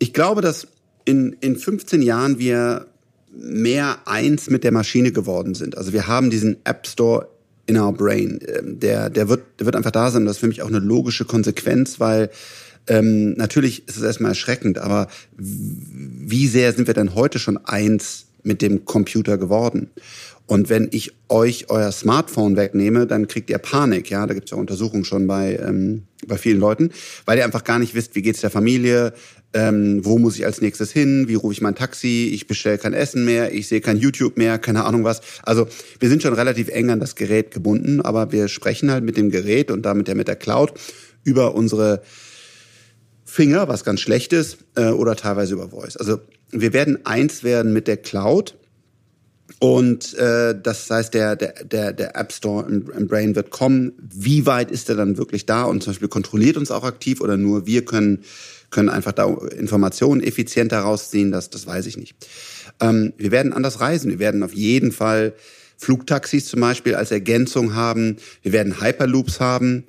Ich 0.00 0.12
glaube, 0.12 0.42
dass 0.42 0.66
in, 1.04 1.36
in 1.40 1.56
15 1.56 2.02
Jahren 2.02 2.40
wir 2.40 2.88
mehr 3.30 3.98
eins 4.06 4.50
mit 4.50 4.64
der 4.64 4.72
Maschine 4.72 5.12
geworden 5.12 5.54
sind. 5.54 5.78
Also 5.78 5.92
wir 5.92 6.08
haben 6.08 6.30
diesen 6.30 6.56
App 6.64 6.84
Store 6.88 7.28
in 7.66 7.78
our 7.78 7.92
brain. 7.92 8.40
Ähm, 8.44 8.80
der, 8.80 9.08
der, 9.08 9.28
wird, 9.28 9.44
der 9.60 9.66
wird 9.66 9.76
einfach 9.76 9.92
da 9.92 10.10
sein. 10.10 10.26
Das 10.26 10.36
ist 10.36 10.40
für 10.40 10.48
mich 10.48 10.62
auch 10.62 10.68
eine 10.68 10.80
logische 10.80 11.24
Konsequenz, 11.24 12.00
weil 12.00 12.28
ähm, 12.86 13.34
natürlich 13.34 13.88
ist 13.88 13.96
es 13.96 14.02
erstmal 14.02 14.32
erschreckend, 14.32 14.78
aber 14.78 15.08
wie 15.36 16.46
sehr 16.46 16.72
sind 16.72 16.86
wir 16.86 16.94
denn 16.94 17.14
heute 17.14 17.38
schon 17.38 17.56
eins 17.58 18.26
mit 18.42 18.62
dem 18.62 18.84
Computer 18.84 19.38
geworden? 19.38 19.90
Und 20.46 20.68
wenn 20.68 20.88
ich 20.90 21.12
euch 21.28 21.70
euer 21.70 21.92
Smartphone 21.92 22.56
wegnehme, 22.56 23.06
dann 23.06 23.28
kriegt 23.28 23.48
ihr 23.48 23.58
Panik. 23.58 24.10
Ja, 24.10 24.26
da 24.26 24.34
gibt 24.34 24.46
es 24.46 24.50
ja 24.50 24.58
Untersuchungen 24.58 25.04
schon 25.04 25.26
bei 25.26 25.56
ähm, 25.56 26.02
bei 26.26 26.36
vielen 26.36 26.58
Leuten, 26.58 26.90
weil 27.24 27.38
ihr 27.38 27.44
einfach 27.44 27.64
gar 27.64 27.78
nicht 27.78 27.94
wisst, 27.94 28.14
wie 28.14 28.22
geht's 28.22 28.40
der 28.40 28.50
Familie, 28.50 29.12
ähm, 29.54 30.04
wo 30.04 30.18
muss 30.18 30.36
ich 30.36 30.46
als 30.46 30.60
nächstes 30.60 30.92
hin, 30.92 31.26
wie 31.28 31.34
rufe 31.34 31.52
ich 31.52 31.60
mein 31.60 31.74
Taxi, 31.74 32.30
ich 32.32 32.46
bestelle 32.46 32.78
kein 32.78 32.92
Essen 32.92 33.24
mehr, 33.24 33.52
ich 33.54 33.68
sehe 33.68 33.80
kein 33.80 33.96
YouTube 33.96 34.36
mehr, 34.36 34.58
keine 34.58 34.84
Ahnung 34.84 35.04
was. 35.04 35.20
Also 35.42 35.66
wir 36.00 36.08
sind 36.08 36.22
schon 36.22 36.34
relativ 36.34 36.68
eng 36.68 36.90
an 36.90 37.00
das 37.00 37.16
Gerät 37.16 37.50
gebunden, 37.50 38.00
aber 38.00 38.32
wir 38.32 38.48
sprechen 38.48 38.90
halt 38.90 39.04
mit 39.04 39.16
dem 39.16 39.30
Gerät 39.30 39.70
und 39.70 39.82
damit 39.82 40.08
ja 40.08 40.14
mit 40.14 40.28
der 40.28 40.36
Cloud 40.36 40.72
über 41.24 41.54
unsere 41.54 42.02
Finger, 43.32 43.66
was 43.66 43.82
ganz 43.82 44.00
schlecht 44.00 44.34
ist, 44.34 44.58
äh, 44.74 44.88
oder 44.88 45.16
teilweise 45.16 45.54
über 45.54 45.70
Voice. 45.70 45.96
Also 45.96 46.20
wir 46.50 46.74
werden 46.74 47.06
eins 47.06 47.42
werden 47.42 47.72
mit 47.72 47.88
der 47.88 47.96
Cloud. 47.96 48.58
Und 49.58 50.12
äh, 50.18 50.54
das 50.60 50.90
heißt, 50.90 51.14
der, 51.14 51.36
der, 51.36 51.64
der, 51.64 51.94
der 51.94 52.14
App 52.14 52.30
Store 52.32 52.68
im, 52.68 52.90
im 52.90 53.08
Brain 53.08 53.34
wird 53.34 53.50
kommen. 53.50 53.92
Wie 53.98 54.44
weit 54.44 54.70
ist 54.70 54.90
er 54.90 54.96
dann 54.96 55.16
wirklich 55.16 55.46
da 55.46 55.64
und 55.64 55.82
zum 55.82 55.92
Beispiel 55.92 56.08
kontrolliert 56.08 56.58
uns 56.58 56.70
auch 56.70 56.84
aktiv 56.84 57.22
oder 57.22 57.38
nur 57.38 57.64
wir 57.64 57.86
können, 57.86 58.22
können 58.70 58.90
einfach 58.90 59.12
da 59.12 59.24
Informationen 59.24 60.22
effizienter 60.22 60.80
rausziehen? 60.80 61.32
Das, 61.32 61.48
das 61.48 61.66
weiß 61.66 61.86
ich 61.86 61.96
nicht. 61.96 62.14
Ähm, 62.80 63.14
wir 63.16 63.30
werden 63.30 63.54
anders 63.54 63.80
reisen. 63.80 64.10
Wir 64.10 64.18
werden 64.18 64.42
auf 64.42 64.52
jeden 64.52 64.92
Fall 64.92 65.32
Flugtaxis 65.78 66.48
zum 66.48 66.60
Beispiel 66.60 66.96
als 66.96 67.10
Ergänzung 67.10 67.74
haben. 67.74 68.16
Wir 68.42 68.52
werden 68.52 68.82
Hyperloops 68.82 69.40
haben. 69.40 69.84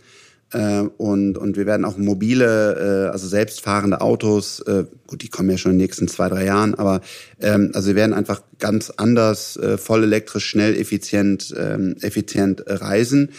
Äh, 0.54 0.82
und, 0.98 1.38
und 1.38 1.58
wir 1.58 1.66
werden 1.66 1.84
auch 1.84 1.98
mobile, 1.98 3.08
äh, 3.08 3.12
also 3.12 3.28
selbstfahrende 3.28 4.02
Autos, 4.02 4.60
äh, 4.62 4.86
gut, 5.08 5.24
die 5.24 5.30
kommen 5.30 5.50
ja 5.50 5.58
schon 5.58 5.72
in 5.72 5.78
den 5.80 5.84
nächsten 5.84 6.08
zwei, 6.08 6.30
drei 6.30 6.46
Jahren, 6.46 6.76
aber 6.76 7.02
ähm, 7.42 7.72
also 7.74 7.90
wir 7.90 7.96
werden 7.96 8.14
einfach 8.14 8.44
ganz 8.60 8.92
anders, 8.92 9.58
äh, 9.58 9.78
voll 9.78 10.04
elektrisch, 10.04 10.46
schnell, 10.46 10.76
effizient, 10.76 11.54
ähm, 11.58 11.96
effizient 12.02 12.64
reisen. 12.68 13.32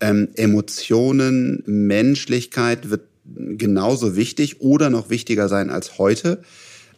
Ähm, 0.00 0.28
Emotionen, 0.34 1.62
Menschlichkeit 1.66 2.90
wird 2.90 3.02
genauso 3.34 4.14
wichtig 4.14 4.60
oder 4.60 4.90
noch 4.90 5.10
wichtiger 5.10 5.48
sein 5.48 5.70
als 5.70 5.98
heute. 5.98 6.40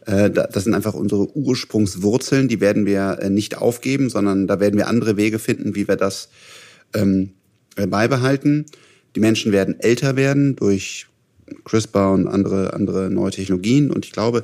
Äh, 0.05 0.29
das 0.31 0.65
sind 0.65 0.73
einfach 0.73 0.95
unsere 0.95 1.35
Ursprungswurzeln, 1.35 2.49
die 2.49 2.59
werden 2.59 2.85
wir 2.85 3.19
äh, 3.21 3.29
nicht 3.29 3.57
aufgeben, 3.57 4.09
sondern 4.09 4.47
da 4.47 4.59
werden 4.59 4.77
wir 4.77 4.87
andere 4.87 5.15
Wege 5.15 5.39
finden, 5.39 5.75
wie 5.75 5.87
wir 5.87 5.95
das 5.95 6.27
ähm, 6.93 7.31
beibehalten. 7.75 8.65
Die 9.15 9.19
Menschen 9.19 9.51
werden 9.51 9.79
älter 9.79 10.15
werden 10.15 10.55
durch 10.55 11.07
CRISPR 11.65 12.11
und 12.11 12.27
andere, 12.27 12.73
andere 12.73 13.09
neue 13.09 13.31
Technologien. 13.31 13.91
Und 13.91 14.05
ich 14.05 14.11
glaube, 14.11 14.43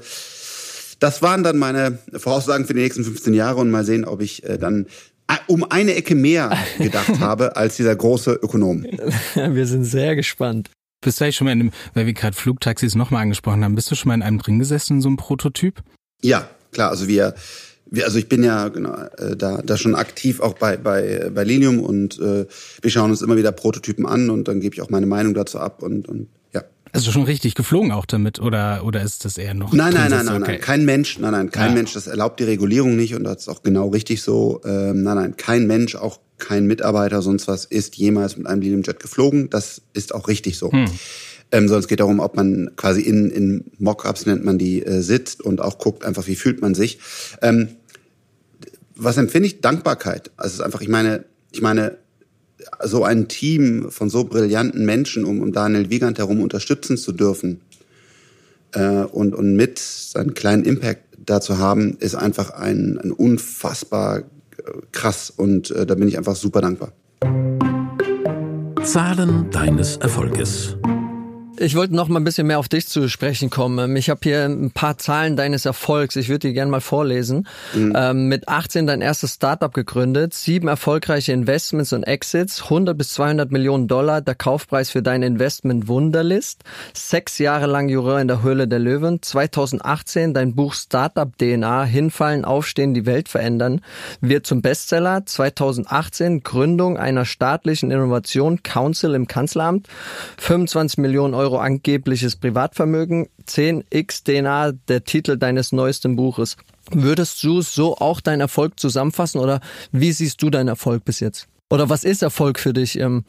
das 0.99 1.21
waren 1.21 1.43
dann 1.43 1.57
meine 1.57 1.99
Voraussagen 2.13 2.65
für 2.65 2.73
die 2.73 2.81
nächsten 2.81 3.03
15 3.03 3.33
Jahre 3.33 3.59
und 3.59 3.71
mal 3.71 3.85
sehen, 3.85 4.05
ob 4.05 4.21
ich 4.21 4.43
äh, 4.43 4.57
dann 4.57 4.87
äh, 5.27 5.35
um 5.47 5.63
eine 5.69 5.95
Ecke 5.95 6.15
mehr 6.15 6.57
gedacht 6.77 7.19
habe 7.19 7.55
als 7.55 7.77
dieser 7.77 7.95
große 7.95 8.33
Ökonom. 8.33 8.83
Wir 9.35 9.67
sind 9.67 9.85
sehr 9.85 10.15
gespannt. 10.15 10.69
Bist 11.01 11.19
du 11.19 11.25
eigentlich 11.25 11.35
schon 11.35 11.45
mal 11.45 11.51
in 11.51 11.59
einem, 11.61 11.71
weil 11.93 12.07
wir 12.07 12.13
gerade 12.13 12.35
Flugtaxis 12.35 12.95
nochmal 12.95 13.21
angesprochen 13.21 13.63
haben, 13.63 13.75
bist 13.75 13.91
du 13.91 13.95
schon 13.95 14.07
mal 14.09 14.15
in 14.15 14.23
einem 14.23 14.39
drin 14.39 14.57
gesessen, 14.57 14.97
in 14.97 15.01
so 15.01 15.09
einem 15.09 15.17
Prototyp? 15.17 15.83
Ja, 16.23 16.49
klar. 16.71 16.89
Also 16.89 17.07
wir 17.07 17.35
also 18.03 18.17
ich 18.17 18.29
bin 18.29 18.43
ja 18.43 18.67
genau, 18.69 18.93
äh, 19.17 19.35
da, 19.35 19.61
da 19.61 19.77
schon 19.77 19.95
aktiv 19.95 20.39
auch 20.39 20.53
bei, 20.53 20.77
bei, 20.77 21.29
bei 21.33 21.43
Linium 21.43 21.79
und 21.79 22.19
äh, 22.19 22.45
wir 22.81 22.91
schauen 22.91 23.11
uns 23.11 23.21
immer 23.21 23.37
wieder 23.37 23.51
Prototypen 23.51 24.05
an 24.05 24.29
und 24.29 24.47
dann 24.47 24.59
gebe 24.59 24.75
ich 24.75 24.81
auch 24.81 24.89
meine 24.89 25.05
Meinung 25.05 25.33
dazu 25.33 25.59
ab 25.59 25.83
und, 25.83 26.07
und 26.07 26.27
ja. 26.53 26.63
Also 26.91 27.11
schon 27.11 27.23
richtig 27.23 27.55
geflogen 27.55 27.91
auch 27.91 28.05
damit 28.05 28.39
oder 28.39 28.83
oder 28.83 29.01
ist 29.01 29.25
das 29.25 29.37
eher 29.37 29.53
noch? 29.53 29.73
Nein, 29.73 29.93
nein, 29.93 30.09
nein, 30.09 30.25
nein, 30.25 30.41
okay. 30.41 30.51
nein, 30.53 30.61
kein 30.61 30.85
Mensch, 30.85 31.19
nein, 31.19 31.31
nein, 31.31 31.49
kein 31.51 31.69
ja. 31.69 31.75
Mensch. 31.75 31.93
Das 31.93 32.07
erlaubt 32.07 32.39
die 32.39 32.45
Regulierung 32.45 32.95
nicht 32.95 33.15
und 33.15 33.23
das 33.23 33.37
ist 33.37 33.49
auch 33.49 33.63
genau 33.63 33.89
richtig 33.89 34.21
so. 34.21 34.61
Ähm, 34.65 35.03
nein, 35.03 35.15
nein, 35.15 35.37
kein 35.37 35.67
Mensch, 35.67 35.95
auch 35.95 36.19
kein 36.37 36.67
Mitarbeiter, 36.67 37.21
sonst 37.21 37.47
was 37.47 37.65
ist 37.65 37.95
jemals 37.95 38.37
mit 38.37 38.47
einem 38.47 38.61
Linium-Jet 38.61 38.99
geflogen. 38.99 39.49
Das 39.49 39.81
ist 39.93 40.13
auch 40.13 40.27
richtig 40.27 40.57
so. 40.57 40.71
Hm. 40.71 40.85
Ähm, 41.51 41.67
sondern 41.67 41.79
es 41.79 41.87
geht 41.87 42.01
darum, 42.01 42.19
ob 42.19 42.35
man 42.35 42.71
quasi 42.75 43.01
in, 43.01 43.31
in 43.31 43.65
Mockups 43.79 44.25
nennt 44.25 44.43
man 44.43 44.57
die, 44.57 44.85
äh, 44.85 45.01
sitzt 45.01 45.41
und 45.41 45.61
auch 45.61 45.77
guckt 45.77 46.03
einfach, 46.03 46.27
wie 46.27 46.35
fühlt 46.35 46.61
man 46.61 46.75
sich. 46.75 46.99
Ähm, 47.41 47.69
was 48.95 49.17
empfinde 49.17 49.47
ich? 49.47 49.61
Dankbarkeit. 49.61 50.31
Also 50.35 50.47
es 50.47 50.53
ist 50.55 50.61
einfach, 50.61 50.81
ich 50.81 50.89
meine, 50.89 51.23
ich 51.51 51.61
meine, 51.61 51.97
so 52.83 53.03
ein 53.03 53.27
Team 53.27 53.87
von 53.89 54.09
so 54.09 54.25
brillanten 54.25 54.85
Menschen, 54.85 55.23
um, 55.23 55.41
um 55.41 55.51
Daniel 55.51 55.89
Wiegand 55.89 56.17
herum 56.17 56.41
unterstützen 56.41 56.97
zu 56.97 57.11
dürfen 57.11 57.61
äh, 58.73 59.03
und, 59.03 59.35
und 59.35 59.55
mit 59.55 59.79
seinen 59.79 60.33
kleinen 60.33 60.65
Impact 60.65 61.03
da 61.25 61.41
zu 61.41 61.57
haben, 61.57 61.97
ist 61.99 62.15
einfach 62.15 62.51
ein, 62.51 62.97
ein 62.97 63.11
unfassbar 63.11 64.19
äh, 64.19 64.23
krass 64.91 65.29
und 65.29 65.71
äh, 65.71 65.85
da 65.85 65.95
bin 65.95 66.07
ich 66.07 66.17
einfach 66.17 66.35
super 66.35 66.61
dankbar. 66.61 66.93
Zahlen 68.83 69.49
deines 69.51 69.97
Erfolges. 69.97 70.77
Ich 71.59 71.75
wollte 71.75 71.95
noch 71.95 72.07
mal 72.07 72.19
ein 72.19 72.23
bisschen 72.23 72.45
mehr 72.45 72.59
auf 72.59 72.69
dich 72.69 72.87
zu 72.87 73.09
sprechen 73.09 73.49
kommen. 73.49 73.95
Ich 73.95 74.11
habe 74.11 74.19
hier 74.21 74.45
ein 74.45 74.69
paar 74.69 74.99
Zahlen 74.99 75.35
deines 75.35 75.65
Erfolgs. 75.65 76.15
Ich 76.15 76.29
würde 76.29 76.47
die 76.47 76.53
gerne 76.53 76.69
mal 76.69 76.81
vorlesen. 76.81 77.47
Mhm. 77.73 77.93
Ähm, 77.95 78.27
mit 78.27 78.47
18 78.47 78.85
dein 78.85 79.01
erstes 79.01 79.35
Startup 79.35 79.73
gegründet, 79.73 80.35
sieben 80.35 80.67
erfolgreiche 80.67 81.31
Investments 81.31 81.93
und 81.93 82.03
Exits, 82.03 82.63
100 82.63 82.95
bis 82.95 83.09
200 83.13 83.51
Millionen 83.51 83.87
Dollar, 83.87 84.21
der 84.21 84.35
Kaufpreis 84.35 84.91
für 84.91 85.01
dein 85.01 85.23
Investment 85.23 85.87
Wunderlist, 85.87 86.63
sechs 86.93 87.39
Jahre 87.39 87.65
lang 87.65 87.89
Juror 87.89 88.19
in 88.19 88.27
der 88.27 88.43
Höhle 88.43 88.67
der 88.67 88.79
Löwen, 88.79 89.23
2018 89.23 90.35
dein 90.35 90.53
Buch 90.53 90.75
Startup 90.75 91.35
DNA, 91.39 91.85
hinfallen, 91.85 92.45
aufstehen, 92.45 92.93
die 92.93 93.07
Welt 93.07 93.29
verändern, 93.29 93.81
wird 94.21 94.45
zum 94.45 94.61
Bestseller, 94.61 95.25
2018 95.25 96.43
Gründung 96.43 96.97
einer 96.97 97.25
staatlichen 97.25 97.89
Innovation 97.89 98.61
Council 98.61 99.15
im 99.15 99.27
Kanzleramt, 99.27 99.87
25 100.37 100.99
Millionen 100.99 101.33
Euro 101.33 101.46
Euro 101.47 101.59
angebliches 101.59 102.35
Privatvermögen, 102.35 103.29
10x 103.47 104.25
DNA 104.25 104.73
der 104.89 105.05
Titel 105.05 105.37
deines 105.37 105.71
neuesten 105.71 106.17
Buches. 106.17 106.57
Würdest 106.91 107.41
du 107.41 107.61
so 107.61 107.95
auch 107.95 108.19
deinen 108.19 108.41
Erfolg 108.41 108.77
zusammenfassen 108.77 109.39
oder 109.39 109.61
wie 109.93 110.11
siehst 110.11 110.41
du 110.41 110.49
deinen 110.49 110.67
Erfolg 110.67 111.05
bis 111.05 111.21
jetzt? 111.21 111.47
Oder 111.69 111.89
was 111.89 112.03
ist 112.03 112.21
Erfolg 112.21 112.59
für 112.59 112.73
dich? 112.73 112.99
Ähm, 112.99 113.23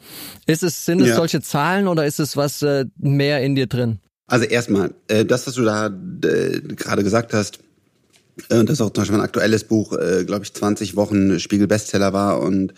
ist 0.47 0.63
es, 0.63 0.85
sind 0.85 1.01
es 1.01 1.09
ja. 1.09 1.15
solche 1.15 1.41
Zahlen 1.41 1.87
oder 1.87 2.05
ist 2.05 2.19
es 2.19 2.35
was 2.35 2.61
äh, 2.61 2.85
mehr 2.97 3.41
in 3.41 3.55
dir 3.55 3.67
drin? 3.67 3.99
Also 4.27 4.43
erstmal, 4.45 4.93
äh, 5.07 5.23
das, 5.23 5.47
was 5.47 5.53
du 5.53 5.63
da 5.63 5.87
äh, 5.87 6.59
gerade 6.75 7.05
gesagt 7.05 7.33
hast, 7.33 7.59
das 8.49 8.69
ist 8.69 8.81
auch 8.81 8.89
zum 8.89 9.01
Beispiel 9.01 9.17
ein 9.17 9.23
aktuelles 9.23 9.65
Buch, 9.65 9.89
glaube 9.89 10.43
ich, 10.43 10.53
20 10.53 10.95
Wochen 10.95 11.41
Spiegel-Bestseller 11.41 12.13
war 12.13 12.39
und 12.39 12.73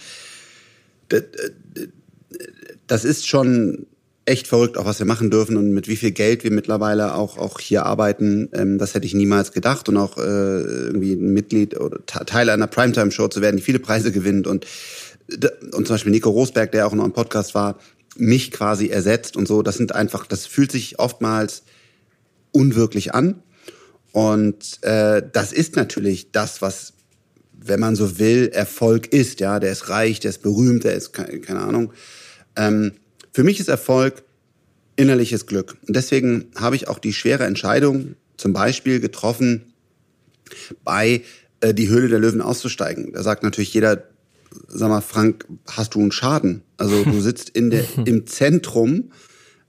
das 2.87 3.05
ist 3.05 3.27
schon 3.27 3.85
echt 4.31 4.47
verrückt, 4.47 4.77
auch 4.77 4.85
was 4.85 4.99
wir 4.99 5.05
machen 5.05 5.29
dürfen 5.29 5.57
und 5.57 5.71
mit 5.71 5.87
wie 5.87 5.95
viel 5.95 6.11
Geld 6.11 6.43
wir 6.43 6.51
mittlerweile 6.51 7.15
auch 7.15 7.37
auch 7.37 7.59
hier 7.59 7.85
arbeiten. 7.85 8.49
Ähm, 8.53 8.77
das 8.77 8.93
hätte 8.93 9.05
ich 9.05 9.13
niemals 9.13 9.51
gedacht 9.51 9.89
und 9.89 9.97
auch 9.97 10.17
äh, 10.17 10.21
irgendwie 10.21 11.13
ein 11.13 11.33
Mitglied 11.33 11.79
oder 11.79 12.05
Teil 12.05 12.49
einer 12.49 12.67
Primetime-Show 12.67 13.27
zu 13.27 13.41
werden, 13.41 13.57
die 13.57 13.63
viele 13.63 13.79
Preise 13.79 14.11
gewinnt 14.11 14.47
und 14.47 14.65
und 15.71 15.87
zum 15.87 15.93
Beispiel 15.93 16.11
Nico 16.11 16.29
Rosberg, 16.29 16.71
der 16.73 16.87
auch 16.87 16.93
noch 16.93 17.05
im 17.05 17.13
Podcast 17.13 17.55
war, 17.55 17.79
mich 18.17 18.51
quasi 18.51 18.87
ersetzt 18.87 19.37
und 19.37 19.47
so. 19.47 19.61
Das 19.61 19.77
sind 19.77 19.95
einfach, 19.95 20.25
das 20.25 20.45
fühlt 20.45 20.73
sich 20.73 20.99
oftmals 20.99 21.63
unwirklich 22.51 23.13
an 23.13 23.41
und 24.11 24.83
äh, 24.83 25.21
das 25.31 25.53
ist 25.53 25.75
natürlich 25.75 26.31
das, 26.31 26.61
was 26.61 26.93
wenn 27.63 27.79
man 27.79 27.95
so 27.95 28.17
will, 28.17 28.49
Erfolg 28.51 29.13
ist, 29.13 29.39
ja, 29.39 29.59
der 29.59 29.71
ist 29.71 29.89
reich, 29.89 30.19
der 30.19 30.29
ist 30.29 30.41
berühmt, 30.41 30.83
der 30.83 30.95
ist 30.95 31.13
keine, 31.13 31.39
keine 31.39 31.59
Ahnung. 31.61 31.93
Ähm, 32.55 32.93
für 33.31 33.43
mich 33.43 33.59
ist 33.59 33.69
Erfolg 33.69 34.23
innerliches 34.95 35.45
Glück. 35.45 35.77
Und 35.87 35.95
deswegen 35.95 36.51
habe 36.55 36.75
ich 36.75 36.87
auch 36.87 36.99
die 36.99 37.13
schwere 37.13 37.45
Entscheidung 37.45 38.15
zum 38.37 38.53
Beispiel 38.53 38.99
getroffen, 38.99 39.73
bei 40.83 41.21
äh, 41.61 41.73
die 41.73 41.89
Höhle 41.89 42.09
der 42.09 42.19
Löwen 42.19 42.41
auszusteigen. 42.41 43.13
Da 43.13 43.23
sagt 43.23 43.43
natürlich 43.43 43.73
jeder, 43.73 44.03
sag 44.67 44.89
mal, 44.89 45.01
Frank, 45.01 45.45
hast 45.69 45.95
du 45.95 45.99
einen 46.01 46.11
Schaden? 46.11 46.63
Also 46.77 47.03
du 47.03 47.21
sitzt 47.21 47.49
in 47.49 47.69
der, 47.69 47.85
im 48.05 48.27
Zentrum 48.27 49.11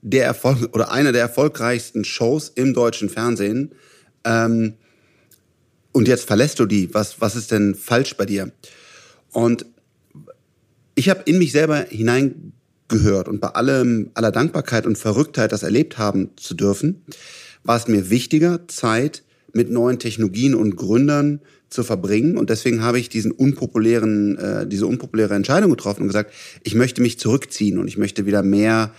der 0.01 0.25
Erfolg 0.25 0.73
oder 0.73 0.91
einer 0.91 1.13
der 1.13 1.21
erfolgreichsten 1.21 2.03
Shows 2.03 2.51
im 2.53 2.73
deutschen 2.73 3.09
Fernsehen. 3.09 3.73
Ähm, 4.25 4.73
und 5.93 6.07
jetzt 6.07 6.25
verlässt 6.25 6.59
du 6.59 6.65
die. 6.65 6.93
Was, 6.93 7.21
was 7.21 7.35
ist 7.35 7.51
denn 7.51 7.75
falsch 7.75 8.17
bei 8.17 8.25
dir? 8.25 8.51
Und 9.31 9.65
ich 10.95 11.09
habe 11.09 11.21
in 11.25 11.37
mich 11.37 11.51
selber 11.51 11.85
hinein 11.89 12.53
gehört 12.93 13.27
und 13.27 13.41
bei 13.41 13.49
allem, 13.49 14.11
aller 14.13 14.31
Dankbarkeit 14.31 14.85
und 14.85 14.97
Verrücktheit, 14.97 15.51
das 15.51 15.63
erlebt 15.63 15.97
haben 15.97 16.29
zu 16.37 16.53
dürfen, 16.53 17.03
war 17.63 17.77
es 17.77 17.87
mir 17.87 18.09
wichtiger, 18.09 18.67
Zeit 18.67 19.23
mit 19.53 19.69
neuen 19.69 19.99
Technologien 19.99 20.55
und 20.55 20.75
Gründern 20.75 21.41
zu 21.69 21.83
verbringen. 21.83 22.37
Und 22.37 22.49
deswegen 22.49 22.81
habe 22.81 22.99
ich 22.99 23.09
diesen 23.09 23.31
unpopulären, 23.31 24.37
äh, 24.37 24.67
diese 24.67 24.87
unpopuläre 24.87 25.33
Entscheidung 25.33 25.71
getroffen 25.71 26.01
und 26.01 26.07
gesagt, 26.07 26.33
ich 26.63 26.75
möchte 26.75 27.01
mich 27.01 27.19
zurückziehen 27.19 27.77
und 27.77 27.87
ich 27.87 27.97
möchte 27.97 28.25
wieder 28.25 28.43
mehr 28.43 28.91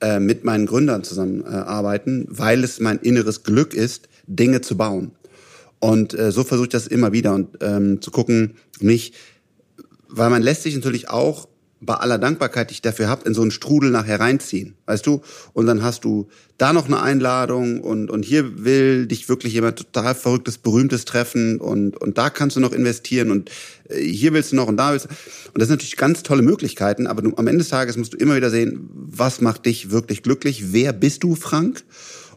äh, 0.00 0.20
mit 0.20 0.44
meinen 0.44 0.66
Gründern 0.66 1.04
zusammenarbeiten, 1.04 2.24
äh, 2.24 2.26
weil 2.28 2.64
es 2.64 2.80
mein 2.80 2.98
inneres 2.98 3.44
Glück 3.44 3.74
ist, 3.74 4.08
Dinge 4.26 4.60
zu 4.60 4.76
bauen. 4.76 5.12
Und 5.78 6.18
äh, 6.18 6.32
so 6.32 6.44
versuche 6.44 6.66
ich 6.66 6.72
das 6.72 6.86
immer 6.86 7.12
wieder 7.12 7.34
und 7.34 7.58
ähm, 7.60 8.00
zu 8.00 8.10
gucken, 8.10 8.54
nicht, 8.80 9.14
weil 10.08 10.30
man 10.30 10.42
lässt 10.42 10.62
sich 10.62 10.74
natürlich 10.74 11.08
auch 11.08 11.48
bei 11.80 11.94
aller 11.94 12.16
Dankbarkeit, 12.18 12.70
die 12.70 12.74
ich 12.74 12.82
dafür 12.82 13.08
habe, 13.08 13.26
in 13.26 13.34
so 13.34 13.42
einen 13.42 13.50
Strudel 13.50 13.90
nachher 13.90 14.18
reinziehen, 14.18 14.74
weißt 14.86 15.06
du? 15.06 15.20
Und 15.52 15.66
dann 15.66 15.82
hast 15.82 16.04
du 16.04 16.28
da 16.56 16.72
noch 16.72 16.86
eine 16.86 17.02
Einladung 17.02 17.80
und, 17.82 18.10
und 18.10 18.24
hier 18.24 18.64
will 18.64 19.06
dich 19.06 19.28
wirklich 19.28 19.52
jemand 19.52 19.76
total 19.76 20.14
verrücktes, 20.14 20.56
berühmtes 20.56 21.04
treffen 21.04 21.60
und, 21.60 21.96
und 22.00 22.16
da 22.16 22.30
kannst 22.30 22.56
du 22.56 22.60
noch 22.60 22.72
investieren 22.72 23.30
und 23.30 23.50
äh, 23.90 24.00
hier 24.00 24.32
willst 24.32 24.52
du 24.52 24.56
noch 24.56 24.68
und 24.68 24.78
da 24.78 24.92
willst 24.92 25.04
du. 25.04 25.10
Und 25.52 25.60
das 25.60 25.68
sind 25.68 25.76
natürlich 25.76 25.98
ganz 25.98 26.22
tolle 26.22 26.42
Möglichkeiten, 26.42 27.06
aber 27.06 27.20
du, 27.20 27.34
am 27.36 27.46
Ende 27.46 27.58
des 27.58 27.68
Tages 27.68 27.98
musst 27.98 28.14
du 28.14 28.16
immer 28.16 28.36
wieder 28.36 28.48
sehen, 28.48 28.88
was 28.94 29.42
macht 29.42 29.66
dich 29.66 29.90
wirklich 29.90 30.22
glücklich? 30.22 30.72
Wer 30.72 30.94
bist 30.94 31.24
du, 31.24 31.34
Frank? 31.34 31.84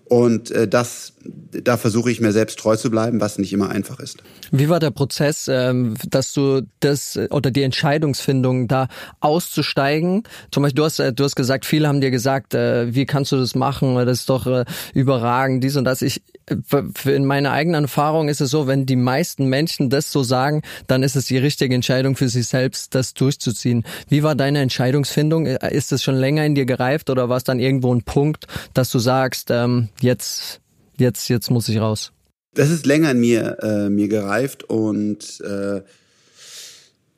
Und 0.10 0.50
äh, 0.50 0.68
das, 0.68 1.14
da 1.52 1.78
versuche 1.78 2.10
ich 2.10 2.20
mir 2.20 2.32
selbst 2.32 2.58
treu 2.58 2.76
zu 2.76 2.90
bleiben, 2.90 3.22
was 3.22 3.38
nicht 3.38 3.54
immer 3.54 3.70
einfach 3.70 4.00
ist. 4.00 4.18
Wie 4.52 4.68
war 4.68 4.80
der 4.80 4.90
Prozess, 4.90 5.48
ähm, 5.48 5.94
dass 6.10 6.34
du 6.34 6.62
das 6.80 7.18
oder 7.30 7.52
die 7.52 7.62
Entscheidungsfindung 7.62 8.68
da 8.68 8.88
auszusteigen? 9.20 10.24
Zum 10.52 10.64
Beispiel, 10.64 10.78
du 10.78 10.86
hast, 10.86 11.00
äh, 11.00 11.14
du 11.14 11.24
hast 11.24 11.36
gesagt, 11.36 11.66
viele 11.66 11.88
haben 11.88 12.02
dir 12.02 12.10
gesagt, 12.10 12.56
äh, 12.56 12.94
wie 12.94 13.06
kannst 13.06 13.32
du 13.32 13.38
das 13.38 13.54
machen? 13.54 13.94
Das 13.96 14.22
ist 14.22 14.30
doch 14.30 14.48
äh, 14.48 14.66
überragend, 14.96 15.64
dies 15.64 15.78
und 15.78 15.86
das. 15.86 16.02
Ich, 16.02 16.24
in 17.06 17.26
meiner 17.26 17.52
eigenen 17.52 17.84
Erfahrung 17.86 18.30
ist 18.30 18.42
es 18.42 18.50
so, 18.50 18.68
wenn 18.68 18.86
die 18.86 18.96
meisten 18.96 19.48
Menschen 19.48 19.90
das 19.90 20.12
so 20.12 20.24
sagen, 20.24 20.62
dann 20.88 21.04
ist 21.04 21.16
es 21.16 21.26
die 21.26 21.38
richtige 21.38 21.74
Entscheidung 21.76 22.16
für 22.16 22.30
sich 22.30 22.48
selbst, 22.48 22.96
das 22.96 23.14
durchzuziehen. 23.14 23.84
Wie 24.08 24.24
war 24.24 24.36
deine 24.36 24.60
Entscheidungsfindung? 24.60 25.46
Ist 25.46 25.92
es 25.92 26.04
schon 26.04 26.16
länger 26.16 26.46
in 26.46 26.56
dir 26.56 26.66
gereift 26.66 27.10
oder 27.10 27.30
war 27.30 27.38
es 27.38 27.44
dann 27.44 27.60
irgendwo 27.60 27.94
ein 27.94 28.04
Punkt, 28.04 28.46
dass 28.74 28.92
du 28.92 29.00
sagst, 29.00 29.50
ähm, 29.52 29.90
jetzt, 30.02 30.62
jetzt, 30.98 31.30
jetzt 31.30 31.52
muss 31.52 31.70
ich 31.70 31.80
raus? 31.80 32.12
Das 32.54 32.72
ist 32.72 32.86
länger 32.86 33.12
in 33.12 33.20
mir, 33.20 33.58
äh, 33.62 33.90
mir 33.90 34.08
gereift 34.08 34.64
und 34.64 35.42
äh, 35.42 35.82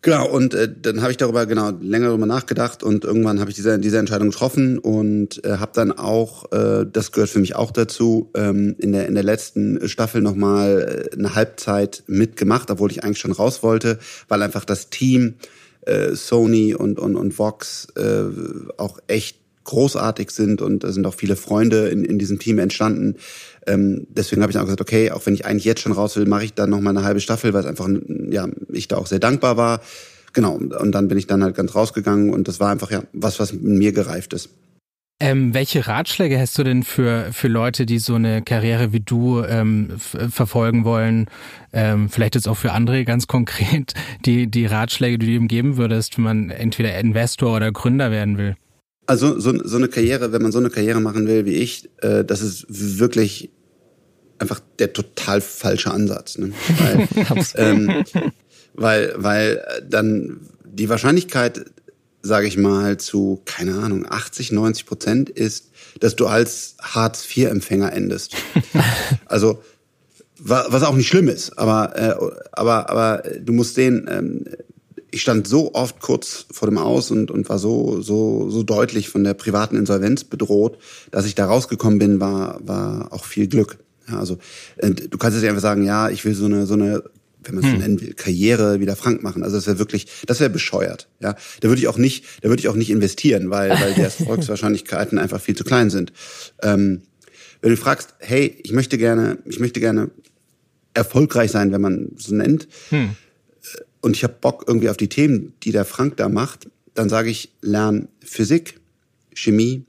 Genau, 0.03 0.27
und 0.27 0.55
äh, 0.55 0.67
dann 0.81 1.01
habe 1.01 1.11
ich 1.11 1.17
darüber 1.17 1.45
genau 1.45 1.69
länger 1.79 2.07
darüber 2.07 2.25
nachgedacht 2.25 2.81
und 2.81 3.05
irgendwann 3.05 3.39
habe 3.39 3.51
ich 3.51 3.55
diese, 3.55 3.77
diese 3.77 3.99
Entscheidung 3.99 4.31
getroffen 4.31 4.79
und 4.79 5.45
äh, 5.45 5.57
habe 5.57 5.73
dann 5.75 5.91
auch, 5.91 6.51
äh, 6.51 6.87
das 6.91 7.11
gehört 7.11 7.29
für 7.29 7.37
mich 7.37 7.55
auch 7.55 7.69
dazu, 7.69 8.31
ähm, 8.33 8.75
in, 8.79 8.93
der, 8.93 9.07
in 9.07 9.13
der 9.13 9.23
letzten 9.23 9.87
Staffel 9.87 10.21
nochmal 10.21 11.09
äh, 11.13 11.15
eine 11.15 11.35
Halbzeit 11.35 12.03
mitgemacht, 12.07 12.71
obwohl 12.71 12.89
ich 12.89 13.03
eigentlich 13.03 13.19
schon 13.19 13.31
raus 13.31 13.61
wollte, 13.61 13.99
weil 14.27 14.41
einfach 14.41 14.65
das 14.65 14.89
Team 14.89 15.35
äh, 15.85 16.15
Sony 16.15 16.73
und, 16.73 16.97
und, 16.97 17.15
und 17.15 17.37
Vox 17.37 17.87
äh, 17.95 18.23
auch 18.77 18.97
echt 19.05 19.37
großartig 19.63 20.31
sind 20.31 20.61
und 20.61 20.83
da 20.83 20.91
sind 20.91 21.05
auch 21.05 21.13
viele 21.13 21.35
Freunde 21.35 21.89
in, 21.89 22.03
in 22.03 22.19
diesem 22.19 22.39
Team 22.39 22.59
entstanden. 22.59 23.15
Ähm, 23.67 24.07
deswegen 24.09 24.41
habe 24.41 24.51
ich 24.51 24.57
auch 24.57 24.63
gesagt, 24.63 24.81
okay, 24.81 25.11
auch 25.11 25.25
wenn 25.25 25.33
ich 25.33 25.45
eigentlich 25.45 25.65
jetzt 25.65 25.81
schon 25.81 25.91
raus 25.91 26.15
will, 26.15 26.25
mache 26.25 26.45
ich 26.45 26.53
dann 26.53 26.69
noch 26.69 26.81
mal 26.81 26.91
eine 26.91 27.03
halbe 27.03 27.19
Staffel, 27.19 27.53
weil 27.53 27.61
es 27.61 27.67
einfach, 27.67 27.87
ja, 28.29 28.47
ich 28.71 28.87
da 28.87 28.97
auch 28.97 29.07
sehr 29.07 29.19
dankbar 29.19 29.57
war. 29.57 29.81
Genau, 30.33 30.53
und 30.55 30.91
dann 30.93 31.07
bin 31.07 31.17
ich 31.17 31.27
dann 31.27 31.43
halt 31.43 31.55
ganz 31.55 31.75
rausgegangen 31.75 32.29
und 32.29 32.47
das 32.47 32.59
war 32.59 32.71
einfach 32.71 32.89
ja 32.89 33.03
was, 33.13 33.39
was 33.39 33.53
mit 33.53 33.63
mir 33.63 33.91
gereift 33.91 34.33
ist. 34.33 34.49
Ähm, 35.21 35.53
welche 35.53 35.85
Ratschläge 35.85 36.39
hast 36.39 36.57
du 36.57 36.63
denn 36.63 36.81
für, 36.81 37.27
für 37.31 37.47
Leute, 37.47 37.85
die 37.85 37.99
so 37.99 38.15
eine 38.15 38.41
Karriere 38.41 38.91
wie 38.91 39.01
du 39.01 39.43
ähm, 39.43 39.91
verfolgen 39.99 40.83
wollen? 40.83 41.27
Ähm, 41.73 42.09
vielleicht 42.09 42.33
jetzt 42.33 42.47
auch 42.47 42.57
für 42.57 42.71
andere 42.71 43.05
ganz 43.05 43.27
konkret, 43.27 43.93
die, 44.25 44.47
die 44.47 44.65
Ratschläge, 44.65 45.19
die 45.19 45.27
du 45.27 45.33
ihm 45.33 45.47
geben 45.47 45.77
würdest, 45.77 46.17
wenn 46.17 46.23
man 46.23 46.49
entweder 46.49 46.97
Investor 46.97 47.55
oder 47.55 47.71
Gründer 47.71 48.09
werden 48.09 48.39
will? 48.39 48.55
Also 49.11 49.41
so, 49.41 49.51
so 49.67 49.75
eine 49.75 49.89
Karriere, 49.89 50.31
wenn 50.31 50.41
man 50.41 50.53
so 50.53 50.59
eine 50.59 50.69
Karriere 50.69 51.01
machen 51.01 51.27
will 51.27 51.45
wie 51.45 51.55
ich, 51.55 51.89
äh, 51.97 52.23
das 52.23 52.41
ist 52.41 52.65
wirklich 52.69 53.51
einfach 54.39 54.61
der 54.79 54.93
total 54.93 55.41
falsche 55.41 55.91
Ansatz. 55.91 56.37
Ne? 56.37 56.53
Weil, 56.77 57.09
ähm, 57.55 58.05
weil, 58.73 59.13
weil 59.17 59.81
dann 59.89 60.39
die 60.63 60.87
Wahrscheinlichkeit, 60.87 61.65
sage 62.21 62.47
ich 62.47 62.55
mal, 62.55 62.95
zu, 63.01 63.41
keine 63.43 63.79
Ahnung, 63.79 64.05
80, 64.09 64.53
90 64.53 64.85
Prozent 64.85 65.29
ist, 65.29 65.71
dass 65.99 66.15
du 66.15 66.27
als 66.27 66.77
Hartz-IV-Empfänger 66.81 67.91
endest. 67.91 68.37
also 69.25 69.61
was 70.39 70.83
auch 70.83 70.95
nicht 70.95 71.09
schlimm 71.09 71.27
ist, 71.27 71.59
aber, 71.59 71.97
äh, 71.97 72.15
aber, 72.53 72.89
aber 72.89 73.23
du 73.41 73.51
musst 73.51 73.75
sehen, 73.75 74.07
ähm, 74.09 74.45
ich 75.11 75.21
stand 75.21 75.47
so 75.47 75.73
oft 75.73 75.99
kurz 75.99 76.45
vor 76.51 76.69
dem 76.69 76.77
Aus 76.77 77.11
und, 77.11 77.29
und 77.31 77.49
war 77.49 77.59
so, 77.59 78.01
so, 78.01 78.49
so 78.49 78.63
deutlich 78.63 79.09
von 79.09 79.23
der 79.23 79.33
privaten 79.33 79.75
Insolvenz 79.75 80.23
bedroht, 80.23 80.77
dass 81.11 81.25
ich 81.25 81.35
da 81.35 81.45
rausgekommen 81.45 81.99
bin, 81.99 82.19
war, 82.19 82.59
war 82.65 83.11
auch 83.11 83.25
viel 83.25 83.47
Glück. 83.47 83.77
Ja, 84.09 84.19
also 84.19 84.37
äh, 84.77 84.91
du 84.91 85.17
kannst 85.17 85.37
jetzt 85.37 85.47
einfach 85.47 85.61
sagen, 85.61 85.83
ja, 85.83 86.09
ich 86.09 86.23
will 86.23 86.33
so 86.33 86.45
eine, 86.45 86.65
so 86.65 86.73
eine 86.73 87.03
wenn 87.43 87.55
man 87.55 87.63
es 87.63 87.71
hm. 87.71 87.75
so 87.75 87.81
nennen 87.81 88.01
will, 88.01 88.13
Karriere 88.13 88.79
wieder 88.79 88.95
frank 88.95 89.23
machen. 89.23 89.43
Also 89.43 89.55
das 89.55 89.65
wäre 89.65 89.79
wirklich, 89.79 90.05
das 90.27 90.39
wäre 90.39 90.51
bescheuert. 90.51 91.09
Ja, 91.19 91.35
da 91.59 91.69
würde 91.69 91.81
ich 91.81 91.87
auch 91.87 91.97
nicht, 91.97 92.23
da 92.41 92.49
würde 92.49 92.59
ich 92.59 92.67
auch 92.67 92.75
nicht 92.75 92.91
investieren, 92.91 93.49
weil 93.49 93.71
weil 93.71 93.95
die 93.95 94.01
Erfolgswahrscheinlichkeiten 94.01 95.17
einfach 95.19 95.41
viel 95.41 95.55
zu 95.55 95.63
klein 95.63 95.89
sind. 95.89 96.13
Ähm, 96.61 97.01
wenn 97.61 97.71
du 97.71 97.77
fragst, 97.77 98.13
hey, 98.19 98.59
ich 98.63 98.73
möchte 98.73 98.99
gerne, 98.99 99.39
ich 99.45 99.59
möchte 99.59 99.79
gerne 99.79 100.11
erfolgreich 100.93 101.49
sein, 101.49 101.71
wenn 101.71 101.81
man 101.81 102.09
so 102.15 102.35
nennt, 102.35 102.67
hm 102.89 103.15
und 104.01 104.15
ich 104.15 104.23
habe 104.23 104.35
Bock 104.41 104.65
irgendwie 104.67 104.89
auf 104.89 104.97
die 104.97 105.09
Themen, 105.09 105.53
die 105.63 105.71
der 105.71 105.85
Frank 105.85 106.17
da 106.17 106.27
macht, 106.27 106.69
dann 106.93 107.09
sage 107.09 107.29
ich, 107.29 107.53
lern 107.61 108.07
Physik, 108.19 108.79
Chemie, 109.33 109.85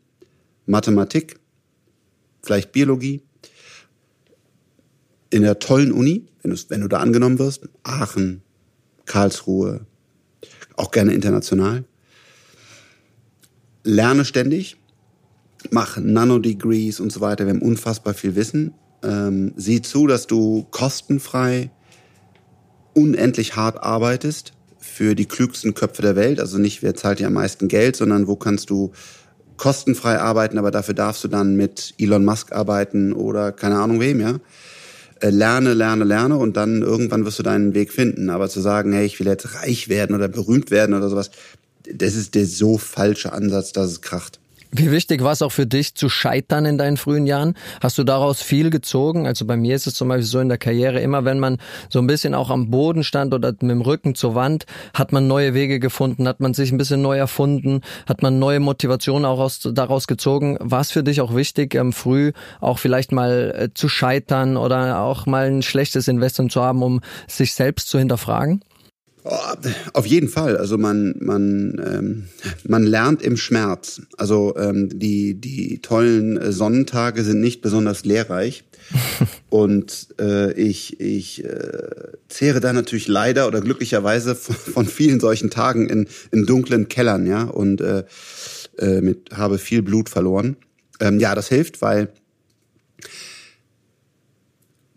Mathematik, 0.66 1.40
vielleicht 2.42 2.72
Biologie. 2.72 3.22
In 5.30 5.42
der 5.42 5.58
tollen 5.58 5.92
Uni, 5.92 6.26
wenn 6.42 6.50
du, 6.50 6.56
wenn 6.68 6.82
du 6.82 6.88
da 6.88 6.98
angenommen 6.98 7.38
wirst, 7.38 7.68
Aachen, 7.82 8.42
Karlsruhe, 9.06 9.86
auch 10.76 10.90
gerne 10.90 11.14
international. 11.14 11.84
Lerne 13.82 14.24
ständig, 14.24 14.76
mach 15.70 15.96
Nanodegrees 15.96 17.00
und 17.00 17.10
so 17.10 17.20
weiter. 17.20 17.46
Wir 17.46 17.54
haben 17.54 17.62
unfassbar 17.62 18.14
viel 18.14 18.36
Wissen. 18.36 18.74
Ähm, 19.02 19.52
sieh 19.56 19.82
zu, 19.82 20.06
dass 20.06 20.26
du 20.26 20.66
kostenfrei 20.70 21.70
unendlich 22.94 23.56
hart 23.56 23.82
arbeitest 23.82 24.52
für 24.78 25.14
die 25.14 25.26
klügsten 25.26 25.74
Köpfe 25.74 26.02
der 26.02 26.16
Welt. 26.16 26.40
Also 26.40 26.58
nicht, 26.58 26.82
wer 26.82 26.94
zahlt 26.94 27.18
dir 27.18 27.28
am 27.28 27.34
meisten 27.34 27.68
Geld, 27.68 27.96
sondern 27.96 28.26
wo 28.26 28.36
kannst 28.36 28.70
du 28.70 28.92
kostenfrei 29.56 30.18
arbeiten, 30.18 30.58
aber 30.58 30.70
dafür 30.70 30.94
darfst 30.94 31.22
du 31.22 31.28
dann 31.28 31.54
mit 31.56 31.94
Elon 31.98 32.24
Musk 32.24 32.52
arbeiten 32.52 33.12
oder 33.12 33.52
keine 33.52 33.78
Ahnung 33.78 34.00
wem, 34.00 34.20
ja. 34.20 34.40
Äh, 35.20 35.30
lerne, 35.30 35.72
lerne, 35.72 36.02
lerne 36.02 36.36
und 36.36 36.56
dann 36.56 36.82
irgendwann 36.82 37.24
wirst 37.24 37.38
du 37.38 37.44
deinen 37.44 37.74
Weg 37.74 37.92
finden. 37.92 38.28
Aber 38.28 38.48
zu 38.48 38.60
sagen, 38.60 38.92
hey, 38.92 39.06
ich 39.06 39.20
will 39.20 39.26
jetzt 39.28 39.54
reich 39.54 39.88
werden 39.88 40.16
oder 40.16 40.26
berühmt 40.26 40.72
werden 40.72 40.94
oder 40.94 41.08
sowas, 41.08 41.30
das 41.84 42.16
ist 42.16 42.34
der 42.34 42.46
so 42.46 42.76
falsche 42.76 43.32
Ansatz, 43.32 43.72
dass 43.72 43.90
es 43.90 44.00
kracht. 44.00 44.40
Wie 44.74 44.90
wichtig 44.90 45.22
war 45.22 45.32
es 45.32 45.42
auch 45.42 45.52
für 45.52 45.66
dich 45.66 45.94
zu 45.96 46.08
scheitern 46.08 46.64
in 46.64 46.78
deinen 46.78 46.96
frühen 46.96 47.26
Jahren? 47.26 47.52
Hast 47.82 47.98
du 47.98 48.04
daraus 48.04 48.40
viel 48.40 48.70
gezogen? 48.70 49.26
Also 49.26 49.44
bei 49.44 49.54
mir 49.58 49.76
ist 49.76 49.86
es 49.86 49.92
zum 49.92 50.08
Beispiel 50.08 50.24
so 50.24 50.40
in 50.40 50.48
der 50.48 50.56
Karriere, 50.56 50.98
immer 51.00 51.26
wenn 51.26 51.38
man 51.38 51.58
so 51.90 51.98
ein 51.98 52.06
bisschen 52.06 52.34
auch 52.34 52.48
am 52.48 52.70
Boden 52.70 53.04
stand 53.04 53.34
oder 53.34 53.50
mit 53.50 53.60
dem 53.60 53.82
Rücken 53.82 54.14
zur 54.14 54.34
Wand, 54.34 54.64
hat 54.94 55.12
man 55.12 55.26
neue 55.26 55.52
Wege 55.52 55.78
gefunden, 55.78 56.26
hat 56.26 56.40
man 56.40 56.54
sich 56.54 56.72
ein 56.72 56.78
bisschen 56.78 57.02
neu 57.02 57.18
erfunden, 57.18 57.82
hat 58.08 58.22
man 58.22 58.38
neue 58.38 58.60
Motivationen 58.60 59.26
auch 59.26 59.40
aus, 59.40 59.60
daraus 59.60 60.06
gezogen. 60.06 60.56
War 60.58 60.80
es 60.80 60.90
für 60.90 61.02
dich 61.02 61.20
auch 61.20 61.34
wichtig, 61.34 61.74
ähm, 61.74 61.92
früh 61.92 62.32
auch 62.62 62.78
vielleicht 62.78 63.12
mal 63.12 63.54
äh, 63.54 63.74
zu 63.74 63.90
scheitern 63.90 64.56
oder 64.56 65.00
auch 65.00 65.26
mal 65.26 65.48
ein 65.48 65.60
schlechtes 65.60 66.08
Investment 66.08 66.50
zu 66.50 66.62
haben, 66.62 66.82
um 66.82 67.02
sich 67.28 67.52
selbst 67.52 67.88
zu 67.88 67.98
hinterfragen? 67.98 68.62
Oh, 69.24 69.38
auf 69.92 70.06
jeden 70.06 70.28
Fall. 70.28 70.56
Also 70.56 70.78
man 70.78 71.14
man 71.20 71.80
ähm, 71.84 72.28
man 72.66 72.82
lernt 72.82 73.22
im 73.22 73.36
Schmerz. 73.36 74.02
Also 74.16 74.56
ähm, 74.56 74.88
die 74.98 75.34
die 75.34 75.80
tollen 75.80 76.36
äh, 76.36 76.50
Sonnentage 76.50 77.22
sind 77.22 77.40
nicht 77.40 77.62
besonders 77.62 78.04
lehrreich. 78.04 78.64
Und 79.48 80.08
äh, 80.18 80.52
ich 80.54 80.98
ich 81.00 81.44
äh, 81.44 81.88
zehre 82.28 82.58
da 82.58 82.72
natürlich 82.72 83.06
leider 83.06 83.46
oder 83.46 83.60
glücklicherweise 83.60 84.34
von, 84.34 84.56
von 84.56 84.86
vielen 84.86 85.20
solchen 85.20 85.50
Tagen 85.50 85.88
in 85.88 86.08
in 86.32 86.44
dunklen 86.44 86.88
Kellern, 86.88 87.26
ja 87.26 87.44
und 87.44 87.80
äh, 87.80 88.04
äh, 88.78 89.00
mit 89.00 89.30
habe 89.32 89.58
viel 89.58 89.82
Blut 89.82 90.08
verloren. 90.08 90.56
Ähm, 90.98 91.20
ja, 91.20 91.36
das 91.36 91.48
hilft, 91.48 91.80
weil 91.80 92.08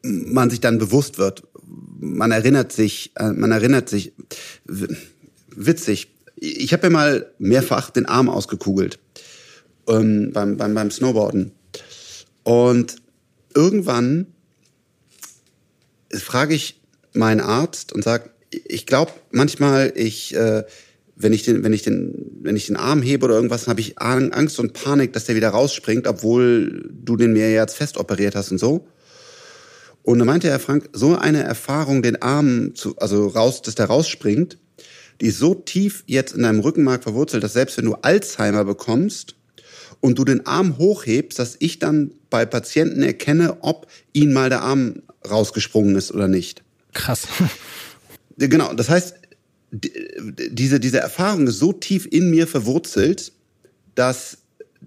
man 0.01 0.49
sich 0.49 0.61
dann 0.61 0.77
bewusst 0.77 1.17
wird, 1.17 1.43
man 2.05 2.31
erinnert 2.31 2.71
sich, 2.71 3.11
äh, 3.15 3.31
man 3.31 3.51
erinnert 3.51 3.89
sich, 3.89 4.13
witzig. 5.47 6.09
Ich 6.35 6.73
habe 6.73 6.87
mir 6.87 6.93
mal 6.93 7.31
mehrfach 7.39 7.89
den 7.89 8.05
Arm 8.05 8.29
ausgekugelt 8.29 8.99
ähm, 9.87 10.31
beim, 10.33 10.57
beim, 10.57 10.73
beim 10.73 10.91
Snowboarden. 10.91 11.51
Und 12.43 12.97
irgendwann 13.53 14.27
frage 16.13 16.53
ich 16.53 16.81
meinen 17.13 17.39
Arzt 17.39 17.93
und 17.93 18.03
sage, 18.03 18.29
ich 18.51 18.85
glaube 18.85 19.11
manchmal, 19.31 19.91
ich, 19.95 20.35
äh, 20.35 20.63
wenn 21.15 21.33
ich 21.33 21.43
den, 21.43 21.63
wenn 21.63 21.73
ich 21.73 21.81
den, 21.81 22.31
wenn 22.41 22.55
ich 22.55 22.67
den 22.67 22.75
Arm 22.75 23.01
hebe 23.01 23.25
oder 23.25 23.35
irgendwas, 23.35 23.67
habe 23.67 23.79
ich 23.79 23.99
Angst 23.99 24.59
und 24.59 24.73
Panik, 24.73 25.13
dass 25.13 25.25
der 25.25 25.35
wieder 25.35 25.49
rausspringt, 25.49 26.07
obwohl 26.07 26.89
du 26.91 27.15
den 27.15 27.33
mir 27.33 27.51
jetzt 27.51 27.77
fest 27.77 27.97
operiert 27.97 28.35
hast 28.35 28.51
und 28.51 28.57
so. 28.57 28.87
Und 30.05 30.19
da 30.19 30.25
meinte 30.25 30.47
er, 30.47 30.59
Frank, 30.59 30.89
so 30.93 31.17
eine 31.17 31.43
Erfahrung, 31.43 32.03
den 32.03 32.21
Arm 32.21 32.75
zu, 32.75 32.95
also 32.97 33.27
raus, 33.27 33.63
dass 33.63 33.73
der 33.73 33.87
rausspringt, 33.87 34.59
die 35.19 35.27
ist 35.27 35.39
so 35.39 35.55
tief 35.55 36.03
jetzt 36.05 36.35
in 36.35 36.43
deinem 36.43 36.59
Rückenmark 36.59 37.01
verwurzelt, 37.01 37.43
dass 37.43 37.53
selbst 37.53 37.77
wenn 37.77 37.85
du 37.85 37.95
Alzheimer 37.95 38.65
bekommst 38.65 39.35
und 40.01 40.19
du 40.19 40.23
den 40.23 40.45
Arm 40.45 40.77
hochhebst, 40.77 41.39
dass 41.39 41.55
ich 41.57 41.79
dann 41.79 42.11
bei 42.29 42.45
Patienten 42.45 43.01
erkenne, 43.01 43.57
ob 43.61 43.87
ihnen 44.13 44.31
mal 44.31 44.49
der 44.49 44.61
Arm 44.61 45.01
rausgesprungen 45.27 45.95
ist 45.95 46.11
oder 46.11 46.27
nicht. 46.27 46.63
Krass. 46.93 47.27
Genau, 48.37 48.73
das 48.73 48.89
heißt, 48.89 49.15
diese, 49.71 50.81
diese 50.81 50.99
Erfahrung 50.99 51.47
ist 51.47 51.57
so 51.57 51.71
tief 51.71 52.05
in 52.05 52.29
mir 52.29 52.47
verwurzelt, 52.47 53.31
dass 53.95 54.39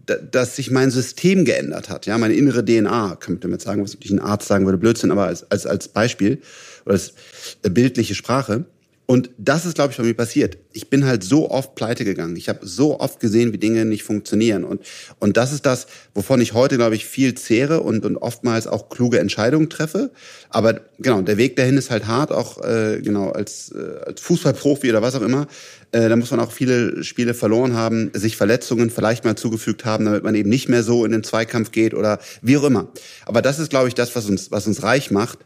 dass 0.09 0.57
sich 0.57 0.71
mein 0.71 0.91
System 0.91 1.45
geändert 1.45 1.89
hat, 1.89 2.07
ja, 2.07 2.19
meine 2.19 2.35
innere 2.35 2.65
DNA, 2.65 3.17
kann 3.21 3.35
man 3.35 3.41
damit 3.41 3.63
sagen, 3.63 3.83
was 3.83 3.97
ich 4.01 4.11
ein 4.11 4.21
Arzt 4.21 4.49
sagen 4.49 4.65
würde, 4.65 4.79
Blödsinn, 4.79 5.11
aber 5.11 5.27
als, 5.27 5.51
als, 5.51 5.67
als 5.67 5.89
Beispiel 5.89 6.41
oder 6.85 6.95
als 6.95 7.15
bildliche 7.63 8.15
Sprache. 8.15 8.65
Und 9.11 9.31
das 9.39 9.65
ist, 9.65 9.75
glaube 9.75 9.91
ich, 9.91 9.97
bei 9.97 10.03
mir 10.03 10.13
passiert. 10.13 10.59
Ich 10.75 10.91
bin 10.91 11.07
halt 11.07 11.25
so 11.25 11.51
oft 11.51 11.75
pleite 11.75 12.05
gegangen. 12.05 12.37
Ich 12.37 12.51
habe 12.51 12.67
so 12.67 13.01
oft 13.01 13.21
gesehen, 13.21 13.55
wie 13.55 13.59
Dinge 13.59 13.87
nicht 13.87 14.03
funktionieren. 14.03 14.65
Und, 14.65 14.83
und 15.19 15.39
das 15.39 15.51
ist 15.55 15.65
das, 15.65 15.87
wovon 16.13 16.43
ich 16.43 16.53
heute, 16.53 16.77
glaube 16.77 16.95
ich, 16.95 17.07
viel 17.07 17.33
zehre 17.33 17.81
und, 17.81 18.05
und 18.05 18.19
oftmals 18.19 18.67
auch 18.67 18.91
kluge 18.91 19.19
Entscheidungen 19.19 19.71
treffe. 19.71 20.11
Aber 20.51 20.83
genau, 20.99 21.23
der 21.23 21.39
Weg 21.39 21.57
dahin 21.57 21.79
ist 21.79 21.91
halt 21.91 22.07
hart, 22.07 22.33
auch 22.33 22.63
äh, 22.63 23.01
genau 23.01 23.31
als, 23.31 23.73
äh, 23.73 24.05
als 24.05 24.21
Fußballprofi 24.21 24.91
oder 24.91 25.01
was 25.01 25.15
auch 25.15 25.23
immer. 25.23 25.47
Äh, 25.91 26.09
da 26.09 26.17
muss 26.17 26.31
man 26.31 26.41
auch 26.41 26.53
viele 26.53 27.03
Spiele 27.03 27.33
verloren 27.33 27.75
haben, 27.75 28.11
sich 28.13 28.37
Verletzungen 28.37 28.91
vielleicht 28.91 29.25
mal 29.25 29.37
zugefügt 29.37 29.85
haben, 29.85 30.05
damit 30.05 30.23
man 30.23 30.35
eben 30.35 30.51
nicht 30.51 30.69
mehr 30.69 30.83
so 30.83 31.05
in 31.05 31.13
den 31.13 31.25
Zweikampf 31.25 31.71
geht 31.71 31.95
oder 31.95 32.19
wie 32.43 32.57
auch 32.59 32.65
immer. 32.65 32.89
Aber 33.25 33.41
das 33.41 33.59
ist, 33.59 33.71
glaube 33.71 33.89
ich, 33.89 33.95
das, 33.95 34.15
was 34.15 34.29
uns, 34.29 34.51
was 34.51 34.67
uns 34.67 34.83
reich 34.83 35.11
macht, 35.11 35.39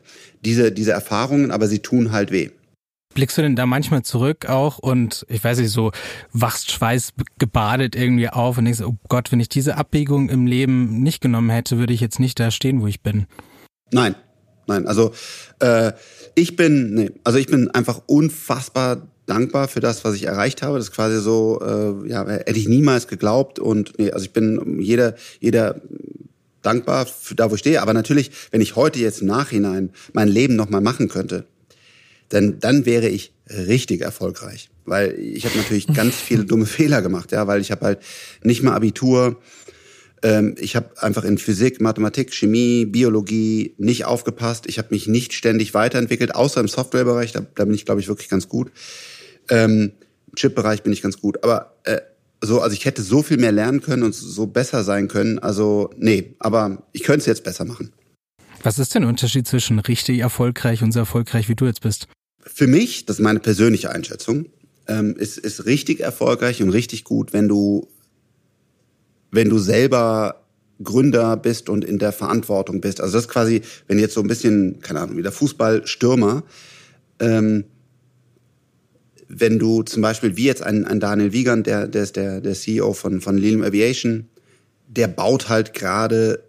diese, 0.45 0.73
diese 0.73 0.93
Erfahrungen, 0.93 1.51
aber 1.53 1.69
sie 1.69 1.79
tun 1.79 2.11
halt 2.11 2.33
weh. 2.33 2.51
Blickst 3.15 3.37
du 3.37 3.43
denn 3.43 3.57
da 3.57 3.67
manchmal 3.67 4.03
zurück 4.03 4.47
auch 4.47 4.79
und 4.79 5.27
ich 5.29 5.45
weiß 5.45 5.59
nicht, 5.59 5.71
so 5.71 5.93
wachst 6.33 6.73
Schweiß 6.73 7.13
gebadet 7.39 7.95
irgendwie 7.95 8.29
auf 8.29 8.57
und 8.57 8.65
denkst, 8.65 8.81
oh 8.81 8.97
Gott, 9.09 9.31
wenn 9.31 9.41
ich 9.41 9.51
diese 9.51 9.77
Abbiegung 9.77 10.31
im 10.31 10.47
Leben 10.47 11.03
nicht 11.03 11.21
genommen 11.21 11.51
hätte, 11.51 11.79
würde 11.79 11.93
ich 11.93 12.01
jetzt 12.01 12.21
nicht 12.21 12.41
da 12.41 12.51
stehen, 12.51 12.81
wo 12.81 12.87
ich 12.87 13.03
bin? 13.03 13.27
Nein, 13.93 14.15
nein. 14.67 14.87
Also 14.87 15.13
äh, 15.59 15.93
ich 16.35 16.57
bin, 16.57 16.95
nee, 16.95 17.11
also 17.23 17.39
ich 17.39 17.49
bin 17.49 17.71
einfach 17.71 18.01
unfassbar 18.07 19.07
dankbar 19.27 19.69
für 19.69 19.81
das, 19.81 20.05
was 20.05 20.15
ich 20.15 20.25
erreicht 20.25 20.63
habe. 20.63 20.79
Das 20.79 20.89
ist 20.89 20.95
quasi 20.95 21.21
so, 21.21 21.61
äh, 21.61 22.09
ja, 22.09 22.27
hätte 22.27 22.59
ich 22.59 22.69
niemals 22.69 23.09
geglaubt 23.09 23.59
und 23.59 23.99
nee, 23.99 24.11
also 24.11 24.25
ich 24.25 24.33
bin 24.33 24.81
jeder, 24.81 25.15
jeder 25.41 25.81
dankbar 26.63 27.07
für 27.07 27.35
da, 27.35 27.51
wo 27.51 27.55
ich 27.55 27.61
stehe. 27.61 27.83
Aber 27.83 27.93
natürlich, 27.93 28.31
wenn 28.51 28.61
ich 28.61 28.77
heute 28.77 28.99
jetzt 28.99 29.21
im 29.21 29.29
Nachhinein 29.29 29.91
mein 30.13 30.29
Leben 30.29 30.57
nochmal 30.57 30.81
machen 30.81 31.09
könnte, 31.09 31.47
dann, 32.29 32.59
dann 32.61 32.87
wäre 32.87 33.09
ich 33.09 33.33
richtig 33.49 34.01
erfolgreich. 34.01 34.71
Weil 34.85 35.19
ich 35.19 35.45
habe 35.45 35.57
natürlich 35.57 35.87
ganz 35.95 36.15
viele 36.15 36.45
dumme 36.45 36.67
Fehler 36.67 37.03
gemacht, 37.03 37.33
ja, 37.33 37.47
weil 37.47 37.61
ich 37.61 37.71
habe 37.71 37.85
halt 37.85 37.99
nicht 38.43 38.63
mal 38.63 38.75
Abitur, 38.75 39.41
ähm, 40.23 40.55
ich 40.59 40.77
habe 40.77 41.03
einfach 41.03 41.25
in 41.25 41.37
Physik, 41.39 41.81
Mathematik, 41.81 42.33
Chemie, 42.33 42.85
Biologie 42.87 43.75
nicht 43.79 44.05
aufgepasst. 44.05 44.67
Ich 44.67 44.79
habe 44.79 44.89
mich 44.91 45.07
nicht 45.07 45.33
ständig 45.33 45.75
weiterentwickelt, 45.75 46.35
außer 46.35 46.61
im 46.61 46.69
Softwarebereich, 46.69 47.33
da, 47.33 47.45
da 47.55 47.65
bin 47.65 47.75
ich, 47.75 47.85
glaube 47.85 48.01
ich, 48.01 48.09
wirklich 48.09 48.29
ganz 48.29 48.49
gut. 48.49 48.71
Ähm, 49.49 49.93
Chip-Bereich 50.37 50.83
bin 50.83 50.93
ich 50.93 51.03
ganz 51.03 51.21
gut. 51.21 51.43
Aber 51.45 51.77
äh, 51.85 52.01
so, 52.41 52.61
also 52.61 52.75
ich 52.75 52.85
hätte 52.85 53.03
so 53.03 53.23
viel 53.23 53.37
mehr 53.37 53.53
lernen 53.53 53.81
können 53.81 54.03
und 54.03 54.15
so 54.15 54.47
besser 54.47 54.85
sein 54.85 55.09
können. 55.09 55.39
Also, 55.39 55.91
nee, 55.97 56.35
aber 56.39 56.83
ich 56.93 57.03
könnte 57.05 57.21
es 57.21 57.27
jetzt 57.27 57.45
besser 57.45 57.65
machen. 57.65 57.93
Was 58.63 58.79
ist 58.79 58.95
denn 58.95 59.03
der 59.03 59.09
Unterschied 59.09 59.47
zwischen 59.47 59.79
richtig 59.79 60.21
erfolgreich 60.21 60.83
und 60.83 60.93
so 60.93 61.01
erfolgreich, 61.01 61.49
wie 61.49 61.55
du 61.55 61.67
jetzt 61.67 61.81
bist? 61.81 62.09
Für 62.41 62.67
mich, 62.67 63.07
das 63.07 63.19
ist 63.19 63.23
meine 63.23 63.41
persönliche 63.41 63.91
Einschätzung, 63.91 64.47
ähm, 64.89 65.17
ist, 65.17 65.39
ist 65.39 65.67
richtig 65.67 66.01
erfolgreich 66.01 66.63
und 66.63 66.71
richtig 66.71 67.05
gut, 67.05 67.33
wenn 67.33 67.49
du, 67.49 67.89
wenn 69.31 69.49
du 69.49 69.59
selber 69.59 70.43
Gründer 70.83 71.37
bist 71.37 71.69
und 71.69 71.85
in 71.85 71.99
der 71.99 72.13
Verantwortung 72.13 72.81
bist. 72.81 73.01
Also 73.01 73.15
das 73.15 73.25
ist 73.25 73.31
quasi, 73.31 73.63
wenn 73.87 73.99
jetzt 73.99 74.15
so 74.15 74.21
ein 74.21 74.29
bisschen, 74.29 74.81
keine 74.81 75.01
Ahnung, 75.01 75.17
wie 75.17 75.23
der 75.23 75.33
Fußballstürmer, 75.33 76.43
ähm, 77.21 77.65
wenn 79.35 79.59
du 79.59 79.83
zum 79.83 80.03
Beispiel, 80.03 80.37
wie 80.37 80.45
jetzt 80.45 80.63
ein, 80.63 80.85
ein 80.85 81.01
Daniel 81.01 81.33
Wiegand, 81.33 81.67
der, 81.67 81.89
der 81.89 82.03
ist 82.03 82.17
der, 82.17 82.41
der 82.41 82.53
CEO 82.53 82.93
von, 82.93 83.21
von 83.21 83.39
Lilium 83.39 83.63
Aviation, 83.63 84.29
der 84.89 85.09
baut 85.09 85.49
halt 85.49 85.73
gerade 85.73 86.45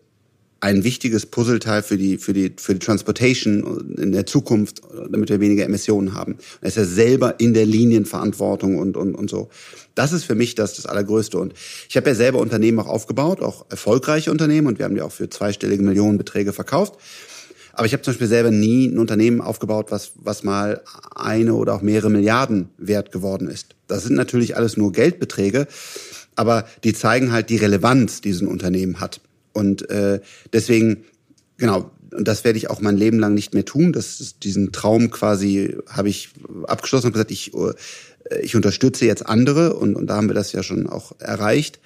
ein 0.60 0.84
wichtiges 0.84 1.26
Puzzleteil 1.26 1.82
für 1.84 1.98
die, 1.98 2.18
für 2.18 2.34
die, 2.34 2.54
für 2.58 2.74
die 2.74 2.80
Transportation 2.80 3.96
in 3.98 4.12
der 4.12 4.26
Zukunft, 4.26 4.82
damit 5.10 5.30
wir 5.30 5.40
weniger 5.40 5.66
Emissionen 5.66 6.14
haben. 6.14 6.38
Er 6.62 6.70
ist 6.70 6.78
ja 6.78 6.86
selber 6.86 7.40
in 7.40 7.54
der 7.54 7.66
Linienverantwortung 7.66 8.78
und, 8.78 8.96
und, 8.96 9.16
und 9.16 9.30
so. 9.30 9.50
Das 9.96 10.14
ist 10.14 10.24
für 10.24 10.36
mich 10.36 10.56
das, 10.56 10.76
das 10.76 10.86
Allergrößte. 10.86 11.38
Und 11.38 11.54
ich 11.90 11.98
habe 11.98 12.10
ja 12.10 12.16
selber 12.16 12.40
Unternehmen 12.40 12.80
auch 12.80 12.88
aufgebaut, 12.88 13.42
auch 13.42 13.66
erfolgreiche 13.70 14.32
Unternehmen 14.32 14.68
und 14.68 14.80
wir 14.80 14.86
haben 14.86 14.96
die 14.96 15.02
auch 15.02 15.12
für 15.12 15.30
zweistellige 15.30 15.84
Millionenbeträge 15.84 16.54
verkauft. 16.54 16.98
Aber 17.74 17.88
ich 17.88 17.94
habe 17.94 18.04
zum 18.04 18.14
Beispiel 18.14 18.28
selber 18.28 18.52
nie 18.52 18.88
ein 18.88 19.00
Unternehmen 19.00 19.42
aufgebaut, 19.42 19.88
was, 19.90 20.12
was 20.16 20.44
mal 20.44 20.82
eine 21.16 21.56
oder 21.56 21.74
auch 21.74 21.82
mehrere 21.82 22.12
Milliarden 22.12 22.70
wert 22.78 23.12
geworden 23.12 23.50
ist. 23.50 23.76
Das 23.88 24.04
sind 24.04 24.16
natürlich 24.16 24.56
alles 24.56 24.78
nur 24.78 24.92
Geldbeträge, 24.92 25.68
aber 26.36 26.66
die 26.84 26.94
zeigen 26.94 27.32
halt 27.32 27.50
die 27.50 27.58
Relevanz, 27.58 28.22
die 28.22 28.32
ein 28.32 28.48
Unternehmen 28.48 29.00
hat. 29.00 29.22
Und 29.54 29.90
äh, 29.90 30.20
deswegen, 30.52 31.04
genau, 31.58 31.92
und 32.14 32.28
das 32.28 32.44
werde 32.44 32.58
ich 32.58 32.70
auch 32.70 32.80
mein 32.80 32.98
Leben 32.98 33.20
lang 33.20 33.34
nicht 33.34 33.56
mehr 33.56 33.66
tun. 33.66 33.92
Das 33.92 34.36
diesen 34.42 34.72
Traum 34.72 35.10
quasi 35.10 35.78
habe 35.88 36.10
ich 36.10 36.30
abgeschlossen 36.68 37.08
und 37.08 37.14
gesagt, 37.14 37.32
ich, 37.32 37.54
äh, 37.54 38.40
ich 38.42 38.56
unterstütze 38.56 39.06
jetzt 39.06 39.26
andere 39.26 39.74
und, 39.74 39.96
und 39.96 40.08
da 40.08 40.16
haben 40.16 40.28
wir 40.28 40.36
das 40.36 40.52
ja 40.52 40.62
schon 40.62 40.88
auch 40.88 41.14
erreicht. 41.20 41.80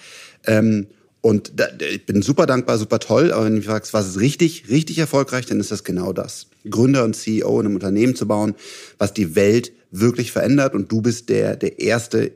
Ähm, 0.45 0.87
und 1.21 1.53
da, 1.55 1.67
ich 1.79 2.05
bin 2.05 2.21
super 2.21 2.45
dankbar, 2.45 2.77
super 2.77 2.99
toll, 2.99 3.31
aber 3.31 3.45
wenn 3.45 3.53
du 3.53 3.57
mich 3.57 3.67
fragst, 3.67 3.93
was 3.93 4.07
ist 4.07 4.19
richtig, 4.19 4.69
richtig 4.69 4.99
erfolgreich, 4.99 5.45
dann 5.45 5.59
ist 5.59 5.71
das 5.71 5.83
genau 5.83 6.13
das. 6.13 6.47
Gründer 6.69 7.03
und 7.03 7.15
CEO 7.15 7.59
in 7.59 7.65
einem 7.65 7.75
Unternehmen 7.75 8.15
zu 8.15 8.27
bauen, 8.27 8.55
was 8.97 9.13
die 9.13 9.35
Welt 9.35 9.71
wirklich 9.91 10.31
verändert 10.31 10.73
und 10.73 10.91
du 10.91 11.01
bist 11.01 11.29
der, 11.29 11.55
der 11.55 11.79
erste 11.79 12.31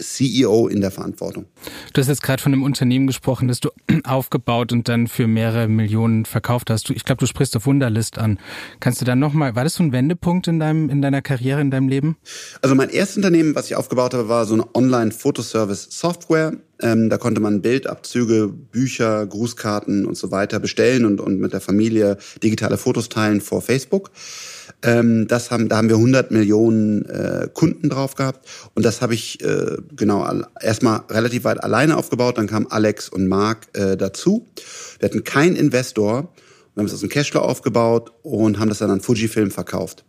CEO 0.00 0.68
in 0.68 0.80
der 0.80 0.90
Verantwortung. 0.90 1.46
Du 1.92 2.00
hast 2.00 2.08
jetzt 2.08 2.22
gerade 2.22 2.42
von 2.42 2.52
einem 2.52 2.62
Unternehmen 2.62 3.06
gesprochen, 3.06 3.48
das 3.48 3.60
du 3.60 3.70
aufgebaut 4.04 4.72
und 4.72 4.88
dann 4.88 5.06
für 5.06 5.26
mehrere 5.26 5.68
Millionen 5.68 6.24
verkauft 6.24 6.70
hast. 6.70 6.90
Ich 6.90 7.04
glaube, 7.04 7.20
du 7.20 7.26
sprichst 7.26 7.56
auf 7.56 7.66
Wunderlist 7.66 8.18
an. 8.18 8.38
Kannst 8.80 9.00
du 9.00 9.04
dann 9.04 9.18
nochmal, 9.18 9.54
war 9.54 9.64
das 9.64 9.74
so 9.74 9.82
ein 9.82 9.92
Wendepunkt 9.92 10.48
in 10.48 10.58
deinem, 10.58 10.88
in 10.90 11.02
deiner 11.02 11.22
Karriere, 11.22 11.60
in 11.60 11.70
deinem 11.70 11.88
Leben? 11.88 12.16
Also 12.62 12.74
mein 12.74 12.90
erstes 12.90 13.16
Unternehmen, 13.16 13.54
was 13.54 13.66
ich 13.66 13.76
aufgebaut 13.76 14.14
habe, 14.14 14.28
war 14.28 14.46
so 14.46 14.54
eine 14.54 14.74
Online-Fotoservice-Software. 14.74 16.54
Ähm, 16.82 17.10
da 17.10 17.18
konnte 17.18 17.40
man 17.40 17.60
Bildabzüge, 17.60 18.48
Bücher, 18.48 19.26
Grußkarten 19.26 20.06
und 20.06 20.16
so 20.16 20.30
weiter 20.30 20.58
bestellen 20.60 21.04
und, 21.04 21.20
und 21.20 21.38
mit 21.38 21.52
der 21.52 21.60
Familie 21.60 22.16
digitale 22.42 22.78
Fotos 22.78 23.08
teilen 23.08 23.40
vor 23.40 23.60
Facebook. 23.60 24.10
Ähm, 24.82 25.28
das 25.28 25.50
haben, 25.50 25.68
da 25.68 25.76
haben 25.76 25.88
wir 25.88 25.96
100 25.96 26.30
Millionen 26.30 27.04
äh, 27.06 27.48
Kunden 27.52 27.90
drauf 27.90 28.14
gehabt 28.14 28.46
und 28.74 28.84
das 28.84 29.02
habe 29.02 29.14
ich 29.14 29.42
äh, 29.44 29.76
genau 29.94 30.26
erstmal 30.60 31.02
relativ 31.10 31.44
weit 31.44 31.62
alleine 31.62 31.96
aufgebaut. 31.96 32.38
Dann 32.38 32.46
kamen 32.46 32.66
Alex 32.70 33.08
und 33.08 33.28
Marc 33.28 33.68
äh, 33.74 33.96
dazu. 33.96 34.46
Wir 34.98 35.08
hatten 35.08 35.24
keinen 35.24 35.56
Investor. 35.56 36.32
Wir 36.74 36.80
haben 36.80 36.86
es 36.86 36.94
aus 36.94 37.00
dem 37.00 37.10
Cashflow 37.10 37.40
aufgebaut 37.40 38.12
und 38.22 38.58
haben 38.58 38.68
das 38.68 38.78
dann 38.78 38.90
an 38.90 39.00
Fujifilm 39.00 39.50
verkauft. 39.50 40.04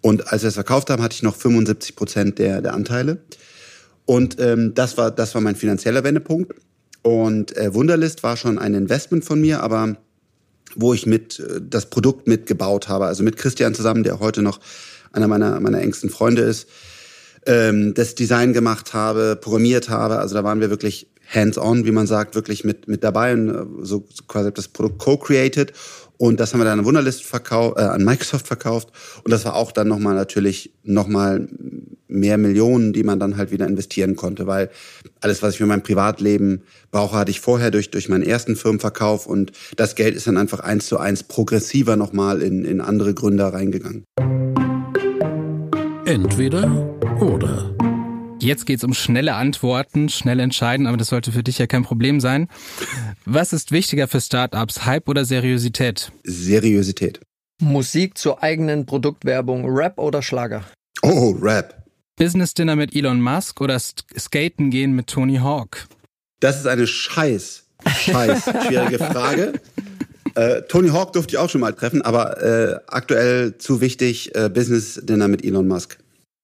Und 0.00 0.32
als 0.32 0.42
wir 0.42 0.48
es 0.48 0.54
verkauft 0.54 0.90
haben, 0.90 1.02
hatte 1.02 1.14
ich 1.14 1.22
noch 1.22 1.36
75 1.36 1.94
Prozent 1.94 2.38
der, 2.38 2.60
der 2.60 2.74
Anteile. 2.74 3.18
Und 4.04 4.40
ähm, 4.40 4.74
das 4.74 4.96
war 4.96 5.10
das 5.10 5.34
war 5.34 5.42
mein 5.42 5.54
finanzieller 5.54 6.02
Wendepunkt. 6.02 6.54
Und 7.02 7.56
äh, 7.56 7.72
Wunderlist 7.72 8.22
war 8.22 8.36
schon 8.36 8.58
ein 8.58 8.74
Investment 8.74 9.24
von 9.24 9.40
mir, 9.40 9.62
aber 9.62 9.96
wo 10.76 10.94
ich 10.94 11.06
mit 11.06 11.40
äh, 11.40 11.60
das 11.62 11.86
Produkt 11.86 12.26
mitgebaut 12.26 12.88
habe, 12.88 13.06
also 13.06 13.22
mit 13.22 13.36
Christian 13.36 13.74
zusammen, 13.74 14.02
der 14.02 14.20
heute 14.20 14.42
noch 14.42 14.60
einer 15.12 15.28
meiner, 15.28 15.60
meiner 15.60 15.80
engsten 15.80 16.10
Freunde 16.10 16.42
ist, 16.42 16.68
ähm, 17.46 17.94
das 17.94 18.14
Design 18.14 18.52
gemacht 18.52 18.94
habe, 18.94 19.36
programmiert 19.40 19.88
habe. 19.88 20.18
Also 20.18 20.34
da 20.34 20.44
waren 20.44 20.60
wir 20.60 20.70
wirklich 20.70 21.08
hands-on, 21.32 21.84
wie 21.84 21.92
man 21.92 22.06
sagt, 22.06 22.34
wirklich 22.34 22.64
mit, 22.64 22.88
mit 22.88 23.04
dabei 23.04 23.32
und 23.32 23.48
äh, 23.48 23.64
so 23.82 24.04
quasi 24.26 24.52
das 24.52 24.68
Produkt 24.68 24.98
co-created. 24.98 25.72
Und 26.18 26.40
das 26.40 26.52
haben 26.52 26.60
wir 26.60 26.64
dann 26.64 26.80
an 26.80 26.84
Wunderlist 26.84 27.24
verkauft, 27.24 27.78
äh, 27.78 27.82
an 27.82 28.04
Microsoft 28.04 28.46
verkauft. 28.46 28.88
Und 29.24 29.30
das 29.30 29.44
war 29.44 29.54
auch 29.54 29.72
dann 29.72 29.88
nochmal 29.88 30.14
natürlich 30.14 30.74
nochmal 30.82 31.48
mehr 32.08 32.38
Millionen, 32.38 32.92
die 32.92 33.04
man 33.04 33.20
dann 33.20 33.36
halt 33.36 33.52
wieder 33.52 33.66
investieren 33.66 34.16
konnte, 34.16 34.46
weil 34.46 34.70
alles, 35.20 35.42
was 35.42 35.52
ich 35.52 35.58
für 35.58 35.66
mein 35.66 35.82
Privatleben 35.82 36.62
brauche, 36.90 37.16
hatte 37.16 37.30
ich 37.30 37.40
vorher 37.40 37.70
durch, 37.70 37.90
durch 37.90 38.08
meinen 38.08 38.24
ersten 38.24 38.56
Firmenverkauf 38.56 39.26
und 39.26 39.52
das 39.76 39.94
Geld 39.94 40.16
ist 40.16 40.26
dann 40.26 40.36
einfach 40.36 40.60
eins 40.60 40.86
zu 40.86 40.98
eins 40.98 41.22
progressiver 41.22 41.96
nochmal 41.96 42.42
in, 42.42 42.64
in 42.64 42.80
andere 42.80 43.14
Gründer 43.14 43.52
reingegangen. 43.52 44.04
Entweder 46.04 46.96
oder. 47.20 47.47
Jetzt 48.40 48.66
geht's 48.66 48.84
um 48.84 48.94
schnelle 48.94 49.34
Antworten, 49.34 50.08
schnell 50.08 50.38
entscheiden, 50.38 50.86
aber 50.86 50.96
das 50.96 51.08
sollte 51.08 51.32
für 51.32 51.42
dich 51.42 51.58
ja 51.58 51.66
kein 51.66 51.82
Problem 51.82 52.20
sein. 52.20 52.48
Was 53.24 53.52
ist 53.52 53.72
wichtiger 53.72 54.06
für 54.06 54.20
Startups, 54.20 54.84
Hype 54.86 55.08
oder 55.08 55.24
Seriosität? 55.24 56.12
Seriosität. 56.22 57.20
Musik 57.60 58.16
zur 58.16 58.42
eigenen 58.42 58.86
Produktwerbung, 58.86 59.66
Rap 59.68 59.98
oder 59.98 60.22
Schlager? 60.22 60.64
Oh, 61.02 61.30
Rap. 61.40 61.82
Business 62.16 62.54
Dinner 62.54 62.76
mit 62.76 62.94
Elon 62.94 63.20
Musk 63.20 63.60
oder 63.60 63.78
Skaten 63.78 64.70
gehen 64.70 64.92
mit 64.92 65.08
Tony 65.08 65.36
Hawk? 65.36 65.88
Das 66.40 66.58
ist 66.58 66.66
eine 66.66 66.86
scheiß, 66.86 67.64
scheiß 67.86 68.44
schwierige 68.66 68.98
Frage. 68.98 69.54
Äh, 70.36 70.62
Tony 70.68 70.90
Hawk 70.90 71.12
durfte 71.12 71.34
ich 71.34 71.38
auch 71.38 71.50
schon 71.50 71.60
mal 71.60 71.72
treffen, 71.72 72.02
aber 72.02 72.40
äh, 72.40 72.76
aktuell 72.86 73.58
zu 73.58 73.80
wichtig 73.80 74.34
äh, 74.36 74.48
Business 74.48 75.00
Dinner 75.02 75.26
mit 75.26 75.44
Elon 75.44 75.66
Musk. 75.66 75.98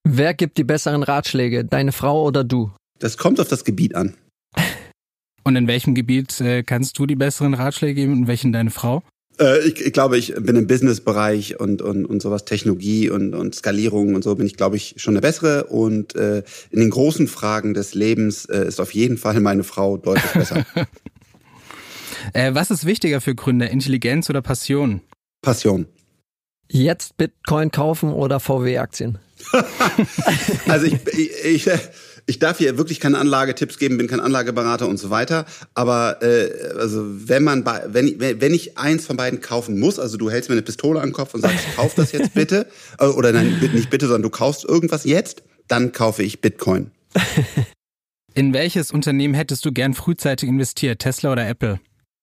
Wer 0.06 0.34
gibt 0.34 0.58
die 0.58 0.64
besseren 0.64 1.02
Ratschläge, 1.02 1.64
deine 1.64 1.90
Frau 1.90 2.24
oder 2.24 2.44
du? 2.44 2.70
Das 2.98 3.16
kommt 3.16 3.40
auf 3.40 3.48
das 3.48 3.64
Gebiet 3.64 3.94
an. 3.94 4.14
Und 5.44 5.56
in 5.56 5.66
welchem 5.66 5.94
Gebiet 5.94 6.40
äh, 6.40 6.62
kannst 6.62 6.98
du 6.98 7.06
die 7.06 7.16
besseren 7.16 7.54
Ratschläge 7.54 7.94
geben 7.94 8.12
und 8.14 8.26
welchen 8.28 8.50
deine 8.50 8.70
Frau? 8.70 9.02
Äh, 9.38 9.66
ich, 9.68 9.78
ich 9.78 9.92
glaube, 9.92 10.16
ich 10.16 10.34
bin 10.34 10.56
im 10.56 10.66
Businessbereich 10.66 11.60
und, 11.60 11.82
und, 11.82 12.06
und 12.06 12.22
sowas, 12.22 12.46
Technologie 12.46 13.10
und, 13.10 13.34
und 13.34 13.54
Skalierung 13.54 14.14
und 14.14 14.24
so 14.24 14.34
bin 14.36 14.46
ich, 14.46 14.56
glaube 14.56 14.76
ich, 14.76 14.94
schon 14.96 15.12
der 15.12 15.20
Bessere. 15.20 15.64
Und 15.64 16.14
äh, 16.16 16.44
in 16.70 16.80
den 16.80 16.88
großen 16.88 17.28
Fragen 17.28 17.74
des 17.74 17.94
Lebens 17.94 18.46
äh, 18.46 18.66
ist 18.66 18.80
auf 18.80 18.94
jeden 18.94 19.18
Fall 19.18 19.38
meine 19.40 19.64
Frau 19.64 19.98
deutlich 19.98 20.32
besser. 20.32 20.64
äh, 22.32 22.54
was 22.54 22.70
ist 22.70 22.86
wichtiger 22.86 23.20
für 23.20 23.34
Gründer, 23.34 23.68
Intelligenz 23.68 24.30
oder 24.30 24.40
Passion? 24.40 25.02
Passion. 25.42 25.86
Jetzt 26.70 27.18
Bitcoin 27.18 27.70
kaufen 27.70 28.14
oder 28.14 28.40
VW-Aktien? 28.40 29.18
also 30.68 30.86
ich, 30.86 30.94
ich, 31.44 31.70
ich 32.26 32.38
darf 32.38 32.58
hier 32.58 32.78
wirklich 32.78 33.00
keine 33.00 33.18
Anlagetipps 33.18 33.78
geben, 33.78 33.98
bin 33.98 34.06
kein 34.06 34.20
Anlageberater 34.20 34.88
und 34.88 34.98
so 34.98 35.10
weiter. 35.10 35.44
Aber 35.74 36.22
äh, 36.22 36.50
also 36.78 37.04
wenn 37.06 37.44
man 37.44 37.64
bei, 37.64 37.82
wenn, 37.88 38.18
wenn 38.18 38.54
ich 38.54 38.78
eins 38.78 39.06
von 39.06 39.16
beiden 39.16 39.40
kaufen 39.40 39.78
muss, 39.78 39.98
also 39.98 40.16
du 40.16 40.30
hältst 40.30 40.48
mir 40.48 40.54
eine 40.54 40.62
Pistole 40.62 41.00
an 41.00 41.08
den 41.08 41.12
Kopf 41.12 41.34
und 41.34 41.42
sagst, 41.42 41.64
kauf 41.76 41.94
das 41.94 42.12
jetzt 42.12 42.34
bitte, 42.34 42.66
äh, 42.98 43.06
oder 43.06 43.32
nein, 43.32 43.58
nicht 43.72 43.90
bitte, 43.90 44.06
sondern 44.06 44.22
du 44.22 44.30
kaufst 44.30 44.64
irgendwas 44.64 45.04
jetzt, 45.04 45.42
dann 45.68 45.92
kaufe 45.92 46.22
ich 46.22 46.40
Bitcoin. 46.40 46.90
In 48.34 48.52
welches 48.52 48.90
Unternehmen 48.90 49.34
hättest 49.34 49.64
du 49.64 49.72
gern 49.72 49.94
frühzeitig 49.94 50.48
investiert, 50.48 51.00
Tesla 51.00 51.30
oder 51.30 51.48
Apple? 51.48 51.78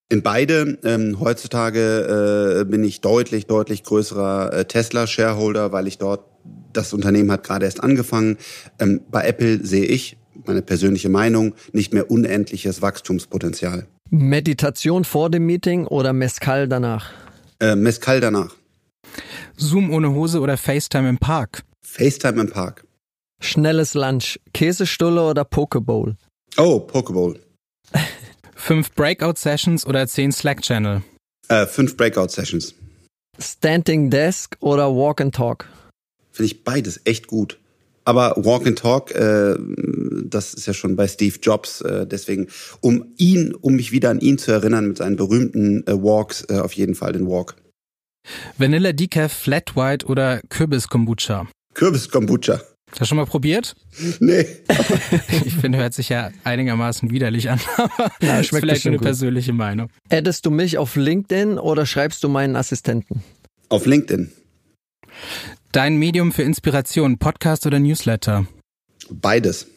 In 0.10 0.24
beide. 0.24 0.78
Ähm, 0.84 1.22
heutzutage 1.22 2.60
äh, 2.60 2.66
bin 2.66 2.84
ich 2.84 3.00
deutlich, 3.00 3.46
deutlich 3.48 3.84
größerer 3.84 4.52
äh, 4.52 4.66
Tesla-Shareholder, 4.66 5.72
weil 5.72 5.88
ich 5.88 6.00
dort, 6.00 6.26
das 6.74 6.94
Unternehmen 6.94 7.32
hat 7.32 7.44
gerade 7.44 7.66
erst 7.66 7.84
angefangen. 7.84 8.38
Ähm, 8.80 9.02
bei 9.10 9.26
Apple 9.26 9.66
sehe 9.66 9.86
ich, 9.86 10.18
meine 10.46 10.62
persönliche 10.62 11.10
Meinung, 11.10 11.56
nicht 11.74 11.94
mehr 11.94 12.10
unendliches 12.10 12.82
Wachstumspotenzial. 12.82 13.88
Meditation 14.10 15.04
vor 15.06 15.30
dem 15.30 15.46
Meeting 15.46 15.88
oder 15.88 16.14
Mescal 16.14 16.68
danach? 16.68 17.12
Äh, 17.60 17.76
Mescal 17.76 18.20
danach. 18.20 18.56
Zoom 19.56 19.94
ohne 19.94 20.14
Hose 20.14 20.40
oder 20.40 20.58
FaceTime 20.58 21.10
im 21.10 21.18
Park? 21.18 21.64
FaceTime 21.86 22.42
im 22.42 22.50
Park. 22.50 22.86
Schnelles 23.42 23.94
Lunch, 23.94 24.40
Käsestulle 24.54 25.24
oder 25.24 25.44
Pokeball? 25.44 26.16
Oh, 26.58 26.80
Pokeball. 26.80 27.40
Fünf 28.56 28.94
Breakout-Sessions 28.94 29.86
oder 29.86 30.08
zehn 30.08 30.32
Slack-Channel? 30.32 31.02
Äh, 31.48 31.66
fünf 31.66 31.98
Breakout-Sessions. 31.98 32.76
Standing 33.40 34.10
Desk 34.12 34.56
oder 34.60 34.96
Walk 34.96 35.20
and 35.20 35.34
Talk? 35.34 35.66
Finde 36.32 36.48
ich 36.48 36.64
beides 36.64 37.02
echt 37.06 37.28
gut. 37.28 37.58
Aber 38.04 38.34
Walk 38.38 38.66
and 38.66 38.80
Talk, 38.80 39.12
äh, 39.12 39.56
das 40.24 40.54
ist 40.54 40.66
ja 40.66 40.74
schon 40.74 40.96
bei 40.96 41.08
Steve 41.08 41.38
Jobs. 41.42 41.82
Äh, 41.82 42.08
deswegen, 42.08 42.48
um 42.80 43.06
ihn, 43.18 43.54
um 43.54 43.76
mich 43.76 43.92
wieder 43.92 44.10
an 44.10 44.20
ihn 44.20 44.38
zu 44.38 44.52
erinnern 44.52 44.88
mit 44.88 44.98
seinen 44.98 45.18
berühmten 45.18 45.86
äh, 45.86 45.94
Walks, 45.94 46.46
äh, 46.50 46.58
auf 46.58 46.74
jeden 46.74 46.96
Fall 46.96 47.14
den 47.14 47.28
Walk. 47.28 47.56
Vanilla 48.58 48.92
Decaf, 48.92 49.32
Flat 49.32 49.76
White 49.76 50.06
oder 50.08 50.42
Kürbis 50.50 50.88
Kombucha? 50.88 51.48
Kürbis 51.74 52.10
Kombucha. 52.10 52.62
Hast 52.92 53.02
du 53.02 53.06
schon 53.06 53.18
mal 53.18 53.26
probiert? 53.26 53.76
Nee. 54.20 54.46
ich 55.46 55.56
finde, 55.56 55.78
hört 55.78 55.94
sich 55.94 56.10
ja 56.10 56.32
einigermaßen 56.44 57.12
widerlich 57.12 57.50
an, 57.50 57.60
aber 57.78 58.12
ja, 58.22 58.44
schmeckt 58.44 58.66
vielleicht 58.66 58.88
eine 58.88 58.98
gut. 58.98 59.06
persönliche 59.06 59.54
Meinung. 59.54 59.90
Addest 60.10 60.46
du 60.46 60.52
mich 60.52 60.78
auf 60.78 60.96
LinkedIn 60.96 61.58
oder 61.58 61.86
schreibst 61.86 62.24
du 62.24 62.30
meinen 62.30 62.56
Assistenten? 62.56 63.24
Auf 63.70 63.86
LinkedIn. 63.86 64.32
Dein 65.72 65.96
Medium 65.96 66.34
für 66.34 66.44
Inspiration, 66.44 67.18
Podcast 67.18 67.66
oder 67.66 67.80
Newsletter? 67.80 68.46
Beides. 69.10 69.68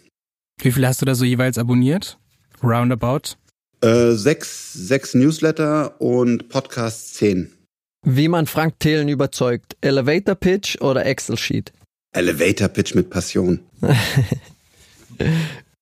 Wie 0.60 0.72
viel 0.72 0.84
hast 0.84 1.00
du 1.00 1.06
da 1.06 1.14
so 1.14 1.24
jeweils 1.24 1.56
abonniert? 1.56 2.18
Roundabout? 2.64 3.36
Äh, 3.80 4.10
sechs, 4.14 4.72
sechs 4.72 5.14
Newsletter 5.14 6.00
und 6.00 6.48
Podcasts 6.48 7.14
zehn. 7.14 7.52
Wie 8.04 8.26
man 8.26 8.46
Frank 8.46 8.80
Thelen 8.80 9.08
überzeugt. 9.08 9.76
Elevator 9.82 10.34
Pitch 10.34 10.80
oder 10.80 11.06
Excel 11.06 11.36
Sheet? 11.36 11.72
Elevator 12.12 12.66
Pitch 12.66 12.96
mit 12.96 13.08
Passion. 13.10 13.60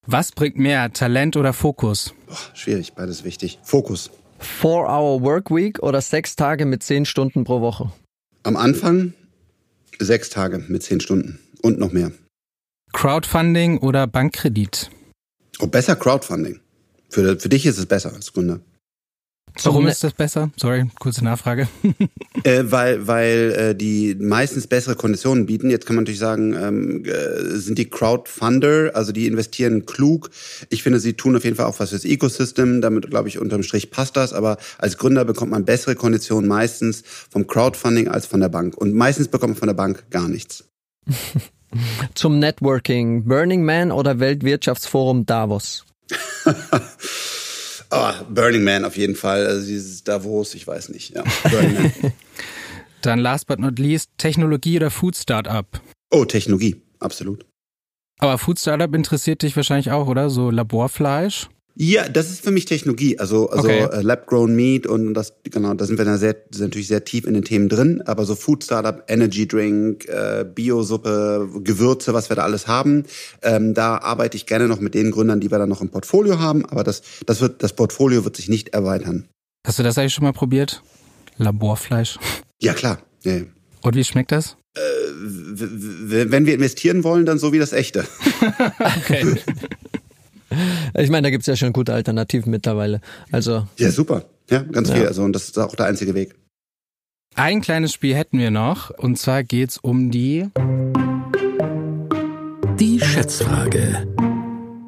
Was 0.06 0.32
bringt 0.32 0.58
mehr, 0.58 0.92
Talent 0.92 1.38
oder 1.38 1.54
Fokus? 1.54 2.12
Boah, 2.26 2.36
schwierig, 2.52 2.92
beides 2.92 3.24
wichtig. 3.24 3.60
Fokus. 3.62 4.10
Four 4.38 4.90
Hour 4.90 5.22
Work 5.22 5.50
Week 5.50 5.82
oder 5.82 6.02
sechs 6.02 6.36
Tage 6.36 6.66
mit 6.66 6.82
zehn 6.82 7.06
Stunden 7.06 7.44
pro 7.44 7.62
Woche? 7.62 7.90
Am 8.42 8.56
Anfang 8.56 9.14
sechs 9.98 10.30
Tage 10.30 10.58
mit 10.68 10.82
zehn 10.82 11.00
Stunden 11.00 11.38
und 11.62 11.78
noch 11.78 11.92
mehr. 11.92 12.12
Crowdfunding 12.92 13.78
oder 13.78 14.06
Bankkredit? 14.06 14.90
Oh, 15.58 15.66
besser 15.66 15.96
Crowdfunding. 15.96 16.60
Für, 17.08 17.38
für 17.38 17.48
dich 17.48 17.66
ist 17.66 17.78
es 17.78 17.86
besser 17.86 18.12
als 18.14 18.32
Gründer. 18.32 18.60
Warum 19.62 19.86
ist 19.86 20.02
das 20.02 20.14
besser? 20.14 20.50
Sorry, 20.56 20.86
kurze 20.98 21.24
Nachfrage. 21.24 21.68
äh, 22.44 22.64
weil 22.64 23.06
weil 23.06 23.52
äh, 23.52 23.74
die 23.74 24.16
meistens 24.18 24.66
bessere 24.66 24.96
Konditionen 24.96 25.46
bieten. 25.46 25.70
Jetzt 25.70 25.86
kann 25.86 25.96
man 25.96 26.04
natürlich 26.04 26.20
sagen, 26.20 26.54
ähm, 26.54 27.04
äh, 27.04 27.58
sind 27.58 27.78
die 27.78 27.88
Crowdfunder, 27.88 28.92
also 28.94 29.12
die 29.12 29.26
investieren 29.26 29.86
klug. 29.86 30.30
Ich 30.70 30.82
finde, 30.82 31.00
sie 31.00 31.14
tun 31.14 31.36
auf 31.36 31.44
jeden 31.44 31.56
Fall 31.56 31.66
auch 31.66 31.78
was 31.80 31.90
fürs 31.90 32.04
Ecosystem. 32.04 32.80
Damit, 32.80 33.10
glaube 33.10 33.28
ich, 33.28 33.38
unterm 33.38 33.62
Strich 33.62 33.90
passt 33.90 34.16
das. 34.16 34.32
Aber 34.32 34.56
als 34.78 34.96
Gründer 34.96 35.24
bekommt 35.24 35.50
man 35.50 35.64
bessere 35.64 35.94
Konditionen 35.94 36.48
meistens 36.48 37.02
vom 37.30 37.46
Crowdfunding 37.46 38.08
als 38.08 38.26
von 38.26 38.40
der 38.40 38.48
Bank. 38.48 38.76
Und 38.76 38.94
meistens 38.94 39.28
bekommt 39.28 39.52
man 39.52 39.58
von 39.58 39.68
der 39.68 39.74
Bank 39.74 40.04
gar 40.10 40.28
nichts. 40.28 40.64
Zum 42.14 42.38
Networking, 42.38 43.24
Burning 43.24 43.64
Man 43.64 43.92
oder 43.92 44.18
Weltwirtschaftsforum 44.20 45.26
Davos? 45.26 45.84
oh, 47.92 48.12
Burning 48.28 48.64
Man 48.64 48.84
auf 48.84 48.96
jeden 48.96 49.14
Fall. 49.14 49.46
Also 49.46 49.66
dieses 49.66 50.02
Davos, 50.02 50.54
ich 50.54 50.66
weiß 50.66 50.88
nicht. 50.88 51.14
Ja, 51.14 51.22
Burning 51.50 51.74
Man. 51.74 51.92
Dann 53.02 53.18
last 53.18 53.46
but 53.46 53.58
not 53.58 53.78
least, 53.78 54.10
Technologie 54.16 54.76
oder 54.76 54.90
Food 54.90 55.16
Startup? 55.16 55.66
Oh, 56.10 56.24
Technologie, 56.24 56.80
absolut. 57.00 57.44
Aber 58.18 58.38
Food 58.38 58.60
Startup 58.60 58.94
interessiert 58.94 59.42
dich 59.42 59.56
wahrscheinlich 59.56 59.90
auch, 59.90 60.06
oder? 60.06 60.30
So 60.30 60.50
Laborfleisch? 60.50 61.48
Ja, 61.74 62.06
das 62.08 62.30
ist 62.30 62.44
für 62.44 62.50
mich 62.50 62.66
Technologie, 62.66 63.18
also 63.18 63.48
also 63.48 63.66
Okay. 63.68 63.84
äh, 63.84 64.02
Lab-grown 64.02 64.54
Meat 64.54 64.86
und 64.86 65.14
das 65.14 65.32
genau, 65.44 65.72
da 65.72 65.86
sind 65.86 65.96
wir 65.96 66.04
dann 66.04 66.18
sehr 66.18 66.36
sind 66.50 66.64
natürlich 66.68 66.88
sehr 66.88 67.04
tief 67.04 67.26
in 67.26 67.32
den 67.32 67.44
Themen 67.44 67.68
drin, 67.70 68.02
aber 68.04 68.26
so 68.26 68.34
Food 68.34 68.62
Startup, 68.64 69.02
Energy 69.08 69.48
Drink, 69.48 70.06
äh, 70.06 70.44
Biosuppe, 70.44 71.48
Gewürze, 71.64 72.12
was 72.12 72.28
wir 72.28 72.36
da 72.36 72.42
alles 72.42 72.66
haben, 72.66 73.04
ähm, 73.42 73.72
da 73.72 73.96
arbeite 73.98 74.36
ich 74.36 74.44
gerne 74.44 74.68
noch 74.68 74.80
mit 74.80 74.92
den 74.94 75.10
Gründern, 75.10 75.40
die 75.40 75.50
wir 75.50 75.58
dann 75.58 75.70
noch 75.70 75.80
im 75.80 75.88
Portfolio 75.88 76.38
haben, 76.38 76.66
aber 76.66 76.84
das 76.84 77.00
das 77.24 77.40
wird 77.40 77.62
das 77.62 77.72
Portfolio 77.72 78.24
wird 78.24 78.36
sich 78.36 78.50
nicht 78.50 78.70
erweitern. 78.74 79.28
Hast 79.66 79.78
du 79.78 79.82
das 79.82 79.96
eigentlich 79.96 80.12
schon 80.12 80.24
mal 80.24 80.32
probiert? 80.32 80.82
Laborfleisch. 81.38 82.18
Ja 82.60 82.74
klar. 82.74 82.98
Ja, 83.24 83.32
ja. 83.32 83.42
Und 83.80 83.96
wie 83.96 84.04
schmeckt 84.04 84.30
das? 84.32 84.56
W- 84.74 86.26
Wenn 86.30 86.46
wir 86.46 86.54
investieren 86.54 87.02
wollen, 87.04 87.24
dann 87.26 87.38
so 87.38 87.52
wie 87.52 87.58
das 87.58 87.72
echte. 87.72 88.04
Okay. 88.98 89.36
Ich 90.98 91.10
meine, 91.10 91.22
da 91.26 91.30
gibt's 91.30 91.46
ja 91.46 91.56
schon 91.56 91.72
gute 91.72 91.92
Alternativen 91.94 92.50
mittlerweile. 92.50 93.00
Also, 93.30 93.66
Ja, 93.78 93.90
super. 93.90 94.24
Ja, 94.50 94.62
ganz 94.62 94.88
Ja. 94.90 94.94
viel. 94.96 95.06
Also 95.06 95.22
und 95.22 95.32
das 95.32 95.44
ist 95.44 95.58
auch 95.58 95.74
der 95.74 95.86
einzige 95.86 96.14
Weg. 96.14 96.34
Ein 97.34 97.60
kleines 97.62 97.92
Spiel 97.92 98.14
hätten 98.14 98.38
wir 98.38 98.50
noch. 98.50 98.90
Und 98.90 99.18
zwar 99.18 99.42
geht's 99.44 99.78
um 99.78 100.10
die. 100.10 100.48
Die 102.78 103.00
Schätzfrage. 103.00 104.06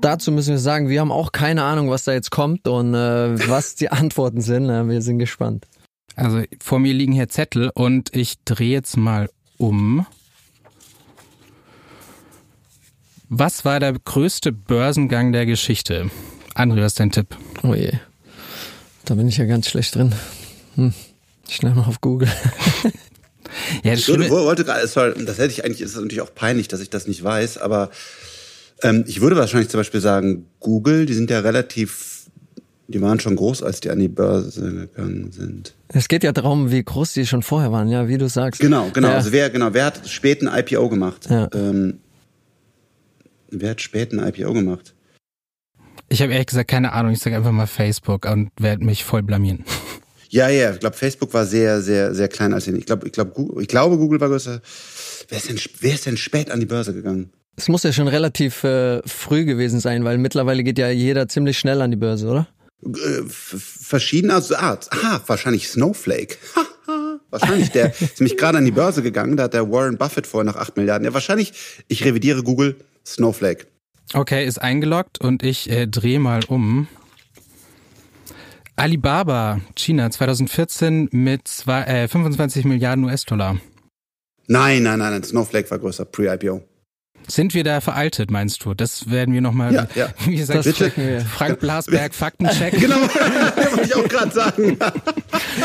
dazu 0.00 0.30
müssen 0.32 0.50
wir 0.50 0.58
sagen, 0.58 0.88
wir 0.90 1.00
haben 1.00 1.12
auch 1.12 1.32
keine 1.32 1.62
Ahnung, 1.64 1.88
was 1.88 2.04
da 2.04 2.12
jetzt 2.12 2.30
kommt 2.30 2.68
und 2.68 2.92
äh, 2.94 3.48
was 3.48 3.74
die 3.74 3.88
Antworten 3.90 4.40
sind. 4.42 4.66
Wir 4.68 5.00
sind 5.00 5.18
gespannt. 5.18 5.66
Also 6.16 6.42
vor 6.62 6.78
mir 6.78 6.92
liegen 6.92 7.12
hier 7.12 7.28
Zettel 7.28 7.70
und 7.74 8.14
ich 8.14 8.34
drehe 8.44 8.70
jetzt 8.72 8.96
mal 8.96 9.30
um. 9.56 10.04
Was 13.28 13.64
war 13.64 13.80
der 13.80 13.92
größte 13.92 14.52
Börsengang 14.52 15.32
der 15.32 15.46
Geschichte? 15.46 16.10
André, 16.54 16.80
was 16.82 16.92
ist 16.92 17.00
dein 17.00 17.10
Tipp? 17.10 17.36
Oh 17.62 17.74
je. 17.74 17.92
Da 19.04 19.14
bin 19.14 19.28
ich 19.28 19.38
ja 19.38 19.44
ganz 19.44 19.68
schlecht 19.68 19.94
drin. 19.94 20.12
Hm. 20.76 20.92
Schnell 21.48 21.74
mal 21.74 21.84
auf 21.84 22.00
Google. 22.00 22.28
Ja, 23.82 23.92
das 23.92 24.00
Ich 24.00 24.08
würde, 24.08 24.28
wollte 24.30 24.64
gerade, 24.64 24.86
sorry, 24.88 25.12
das 25.24 25.38
hätte 25.38 25.52
ich 25.52 25.64
eigentlich, 25.64 25.80
ist 25.80 25.94
natürlich 25.94 26.20
auch 26.22 26.34
peinlich, 26.34 26.68
dass 26.68 26.80
ich 26.80 26.90
das 26.90 27.06
nicht 27.06 27.22
weiß, 27.22 27.58
aber 27.58 27.90
ähm, 28.82 29.04
ich 29.06 29.20
würde 29.20 29.36
wahrscheinlich 29.36 29.68
zum 29.68 29.78
Beispiel 29.80 30.00
sagen, 30.00 30.46
Google, 30.60 31.06
die 31.06 31.14
sind 31.14 31.30
ja 31.30 31.40
relativ, 31.40 32.24
die 32.88 33.00
waren 33.00 33.20
schon 33.20 33.36
groß, 33.36 33.62
als 33.62 33.80
die 33.80 33.90
an 33.90 34.00
die 34.00 34.08
Börse 34.08 34.72
gegangen 34.72 35.30
sind. 35.30 35.74
Es 35.88 36.08
geht 36.08 36.24
ja 36.24 36.32
darum, 36.32 36.70
wie 36.72 36.82
groß 36.82 37.12
die 37.12 37.26
schon 37.26 37.42
vorher 37.42 37.70
waren, 37.70 37.88
ja, 37.88 38.08
wie 38.08 38.18
du 38.18 38.28
sagst. 38.28 38.60
Genau, 38.60 38.90
genau. 38.92 39.08
Ja. 39.08 39.14
Also 39.16 39.30
wer, 39.32 39.50
genau, 39.50 39.72
wer 39.72 39.86
hat 39.86 40.08
spät 40.08 40.42
ein 40.42 40.48
IPO 40.52 40.88
gemacht? 40.88 41.26
Ja. 41.30 41.48
Ähm, 41.54 42.00
wer 43.60 43.70
hat 43.70 43.80
spät 43.80 44.12
ein 44.12 44.18
IPO 44.26 44.52
gemacht? 44.52 44.94
ich 46.08 46.22
habe 46.22 46.32
ehrlich 46.32 46.46
gesagt 46.46 46.70
keine 46.70 46.92
Ahnung. 46.92 47.12
Ich 47.12 47.18
sage 47.18 47.36
einfach 47.36 47.50
mal 47.50 47.66
Facebook 47.66 48.26
und 48.26 48.50
werde 48.60 48.84
mich 48.84 49.02
voll 49.04 49.22
blamieren. 49.22 49.64
Ja, 50.28 50.48
ja, 50.48 50.72
ich 50.72 50.80
glaube, 50.80 50.96
Facebook 50.96 51.32
war 51.34 51.46
sehr, 51.46 51.80
sehr, 51.80 52.14
sehr 52.14 52.28
klein 52.28 52.52
als 52.52 52.66
ich 52.68 52.86
glaube, 52.86 53.06
ich 53.06 53.12
glaube, 53.12 53.32
Google, 53.32 53.62
ich 53.62 53.68
glaube, 53.68 53.96
Google 53.96 54.20
war 54.20 54.28
größer. 54.28 54.60
Wer 55.28 55.38
ist 55.38 55.48
denn, 55.48 55.58
wer 55.80 55.94
ist 55.94 56.06
denn 56.06 56.16
spät 56.16 56.50
an 56.50 56.60
die 56.60 56.66
Börse 56.66 56.92
gegangen? 56.92 57.32
Es 57.56 57.68
muss 57.68 57.84
ja 57.84 57.92
schon 57.92 58.08
relativ 58.08 58.64
äh, 58.64 59.00
früh 59.06 59.44
gewesen 59.44 59.80
sein, 59.80 60.04
weil 60.04 60.18
mittlerweile 60.18 60.62
geht 60.64 60.78
ja 60.78 60.90
jeder 60.90 61.28
ziemlich 61.28 61.58
schnell 61.58 61.80
an 61.82 61.90
die 61.92 61.96
Börse, 61.96 62.26
oder? 62.28 62.48
Äh, 62.84 63.20
f- 63.26 63.78
verschiedene 63.80 64.34
also, 64.34 64.56
ah, 64.56 64.78
ah, 64.90 65.20
wahrscheinlich 65.26 65.68
Snowflake. 65.68 66.36
Wahrscheinlich, 67.30 67.70
der 67.70 67.88
ist 68.00 68.20
nämlich 68.20 68.36
gerade 68.36 68.58
an 68.58 68.64
die 68.64 68.70
Börse 68.70 69.02
gegangen, 69.02 69.36
da 69.36 69.44
hat 69.44 69.54
der 69.54 69.68
Warren 69.70 69.96
Buffett 69.98 70.26
vorher 70.26 70.44
noch 70.44 70.56
8 70.56 70.76
Milliarden. 70.76 71.04
Ja, 71.04 71.14
wahrscheinlich, 71.14 71.52
ich 71.88 72.04
revidiere 72.04 72.42
Google, 72.44 72.76
Snowflake. 73.06 73.66
Okay, 74.12 74.46
ist 74.46 74.58
eingeloggt 74.58 75.20
und 75.20 75.42
ich 75.42 75.70
äh, 75.70 75.86
drehe 75.86 76.18
mal 76.20 76.40
um. 76.48 76.88
Alibaba, 78.76 79.60
China, 79.76 80.10
2014 80.10 81.08
mit 81.12 81.46
zwei, 81.46 81.82
äh, 81.82 82.08
25 82.08 82.64
Milliarden 82.64 83.04
US-Dollar. 83.04 83.58
Nein, 84.46 84.82
nein, 84.82 84.98
nein, 84.98 85.22
Snowflake 85.22 85.70
war 85.70 85.78
größer, 85.78 86.04
pre-IPO. 86.04 86.62
Sind 87.26 87.54
wir 87.54 87.64
da 87.64 87.80
veraltet, 87.80 88.30
meinst 88.30 88.64
du? 88.64 88.74
Das 88.74 89.10
werden 89.10 89.32
wir 89.32 89.40
nochmal, 89.40 89.72
Ja, 89.72 89.88
ja. 89.94 90.08
wie 90.26 90.36
gesagt, 90.36 90.66
Das. 90.66 91.24
Frank 91.32 91.60
Blasberg, 91.60 92.14
Faktencheck, 92.14 92.78
Genau, 92.78 92.96
wollte 92.96 93.82
ich 93.82 93.94
auch 93.94 94.08
gerade 94.08 94.32
sagen. 94.32 94.76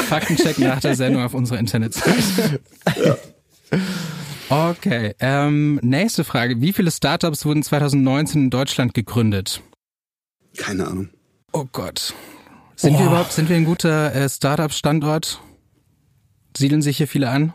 Faktencheck 0.07 0.59
nach 0.59 0.79
der 0.79 0.95
Sendung 0.95 1.23
auf 1.23 1.33
unserer 1.33 1.59
Internetseite. 1.59 2.61
Okay, 4.49 5.13
ähm, 5.19 5.79
nächste 5.83 6.23
Frage. 6.23 6.59
Wie 6.59 6.73
viele 6.73 6.89
Startups 6.91 7.45
wurden 7.45 7.61
2019 7.63 8.43
in 8.45 8.49
Deutschland 8.49 8.93
gegründet? 8.93 9.61
Keine 10.57 10.87
Ahnung. 10.87 11.09
Oh 11.53 11.65
Gott. 11.71 12.13
Sind 12.75 12.93
wir 12.93 13.01
Oh. 13.05 13.09
überhaupt, 13.09 13.31
sind 13.33 13.49
wir 13.49 13.55
ein 13.57 13.65
guter 13.65 14.13
äh, 14.15 14.27
Startup-Standort? 14.27 15.39
Siedeln 16.57 16.81
sich 16.81 16.97
hier 16.97 17.07
viele 17.07 17.29
an? 17.29 17.53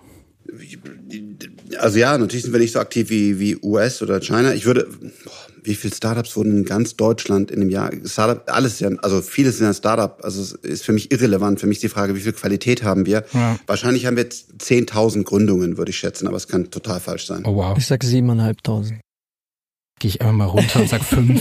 Also 1.78 1.98
ja, 1.98 2.16
natürlich 2.16 2.44
sind 2.44 2.52
wir 2.52 2.60
nicht 2.60 2.72
so 2.72 2.78
aktiv 2.78 3.10
wie, 3.10 3.40
wie 3.40 3.56
US 3.62 4.00
oder 4.02 4.20
China. 4.20 4.54
Ich 4.54 4.64
würde, 4.66 4.86
boah, 5.24 5.32
wie 5.64 5.74
viele 5.74 5.94
Startups 5.94 6.36
wurden 6.36 6.58
in 6.58 6.64
ganz 6.64 6.96
Deutschland 6.96 7.50
in 7.50 7.60
dem 7.60 7.70
Jahr? 7.70 7.90
Startup, 8.04 8.42
alles 8.46 8.80
ja, 8.80 8.90
also 9.02 9.22
vieles 9.22 9.58
sind 9.58 9.66
ja 9.66 9.74
Startup. 9.74 10.22
Also 10.22 10.42
es 10.42 10.52
ist 10.52 10.84
für 10.84 10.92
mich 10.92 11.10
irrelevant. 11.10 11.58
Für 11.58 11.66
mich 11.66 11.78
ist 11.78 11.82
die 11.82 11.88
Frage, 11.88 12.14
wie 12.14 12.20
viel 12.20 12.32
Qualität 12.32 12.82
haben 12.82 13.06
wir? 13.06 13.24
Ja. 13.32 13.58
Wahrscheinlich 13.66 14.06
haben 14.06 14.16
wir 14.16 14.24
jetzt 14.24 14.52
10.000 14.60 15.24
Gründungen, 15.24 15.78
würde 15.78 15.90
ich 15.90 15.96
schätzen, 15.96 16.28
aber 16.28 16.36
es 16.36 16.48
kann 16.48 16.70
total 16.70 17.00
falsch 17.00 17.26
sein. 17.26 17.42
Oh 17.46 17.56
wow. 17.56 17.76
Ich 17.78 17.86
sag 17.86 18.04
siebeneinhalbtausend. 18.04 19.00
Gehe 20.00 20.10
ich 20.10 20.20
einfach 20.20 20.34
mal 20.34 20.46
runter 20.46 20.80
und 20.80 20.88
sag 20.88 21.02
fünf. 21.02 21.40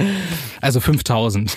also 0.60 0.80
5000. 0.80 1.56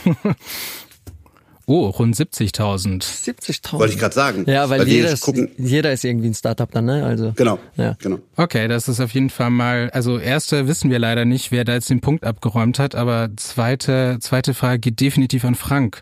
Oh, 1.72 1.88
rund 1.88 2.14
70.000. 2.18 3.02
70.000. 3.02 3.80
Wollte 3.80 3.94
ich 3.94 4.00
gerade 4.00 4.14
sagen. 4.14 4.44
Ja, 4.46 4.70
weil, 4.70 4.84
die 4.84 4.92
jeder, 4.92 5.12
ist, 5.14 5.26
jeder 5.58 5.94
ist 5.94 6.04
irgendwie 6.04 6.28
ein 6.28 6.34
Startup 6.34 6.70
dann, 6.70 6.84
ne? 6.84 7.06
Also. 7.06 7.32
Genau, 7.38 7.60
Ja. 7.78 7.96
genau. 8.02 8.20
Okay, 8.36 8.68
das 8.68 8.90
ist 8.90 9.00
auf 9.00 9.14
jeden 9.14 9.30
Fall 9.30 9.52
mal, 9.52 9.90
also 9.92 10.20
erste 10.20 10.68
wissen 10.68 10.92
wir 10.92 11.00
leider 11.00 11.24
nicht, 11.24 11.54
wer 11.54 11.64
da 11.64 11.72
jetzt 11.72 11.90
den 11.90 12.02
Punkt 12.02 12.26
abgeräumt 12.26 12.78
hat, 12.78 12.94
aber 12.94 13.30
zweite, 13.38 14.18
zweite 14.20 14.54
Frage 14.54 14.80
geht 14.80 15.00
definitiv 15.00 15.46
an 15.46 15.56
Frank, 15.56 16.02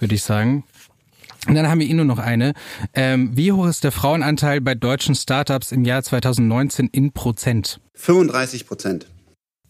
würde 0.00 0.14
ich 0.14 0.22
sagen. 0.22 0.64
Und 1.46 1.54
dann 1.54 1.68
haben 1.68 1.80
wir 1.80 1.86
eh 1.86 1.92
nur 1.92 2.06
noch 2.06 2.18
eine. 2.18 2.54
Ähm, 2.94 3.32
wie 3.34 3.52
hoch 3.52 3.66
ist 3.66 3.84
der 3.84 3.92
Frauenanteil 3.92 4.62
bei 4.62 4.74
deutschen 4.74 5.14
Startups 5.14 5.70
im 5.70 5.84
Jahr 5.84 6.02
2019 6.02 6.88
in 6.90 7.12
Prozent? 7.12 7.78
35 7.92 8.66
Prozent. 8.66 9.06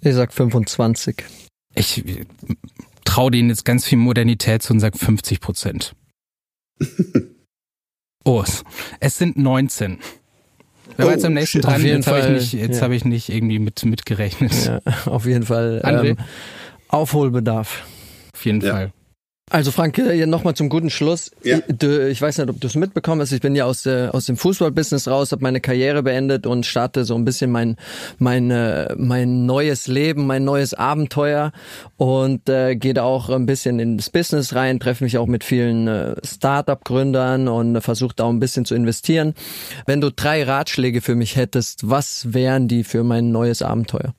Ich 0.01 0.15
sag 0.15 0.33
25. 0.33 1.25
Ich 1.75 2.05
traue 3.15 3.31
denen 3.31 3.49
jetzt 3.49 3.65
ganz 3.65 3.87
viel 3.87 3.99
Modernität 3.99 4.63
zu 4.63 4.73
und 4.73 4.81
sag 4.81 4.99
50 4.99 5.41
Prozent. 5.41 5.95
oh, 8.25 8.43
es- 8.43 8.65
sind 9.19 9.37
19. 9.37 9.99
Wer 10.97 11.07
war 11.07 11.13
jetzt 11.13 11.25
am 11.25 11.35
nächsten 11.35 11.59
auf 11.65 11.65
dran? 11.73 11.83
jeden 11.83 11.97
Jetzt 11.97 12.07
habe 12.09 12.19
ich 12.21 12.29
nicht, 12.29 12.53
jetzt 12.55 12.77
ja. 12.77 12.83
habe 12.83 12.95
ich 12.97 13.05
nicht 13.05 13.29
irgendwie 13.29 13.59
mit 13.61 13.85
mitgerechnet. 13.85 14.53
Ja, 14.67 14.81
auf 15.07 15.27
jeden 15.27 15.45
Fall 15.45 15.81
André? 15.85 16.11
ähm, 16.11 16.17
Aufholbedarf. 16.89 17.85
Auf 18.35 18.45
jeden 18.45 18.61
Ja. 18.61 18.73
Fall. 18.73 18.93
Also 19.51 19.71
Frank, 19.73 19.99
äh, 19.99 20.25
nochmal 20.25 20.55
zum 20.55 20.71
guten 20.71 20.89
Schluss. 20.89 21.31
Ja. 21.43 21.59
Ich, 21.69 22.21
weiß 22.21 22.39
nicht, 22.39 22.49
ob 22.49 22.61
du 22.61 22.67
es 22.67 22.75
mitbekommen 22.77 23.21
hast. 23.21 23.31
Ich 23.31 23.43
bin 23.43 23.55
ja 23.55 23.67
aus, 23.67 23.85
äh, 23.85 24.09
aus 24.11 24.25
dem 24.25 24.39
Fußballbusiness 24.39 25.07
raus, 25.07 25.33
habe 25.33 25.43
meine 25.43 25.61
Karriere 25.61 26.03
beendet 26.03 26.47
und 26.47 26.65
starte 26.65 27.05
so 27.05 27.15
ein 27.15 27.27
bisschen 27.27 27.51
mein 27.51 27.77
mein 28.19 28.51
äh, 28.51 28.95
mein 28.97 29.45
neues 29.45 29.87
Leben, 29.87 30.27
mein 30.27 30.45
neues 30.45 30.73
Abenteuer 30.73 31.53
und 31.99 32.49
äh, 32.49 32.75
gehe 32.75 32.95
da 32.95 33.03
auch 33.03 33.29
ein 33.29 33.45
bisschen 33.45 33.81
ins 33.81 34.09
Business 34.09 34.55
rein, 34.55 34.81
treffe 34.81 35.05
mich 35.05 35.19
auch 35.19 35.27
mit 35.27 35.45
vielen 35.45 35.89
äh, 35.89 36.15
Startup-Gründern 36.25 37.47
und 37.47 37.77
äh, 37.77 37.81
versuche 37.83 38.15
da 38.17 38.25
auch 38.25 38.31
ein 38.31 38.41
bisschen 38.41 38.65
zu 38.65 38.75
investieren. 38.75 39.35
Wenn 39.85 40.01
du 40.01 40.11
drei 40.11 40.43
Ratschläge 40.43 41.03
für 41.03 41.17
mich 41.17 41.37
hättest, 41.37 41.89
was 41.89 42.33
wären 42.33 42.67
die 42.67 42.83
für 42.83 43.05
mein 43.05 43.31
neues 43.31 43.61
Abenteuer? 43.61 44.15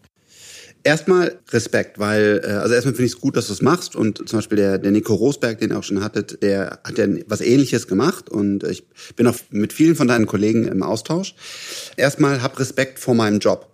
Erstmal 0.86 1.40
Respekt, 1.50 1.98
weil, 1.98 2.42
äh, 2.44 2.48
also 2.48 2.76
erstmal 2.76 2.94
finde 2.94 3.08
ich 3.08 3.14
es 3.14 3.20
gut, 3.20 3.36
dass 3.36 3.48
du 3.48 3.54
es 3.54 3.64
machst 3.64 3.96
und 3.96 4.30
zum 4.30 4.38
Beispiel 4.38 4.58
der, 4.58 4.78
der 4.78 4.92
Nico 4.92 5.16
Rosberg, 5.16 5.58
den 5.58 5.72
ihr 5.72 5.80
auch 5.80 5.84
schon 5.84 6.04
hattet, 6.04 6.44
der 6.44 6.80
hat 6.84 7.00
ja 7.00 7.08
was 7.26 7.42
ähnliches 7.42 7.88
gemacht 7.88 8.30
und 8.30 8.64
ich 8.64 8.86
bin 9.16 9.26
auch 9.26 9.36
mit 9.50 9.74
vielen 9.74 9.96
von 9.96 10.08
deinen 10.08 10.28
Kollegen 10.28 10.68
im 10.68 10.84
Austausch. 10.84 11.34
Erstmal 11.98 12.44
hab 12.44 12.60
Respekt 12.60 13.00
vor 13.00 13.16
meinem 13.16 13.40
Job. 13.40 13.68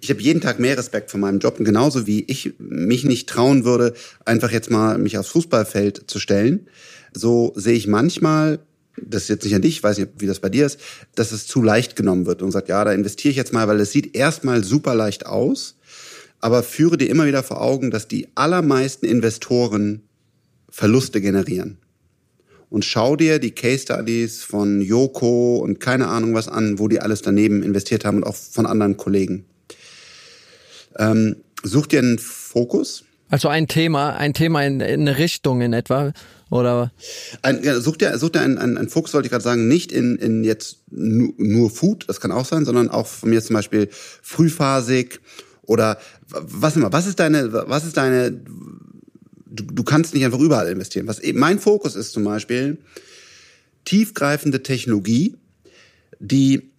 Ich 0.00 0.10
habe 0.10 0.20
jeden 0.20 0.40
Tag 0.40 0.58
mehr 0.58 0.76
Respekt 0.76 1.12
vor 1.12 1.20
meinem 1.20 1.38
Job 1.38 1.60
und 1.60 1.64
genauso 1.64 2.08
wie 2.08 2.24
ich 2.24 2.54
mich 2.58 3.04
nicht 3.04 3.28
trauen 3.28 3.64
würde, 3.64 3.94
einfach 4.24 4.50
jetzt 4.50 4.68
mal 4.68 4.98
mich 4.98 5.16
aufs 5.16 5.28
Fußballfeld 5.28 6.10
zu 6.10 6.18
stellen, 6.18 6.66
so 7.14 7.52
sehe 7.54 7.76
ich 7.76 7.86
manchmal 7.86 8.58
das 9.00 9.22
ist 9.22 9.28
jetzt 9.28 9.44
nicht 9.44 9.54
an 9.54 9.62
dich, 9.62 9.76
ich 9.76 9.82
weiß 9.84 9.98
nicht, 9.98 10.10
wie 10.18 10.26
das 10.26 10.40
bei 10.40 10.48
dir 10.48 10.66
ist, 10.66 10.80
dass 11.14 11.30
es 11.30 11.46
zu 11.46 11.62
leicht 11.62 11.94
genommen 11.94 12.26
wird 12.26 12.42
und 12.42 12.50
sagt, 12.50 12.68
ja, 12.68 12.84
da 12.84 12.92
investiere 12.92 13.30
ich 13.30 13.36
jetzt 13.36 13.52
mal, 13.52 13.68
weil 13.68 13.78
es 13.78 13.92
sieht 13.92 14.16
erstmal 14.16 14.64
super 14.64 14.96
leicht 14.96 15.24
aus, 15.24 15.77
aber 16.40 16.62
führe 16.62 16.96
dir 16.96 17.08
immer 17.08 17.26
wieder 17.26 17.42
vor 17.42 17.60
Augen, 17.60 17.90
dass 17.90 18.08
die 18.08 18.28
allermeisten 18.34 19.06
Investoren 19.06 20.02
Verluste 20.70 21.20
generieren. 21.20 21.78
Und 22.70 22.84
schau 22.84 23.16
dir 23.16 23.38
die 23.38 23.52
Case 23.52 23.82
Studies 23.82 24.42
von 24.42 24.80
Yoko 24.80 25.56
und 25.56 25.80
keine 25.80 26.08
Ahnung 26.08 26.34
was 26.34 26.48
an, 26.48 26.78
wo 26.78 26.88
die 26.88 27.00
alles 27.00 27.22
daneben 27.22 27.62
investiert 27.62 28.04
haben 28.04 28.18
und 28.18 28.24
auch 28.24 28.36
von 28.36 28.66
anderen 28.66 28.96
Kollegen. 28.96 29.46
Ähm, 30.98 31.36
such 31.62 31.86
dir 31.86 32.00
einen 32.00 32.18
Fokus. 32.18 33.04
Also 33.30 33.48
ein 33.48 33.68
Thema, 33.68 34.16
ein 34.16 34.34
Thema 34.34 34.64
in, 34.64 34.80
in 34.80 35.02
eine 35.02 35.18
Richtung 35.18 35.60
in 35.62 35.72
etwa 35.72 36.12
oder 36.50 36.92
Ein, 37.42 37.62
ja, 37.62 37.78
such 37.80 37.96
dir, 37.96 38.16
such 38.18 38.30
dir 38.30 38.40
einen, 38.40 38.58
einen, 38.58 38.78
einen 38.78 38.88
Fokus, 38.88 39.12
wollte 39.12 39.26
ich 39.26 39.30
gerade 39.30 39.44
sagen, 39.44 39.68
nicht 39.68 39.92
in, 39.92 40.16
in 40.16 40.44
jetzt 40.44 40.78
nu, 40.90 41.34
nur 41.36 41.70
Food, 41.70 42.04
das 42.08 42.20
kann 42.20 42.32
auch 42.32 42.46
sein, 42.46 42.64
sondern 42.64 42.88
auch 42.88 43.06
von 43.06 43.28
mir 43.30 43.42
zum 43.42 43.54
Beispiel 43.54 43.88
frühphasig 44.22 45.20
oder 45.68 45.98
was 46.30 46.76
immer, 46.76 46.92
was 46.92 47.06
ist 47.06 47.20
deine, 47.20 47.52
was 47.52 47.84
ist 47.84 47.96
deine, 47.98 48.32
du, 48.32 49.64
du 49.64 49.84
kannst 49.84 50.14
nicht 50.14 50.24
einfach 50.24 50.40
überall 50.40 50.68
investieren. 50.68 51.06
Was 51.06 51.20
eben 51.20 51.38
mein 51.38 51.58
Fokus 51.58 51.94
ist 51.94 52.12
zum 52.12 52.24
Beispiel, 52.24 52.78
tiefgreifende 53.84 54.62
Technologie, 54.62 55.36
die 56.18 56.72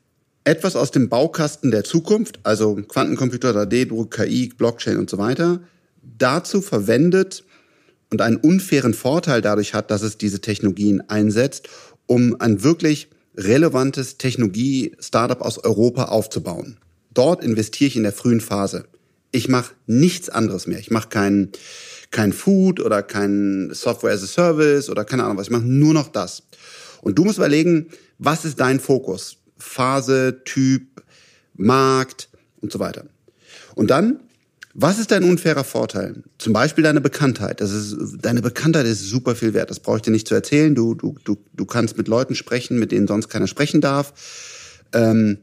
etwas 0.43 0.75
aus 0.75 0.89
dem 0.89 1.07
Baukasten 1.07 1.69
der 1.69 1.83
Zukunft, 1.83 2.39
also 2.43 2.75
Quantencomputer, 2.75 3.51
3D-Druck, 3.51 4.11
KI, 4.11 4.51
Blockchain 4.57 4.97
und 4.97 5.09
so 5.09 5.19
weiter, 5.19 5.61
dazu 6.01 6.61
verwendet 6.61 7.43
und 8.09 8.21
einen 8.21 8.37
unfairen 8.37 8.95
Vorteil 8.95 9.41
dadurch 9.41 9.75
hat, 9.75 9.91
dass 9.91 10.01
es 10.01 10.17
diese 10.17 10.41
Technologien 10.41 11.07
einsetzt, 11.09 11.69
um 12.07 12.41
ein 12.41 12.63
wirklich 12.63 13.09
relevantes 13.37 14.17
Technologie-Startup 14.17 15.41
aus 15.41 15.59
Europa 15.59 16.05
aufzubauen. 16.05 16.79
Dort 17.13 17.43
investiere 17.43 17.87
ich 17.87 17.95
in 17.95 18.03
der 18.03 18.13
frühen 18.13 18.41
Phase. 18.41 18.85
Ich 19.31 19.47
mache 19.47 19.73
nichts 19.85 20.29
anderes 20.29 20.67
mehr. 20.67 20.79
Ich 20.79 20.91
mache 20.91 21.09
kein, 21.09 21.49
kein 22.11 22.33
Food 22.33 22.79
oder 22.79 23.03
kein 23.03 23.69
Software 23.73 24.13
as 24.13 24.23
a 24.23 24.27
Service 24.27 24.89
oder 24.89 25.05
keine 25.05 25.23
Ahnung 25.23 25.37
was. 25.37 25.47
Ich 25.47 25.51
mache 25.51 25.63
nur 25.63 25.93
noch 25.93 26.09
das. 26.09 26.43
Und 27.01 27.17
du 27.17 27.23
musst 27.23 27.37
überlegen, 27.37 27.87
was 28.17 28.45
ist 28.45 28.59
dein 28.59 28.79
Fokus? 28.79 29.37
Phase, 29.57 30.41
Typ, 30.45 31.03
Markt 31.53 32.29
und 32.61 32.71
so 32.71 32.79
weiter. 32.79 33.05
Und 33.75 33.89
dann, 33.89 34.19
was 34.73 34.99
ist 34.99 35.11
dein 35.11 35.23
unfairer 35.23 35.63
Vorteil? 35.63 36.23
Zum 36.37 36.53
Beispiel 36.53 36.83
deine 36.83 37.01
Bekanntheit. 37.01 37.61
Das 37.61 37.71
ist, 37.71 37.97
deine 38.21 38.41
Bekanntheit 38.41 38.85
ist 38.85 39.01
super 39.01 39.35
viel 39.35 39.53
wert. 39.53 39.69
Das 39.69 39.79
brauche 39.79 39.97
ich 39.97 40.03
dir 40.03 40.11
nicht 40.11 40.27
zu 40.27 40.35
erzählen. 40.35 40.75
Du, 40.75 40.95
du, 40.95 41.15
du, 41.23 41.37
du 41.53 41.65
kannst 41.65 41.97
mit 41.97 42.07
Leuten 42.07 42.35
sprechen, 42.35 42.79
mit 42.79 42.91
denen 42.91 43.07
sonst 43.07 43.29
keiner 43.29 43.47
sprechen 43.47 43.81
darf. 43.81 44.13
Ähm, 44.93 45.39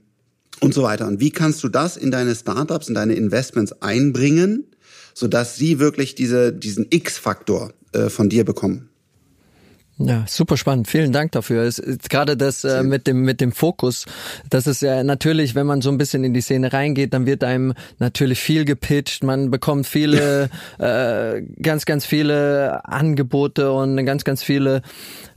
und 0.60 0.74
so 0.74 0.82
weiter. 0.82 1.06
Und 1.06 1.20
wie 1.20 1.30
kannst 1.30 1.62
du 1.62 1.68
das 1.68 1.96
in 1.96 2.10
deine 2.10 2.34
Startups, 2.34 2.88
in 2.88 2.94
deine 2.94 3.14
Investments 3.14 3.82
einbringen, 3.82 4.64
sodass 5.14 5.56
sie 5.56 5.78
wirklich 5.78 6.14
diese, 6.14 6.52
diesen 6.52 6.86
X-Faktor 6.90 7.72
äh, 7.92 8.08
von 8.08 8.28
dir 8.28 8.44
bekommen? 8.44 8.88
Ja, 9.98 10.26
super 10.28 10.58
spannend. 10.58 10.88
Vielen 10.88 11.10
Dank 11.10 11.32
dafür. 11.32 11.62
Es 11.62 11.78
ist 11.78 12.10
gerade 12.10 12.36
das 12.36 12.64
äh, 12.64 12.82
mit 12.82 13.06
dem 13.06 13.22
mit 13.22 13.40
dem 13.40 13.50
Fokus, 13.50 14.04
das 14.50 14.66
ist 14.66 14.82
ja 14.82 15.02
natürlich, 15.02 15.54
wenn 15.54 15.66
man 15.66 15.80
so 15.80 15.88
ein 15.88 15.96
bisschen 15.96 16.22
in 16.22 16.34
die 16.34 16.42
Szene 16.42 16.70
reingeht, 16.70 17.14
dann 17.14 17.24
wird 17.24 17.42
einem 17.42 17.72
natürlich 17.98 18.38
viel 18.38 18.66
gepitcht. 18.66 19.24
Man 19.24 19.50
bekommt 19.50 19.86
viele, 19.86 20.50
äh, 20.78 21.40
ganz 21.62 21.86
ganz 21.86 22.04
viele 22.04 22.84
Angebote 22.84 23.72
und 23.72 23.96
ganz 24.04 24.24
ganz 24.24 24.42
viele 24.42 24.82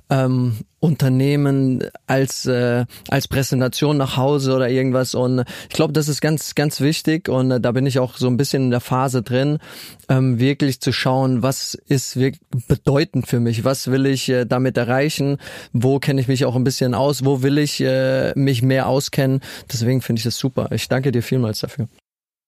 ähm, 0.09 0.57
Unternehmen 0.79 1.83
als 2.07 2.45
äh, 2.45 2.85
als 3.09 3.27
Präsentation 3.27 3.97
nach 3.97 4.17
Hause 4.17 4.55
oder 4.55 4.69
irgendwas 4.69 5.13
und 5.13 5.43
ich 5.69 5.75
glaube, 5.75 5.93
das 5.93 6.07
ist 6.07 6.21
ganz 6.21 6.55
ganz 6.55 6.79
wichtig 6.79 7.27
und 7.27 7.51
äh, 7.51 7.59
da 7.59 7.71
bin 7.73 7.85
ich 7.85 7.99
auch 7.99 8.17
so 8.17 8.27
ein 8.27 8.37
bisschen 8.37 8.63
in 8.63 8.71
der 8.71 8.79
Phase 8.79 9.21
drin, 9.21 9.59
ähm, 10.07 10.39
wirklich 10.39 10.79
zu 10.79 10.91
schauen, 10.91 11.43
was 11.43 11.75
ist 11.75 12.15
wirklich 12.15 12.41
bedeutend 12.67 13.27
für 13.27 13.39
mich, 13.39 13.65
was 13.65 13.91
will 13.91 14.05
ich 14.05 14.29
äh, 14.29 14.45
damit 14.45 14.77
erreichen, 14.77 15.37
wo 15.73 15.99
kenne 15.99 16.21
ich 16.21 16.27
mich 16.27 16.45
auch 16.45 16.55
ein 16.55 16.63
bisschen 16.63 16.93
aus, 16.93 17.25
wo 17.25 17.43
will 17.43 17.57
ich 17.57 17.81
äh, 17.81 18.33
mich 18.35 18.61
mehr 18.61 18.87
auskennen. 18.87 19.41
Deswegen 19.71 20.01
finde 20.01 20.19
ich 20.19 20.23
das 20.23 20.37
super. 20.37 20.69
Ich 20.71 20.87
danke 20.87 21.11
dir 21.11 21.23
vielmals 21.23 21.59
dafür. 21.59 21.87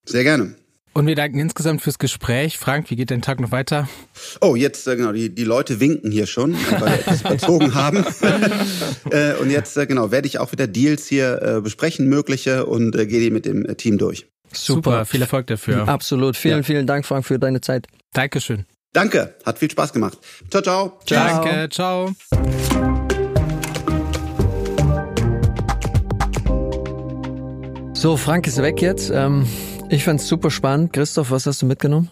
Sehr 0.06 0.24
gerne. 0.24 0.56
Und 0.94 1.08
wir 1.08 1.16
danken 1.16 1.40
insgesamt 1.40 1.82
fürs 1.82 2.00
Gespräch. 2.00 2.58
Frank, 2.58 2.90
wie 2.90 2.98
geht 2.98 3.12
dein 3.12 3.22
Tag 3.22 3.40
noch 3.40 3.52
weiter? 3.52 3.88
Oh, 4.42 4.56
jetzt, 4.56 4.88
äh, 4.88 4.98
genau, 4.98 5.14
die, 5.14 5.34
die 5.34 5.46
Leute 5.46 5.80
winken 5.80 6.12
hier 6.12 6.28
schon, 6.28 6.54
weil 6.54 6.82
wir 6.82 6.94
etwas 7.00 7.22
überzogen 7.26 7.74
haben. 7.74 8.06
äh, 9.10 9.34
und 9.36 9.50
jetzt, 9.52 9.78
äh, 9.78 9.86
genau, 9.88 10.12
werde 10.12 10.28
ich 10.28 10.40
auch 10.40 10.52
wieder 10.52 10.68
Deals 10.68 11.08
hier 11.08 11.62
besprechen, 11.64 12.08
mögliche, 12.08 12.66
und 12.66 12.92
gehe 12.92 13.08
die 13.08 13.32
mit 13.32 13.46
dem 13.46 13.66
Team 13.78 13.98
durch. 13.98 14.28
Super, 14.52 15.06
viel 15.06 15.22
Erfolg 15.22 15.48
dafür. 15.48 15.88
Absolut. 15.88 16.36
Vielen, 16.36 16.58
Ja. 16.58 16.64
vielen 16.64 16.88
Dank, 16.88 17.06
Frank, 17.06 17.26
für 17.26 17.40
deine 17.40 17.62
Zeit. 17.62 17.88
Dankeschön. 18.14 18.66
Danke, 18.94 19.36
hat 19.46 19.60
viel 19.60 19.72
Spaß 19.72 19.94
gemacht. 19.94 20.18
Ciao, 20.50 20.62
ciao. 20.62 21.00
Ciao. 21.06 21.44
Danke, 21.44 21.70
ciao. 21.70 22.12
So, 27.94 28.18
Frank 28.18 28.48
ist 28.48 28.62
weg 28.62 28.82
jetzt. 28.82 29.12
Ähm, 29.14 29.48
ich 29.92 30.04
fand's 30.04 30.28
super 30.28 30.50
spannend. 30.50 30.94
Christoph, 30.94 31.32
was 31.32 31.46
hast 31.46 31.62
du 31.62 31.66
mitgenommen? 31.66 32.10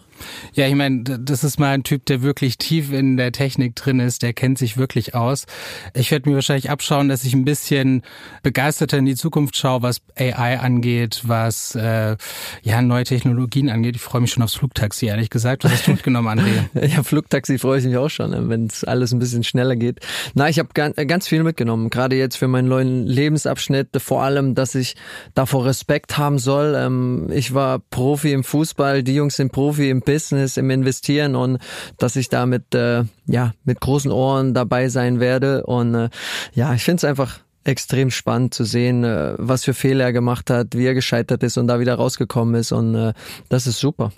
Ja, 0.54 0.66
ich 0.66 0.74
meine, 0.74 1.02
das 1.02 1.44
ist 1.44 1.58
mal 1.58 1.72
ein 1.72 1.82
Typ, 1.82 2.06
der 2.06 2.22
wirklich 2.22 2.58
tief 2.58 2.92
in 2.92 3.16
der 3.16 3.32
Technik 3.32 3.76
drin 3.76 4.00
ist, 4.00 4.22
der 4.22 4.32
kennt 4.32 4.58
sich 4.58 4.76
wirklich 4.76 5.14
aus. 5.14 5.46
Ich 5.94 6.10
werde 6.10 6.28
mir 6.28 6.36
wahrscheinlich 6.36 6.70
abschauen, 6.70 7.08
dass 7.08 7.24
ich 7.24 7.34
ein 7.34 7.44
bisschen 7.44 8.02
begeisterter 8.42 8.98
in 8.98 9.06
die 9.06 9.14
Zukunft 9.16 9.56
schaue, 9.56 9.82
was 9.82 10.00
AI 10.18 10.58
angeht, 10.58 11.22
was 11.24 11.74
äh, 11.74 12.16
ja 12.62 12.82
neue 12.82 13.04
Technologien 13.04 13.70
angeht. 13.70 13.96
Ich 13.96 14.02
freue 14.02 14.20
mich 14.20 14.32
schon 14.32 14.42
aufs 14.42 14.54
Flugtaxi, 14.54 15.06
ehrlich 15.06 15.30
gesagt. 15.30 15.64
Was 15.64 15.72
hast 15.72 15.86
du 15.86 15.92
mitgenommen, 15.92 16.28
André? 16.28 16.50
Ja, 16.90 17.02
Flugtaxi 17.02 17.58
freue 17.58 17.78
ich 17.78 17.84
mich 17.84 17.96
auch 17.96 18.08
schon, 18.08 18.48
wenn 18.48 18.66
es 18.66 18.84
alles 18.84 19.12
ein 19.12 19.18
bisschen 19.18 19.44
schneller 19.44 19.76
geht. 19.76 20.00
Na, 20.34 20.48
ich 20.48 20.58
habe 20.58 20.70
ganz, 20.74 20.96
ganz 20.96 21.28
viel 21.28 21.42
mitgenommen, 21.42 21.90
gerade 21.90 22.16
jetzt 22.16 22.36
für 22.36 22.48
meinen 22.48 22.68
neuen 22.68 23.06
Lebensabschnitt. 23.06 23.88
Vor 23.98 24.22
allem, 24.22 24.54
dass 24.54 24.74
ich 24.74 24.96
davor 25.34 25.66
Respekt 25.66 26.18
haben 26.18 26.38
soll. 26.38 26.74
Ähm, 26.76 27.28
ich 27.32 27.54
war 27.54 27.78
Profi 27.78 28.32
im 28.32 28.44
Fußball, 28.44 29.02
die 29.02 29.14
Jungs 29.14 29.36
sind 29.36 29.52
Profi 29.52 29.90
im 29.90 30.02
Business, 30.10 30.56
im 30.56 30.70
Investieren 30.70 31.36
und 31.36 31.58
dass 31.98 32.16
ich 32.16 32.28
da 32.28 32.46
mit, 32.46 32.74
äh, 32.74 33.04
ja, 33.26 33.52
mit 33.64 33.80
großen 33.80 34.10
Ohren 34.10 34.54
dabei 34.54 34.88
sein 34.88 35.20
werde. 35.20 35.64
Und 35.66 35.94
äh, 35.94 36.08
ja, 36.52 36.74
ich 36.74 36.82
finde 36.82 36.96
es 36.96 37.04
einfach 37.04 37.40
extrem 37.62 38.10
spannend 38.10 38.54
zu 38.54 38.64
sehen, 38.64 39.04
äh, 39.04 39.34
was 39.38 39.64
für 39.64 39.74
Fehler 39.74 40.06
er 40.06 40.12
gemacht 40.12 40.50
hat, 40.50 40.68
wie 40.72 40.86
er 40.86 40.94
gescheitert 40.94 41.42
ist 41.42 41.58
und 41.58 41.68
da 41.68 41.78
wieder 41.78 41.94
rausgekommen 41.94 42.54
ist. 42.56 42.72
Und 42.72 42.94
äh, 42.94 43.12
das 43.48 43.66
ist 43.66 43.78
super. 43.78 44.12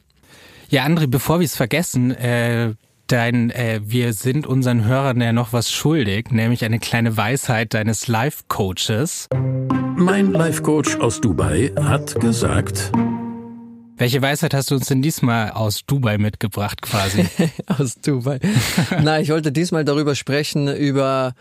Ja, 0.71 0.87
André, 0.87 1.07
bevor 1.07 1.41
wir 1.41 1.45
es 1.45 1.57
vergessen, 1.57 2.13
äh, 2.13 2.75
dein, 3.07 3.51
äh, 3.51 3.81
wir 3.85 4.15
sind 4.15 4.47
unseren 4.47 4.87
Hörern 4.87 5.21
ja 5.21 5.33
noch 5.33 5.53
was 5.53 5.71
schuldig, 5.71 6.31
nämlich 6.31 6.65
eine 6.65 6.79
kleine 6.79 7.17
Weisheit 7.19 7.75
deines 7.75 8.09
Life-Coaches. 8.09 9.29
Mein 9.97 10.33
Life-Coach 10.33 10.97
aus 10.97 11.21
Dubai 11.21 11.73
hat 11.77 12.19
gesagt, 12.21 12.91
Welche 13.97 14.23
Weisheit 14.23 14.55
hast 14.55 14.71
du 14.71 14.75
uns 14.75 14.87
denn 14.87 15.03
diesmal 15.03 15.51
aus 15.51 15.85
Dubai 15.87 16.19
mitgebracht 16.19 16.83
quasi? 16.83 17.27
aus 17.67 17.97
Dubai. 17.97 18.41
Na, 19.03 19.21
ich 19.21 19.31
wollte 19.31 19.53
diesmal 19.53 19.85
darüber 19.85 20.15
sprechen, 20.15 20.69
über 20.75 21.35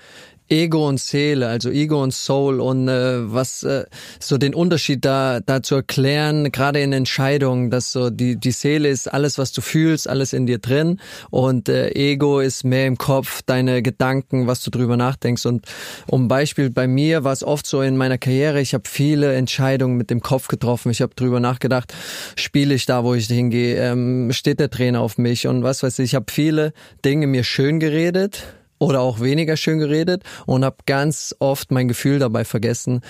Ego 0.52 0.88
und 0.88 1.00
Seele, 1.00 1.48
also 1.48 1.70
Ego 1.70 2.04
und 2.04 2.14
Soul 2.14 2.60
und 2.60 2.88
äh, 2.90 3.34
was 3.34 3.64
äh, 3.64 3.86
so 4.20 4.38
den 4.38 4.54
Unterschied 4.54 5.06
da 5.06 5.40
da 5.40 5.64
zu 5.64 5.76
erklären, 5.76 6.52
gerade 6.52 6.82
in 6.82 6.92
Entscheidungen, 6.92 7.70
dass 7.72 7.94
so 7.94 8.10
die 8.10 8.36
die 8.36 8.52
Seele 8.52 8.90
ist 8.90 9.08
alles, 9.08 9.38
was 9.38 9.54
du 9.54 9.62
fühlst, 9.62 10.10
alles 10.10 10.34
in 10.34 10.46
dir 10.46 10.60
drin 10.60 11.00
und 11.30 11.70
äh, 11.70 11.92
Ego 11.92 12.42
ist 12.42 12.66
mehr 12.66 12.86
im 12.86 12.98
Kopf, 12.98 13.42
deine 13.46 13.82
Gedanken, 13.82 14.46
was 14.46 14.62
du 14.62 14.72
drüber 14.72 14.98
nachdenkst 14.98 15.46
und 15.46 15.66
um 16.08 16.28
Beispiel 16.28 16.70
bei 16.70 16.88
mir 16.88 17.24
war 17.24 17.32
es 17.32 17.44
oft 17.44 17.66
so 17.66 17.82
in 17.82 17.96
meiner 17.96 18.18
Karriere, 18.18 18.60
ich 18.60 18.74
habe 18.74 18.84
viele 18.88 19.34
Entscheidungen 19.34 19.96
mit 19.96 20.10
dem 20.10 20.22
Kopf 20.22 20.50
getroffen, 20.50 20.92
ich 20.92 21.02
habe 21.02 21.16
drüber 21.16 21.40
nachgedacht, 21.40 21.94
spiele 22.36 22.74
ich 22.74 22.86
da, 22.86 23.06
wo 23.06 23.14
ich 23.14 23.28
hingehe, 23.28 23.78
ähm, 23.78 24.34
steht 24.34 24.60
der 24.60 24.70
Trainer 24.70 25.00
auf 25.00 25.18
mich 25.18 25.48
und 25.48 25.64
was 25.64 25.82
weiß 25.82 26.00
ich, 26.00 26.12
ich 26.12 26.16
habe 26.16 26.26
viele 26.30 26.74
Dinge 27.06 27.26
mir 27.28 27.46
schön 27.46 27.80
geredet 27.80 28.44
oder 28.82 29.02
auch 29.02 29.20
weniger 29.20 29.58
schön 29.58 29.80
geredet 29.80 30.24
und 30.48 30.66
habe 30.66 30.78
ganz 30.88 31.36
oft 31.40 31.72
mein 31.72 31.88
Gefühl 31.88 32.18
dabei 32.18 32.44
vergessen. 32.44 33.02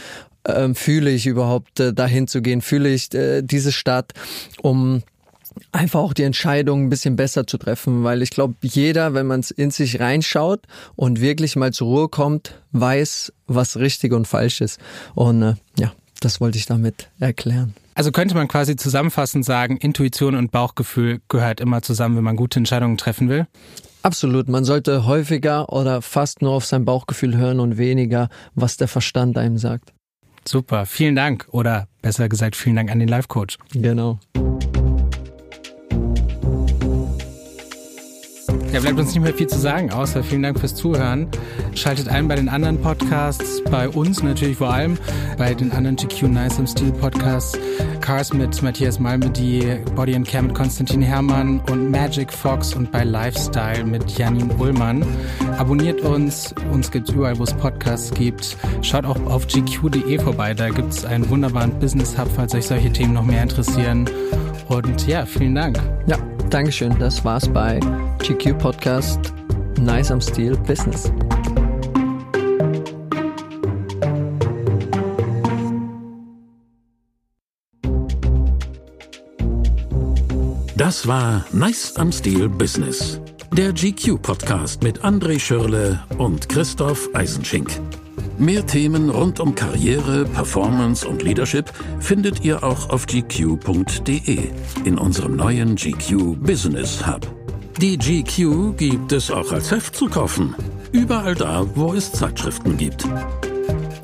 Ähm, 0.46 0.76
fühle 0.76 1.12
ich 1.12 1.28
überhaupt 1.28 1.80
äh, 1.80 1.94
dahin 1.94 2.28
zu 2.28 2.42
gehen? 2.42 2.62
Fühle 2.62 2.90
ich 2.90 3.14
äh, 3.14 3.42
diese 3.42 3.72
Stadt, 3.72 4.12
um 4.62 5.02
einfach 5.72 6.02
auch 6.02 6.14
die 6.14 6.24
Entscheidung 6.24 6.84
ein 6.84 6.90
bisschen 6.90 7.16
besser 7.16 7.48
zu 7.48 7.58
treffen, 7.58 8.04
weil 8.04 8.22
ich 8.22 8.32
glaube, 8.32 8.56
jeder, 8.62 9.14
wenn 9.14 9.28
man 9.28 9.46
in 9.56 9.72
sich 9.72 10.00
reinschaut 10.00 10.62
und 10.96 11.22
wirklich 11.22 11.56
mal 11.56 11.72
zur 11.72 11.88
Ruhe 11.88 12.10
kommt, 12.10 12.60
weiß, 12.74 13.32
was 13.48 13.78
richtig 13.78 14.12
und 14.12 14.28
falsch 14.28 14.60
ist. 14.60 14.80
Und 15.16 15.42
äh, 15.42 15.54
ja, 15.80 15.94
das 16.20 16.42
wollte 16.42 16.58
ich 16.58 16.66
damit 16.66 17.10
erklären. 17.20 17.76
Also 17.96 18.12
könnte 18.12 18.36
man 18.36 18.50
quasi 18.50 18.76
zusammenfassend 18.76 19.46
sagen, 19.46 19.78
Intuition 19.78 20.36
und 20.36 20.52
Bauchgefühl 20.52 21.22
gehört 21.30 21.62
immer 21.62 21.82
zusammen, 21.82 22.18
wenn 22.18 22.24
man 22.24 22.36
gute 22.36 22.60
Entscheidungen 22.60 22.98
treffen 22.98 23.30
will? 23.30 23.48
Absolut. 24.04 24.49
Man 24.49 24.64
sollte 24.66 25.06
häufiger 25.06 25.72
oder 25.72 26.02
fast 26.02 26.41
nur 26.41 26.52
auf 26.52 26.66
sein 26.66 26.86
Bauchgefühl 26.86 27.38
hören 27.38 27.60
und 27.60 27.78
weniger, 27.78 28.30
was 28.56 28.78
der 28.78 28.88
Verstand 28.88 29.38
einem 29.38 29.58
sagt. 29.58 29.93
Super. 30.47 30.86
Vielen 30.86 31.16
Dank. 31.16 31.47
Oder 31.52 31.88
besser 32.02 32.28
gesagt, 32.28 32.56
vielen 32.56 32.76
Dank 32.76 32.91
an 32.91 32.99
den 32.99 33.08
Life 33.08 33.28
Coach. 33.28 33.58
Genau. 33.74 34.20
Ja, 38.72 38.80
bleibt 38.80 39.00
uns 39.00 39.14
nicht 39.14 39.22
mehr 39.22 39.34
viel 39.34 39.48
zu 39.48 39.60
sagen, 39.60 39.92
außer 39.92 40.24
vielen 40.24 40.44
Dank 40.44 40.58
fürs 40.58 40.74
Zuhören. 40.74 41.28
Schaltet 41.76 42.08
ein 42.08 42.30
bei 42.30 42.36
den 42.36 42.48
anderen 42.48 42.80
Podcasts, 42.80 43.62
bei 43.70 43.90
uns 43.90 44.24
natürlich 44.24 44.58
vor 44.58 44.72
allem, 44.74 44.98
bei 45.38 45.54
den 45.54 45.74
anderen 45.74 45.98
GQ 45.98 46.30
Nice 46.30 46.58
im 46.58 46.68
Stil 46.68 46.94
Podcasts, 46.94 47.60
Cars 48.00 48.32
mit 48.32 48.62
Matthias 48.62 48.98
Malmedy, 48.98 49.78
Body 49.94 50.16
and 50.16 50.26
Care 50.26 50.44
mit 50.44 50.56
Konstantin 50.56 51.02
Herrmann 51.02 51.60
und 51.70 51.92
Magic 51.92 52.32
Fox 52.32 52.74
und 52.74 52.94
bei 52.94 53.04
Lifestyle 53.04 53.84
mit 53.84 54.18
Janin 54.18 54.50
Ullmann. 54.58 55.06
Abonniert 55.58 56.00
uns, 56.00 56.56
uns 56.72 56.90
gibt's 56.92 57.12
überall, 57.12 57.38
wo 57.40 57.44
es 57.44 57.54
Podcasts 57.54 58.14
gibt. 58.14 58.56
Schaut 58.84 59.04
auch 59.04 59.20
auf 59.26 59.48
gq.de 59.48 60.18
vorbei, 60.20 60.54
da 60.54 60.70
gibt's 60.70 61.04
einen 61.04 61.30
wunderbaren 61.30 61.78
Business 61.80 62.18
Hub, 62.18 62.30
falls 62.34 62.56
euch 62.56 62.68
solche 62.68 62.92
Themen 62.94 63.14
noch 63.14 63.26
mehr 63.26 63.44
interessieren. 63.44 64.10
Und 64.70 65.08
ja, 65.08 65.26
vielen 65.26 65.56
Dank. 65.56 65.78
Ja, 66.08 66.18
Dankeschön. 66.52 66.93
Das 66.99 67.24
war's 67.24 67.47
bei 67.47 67.80
GQ 68.20 68.58
Podcast 68.58 69.34
Nice 69.80 70.12
am 70.12 70.20
Stil 70.20 70.58
Business. 70.58 71.10
Das 80.76 81.08
war 81.08 81.45
Nice 81.54 81.95
am 81.95 82.12
Stil 82.12 82.49
Business. 82.49 83.22
Der 83.54 83.72
GQ 83.72 84.22
Podcast 84.22 84.84
mit 84.84 85.06
André 85.06 85.39
Schürle 85.39 86.04
und 86.18 86.49
Christoph 86.49 87.08
Eisenschink. 87.14 87.70
Mehr 88.42 88.66
Themen 88.66 89.12
rund 89.12 89.39
um 89.39 89.54
Karriere, 89.54 90.26
Performance 90.26 91.08
und 91.08 91.22
Leadership 91.22 91.72
findet 92.00 92.44
ihr 92.44 92.64
auch 92.64 92.89
auf 92.89 93.06
gq.de 93.06 94.39
in 94.84 94.98
unserem 94.98 95.36
neuen 95.36 95.76
GQ 95.76 96.42
Business 96.42 97.06
Hub. 97.06 97.22
Die 97.80 98.00
GQ 98.00 98.76
gibt 98.76 99.12
es 99.12 99.30
auch 99.30 99.52
als 99.52 99.70
Heft 99.70 99.96
zu 99.96 100.08
kaufen. 100.08 100.56
Überall 100.92 101.36
da, 101.36 101.68
wo 101.76 101.94
es 101.94 102.12
Zeitschriften 102.12 102.78
gibt. 102.78 103.08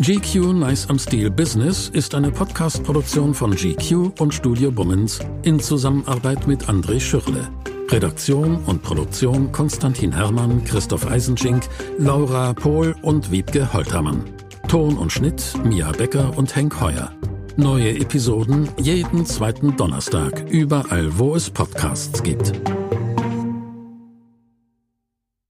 GQ 0.02 0.54
Nice 0.54 0.88
am 0.88 1.00
Stil 1.00 1.32
Business 1.32 1.90
ist 1.90 2.14
eine 2.14 2.30
Podcast-Produktion 2.30 3.34
von 3.34 3.56
GQ 3.56 4.22
und 4.22 4.36
Studio 4.36 4.70
Bummens 4.70 5.20
in 5.42 5.60
Zusammenarbeit 5.60 6.46
mit 6.46 6.66
André 6.66 7.00
Schürle. 7.00 7.50
Redaktion 7.90 8.58
und 8.66 8.84
Produktion 8.84 9.52
Konstantin 9.52 10.12
Herrmann, 10.12 10.64
Christoph 10.66 11.08
Eisenschink, 11.08 11.64
Laura 11.98 12.54
Pohl 12.54 12.96
und 13.02 13.32
Wiebke 13.32 13.72
Holtermann. 13.72 14.24
Ton 14.68 14.98
und 14.98 15.12
Schnitt 15.12 15.54
Mia 15.64 15.92
Becker 15.92 16.38
und 16.38 16.56
Henk 16.56 16.82
Heuer. 16.82 17.12
Neue 17.56 17.98
Episoden 17.98 18.70
jeden 18.78 19.26
zweiten 19.26 19.78
Donnerstag, 19.78 20.46
überall 20.50 21.18
wo 21.18 21.36
es 21.36 21.50
Podcasts 21.50 22.22
gibt. 22.22 22.54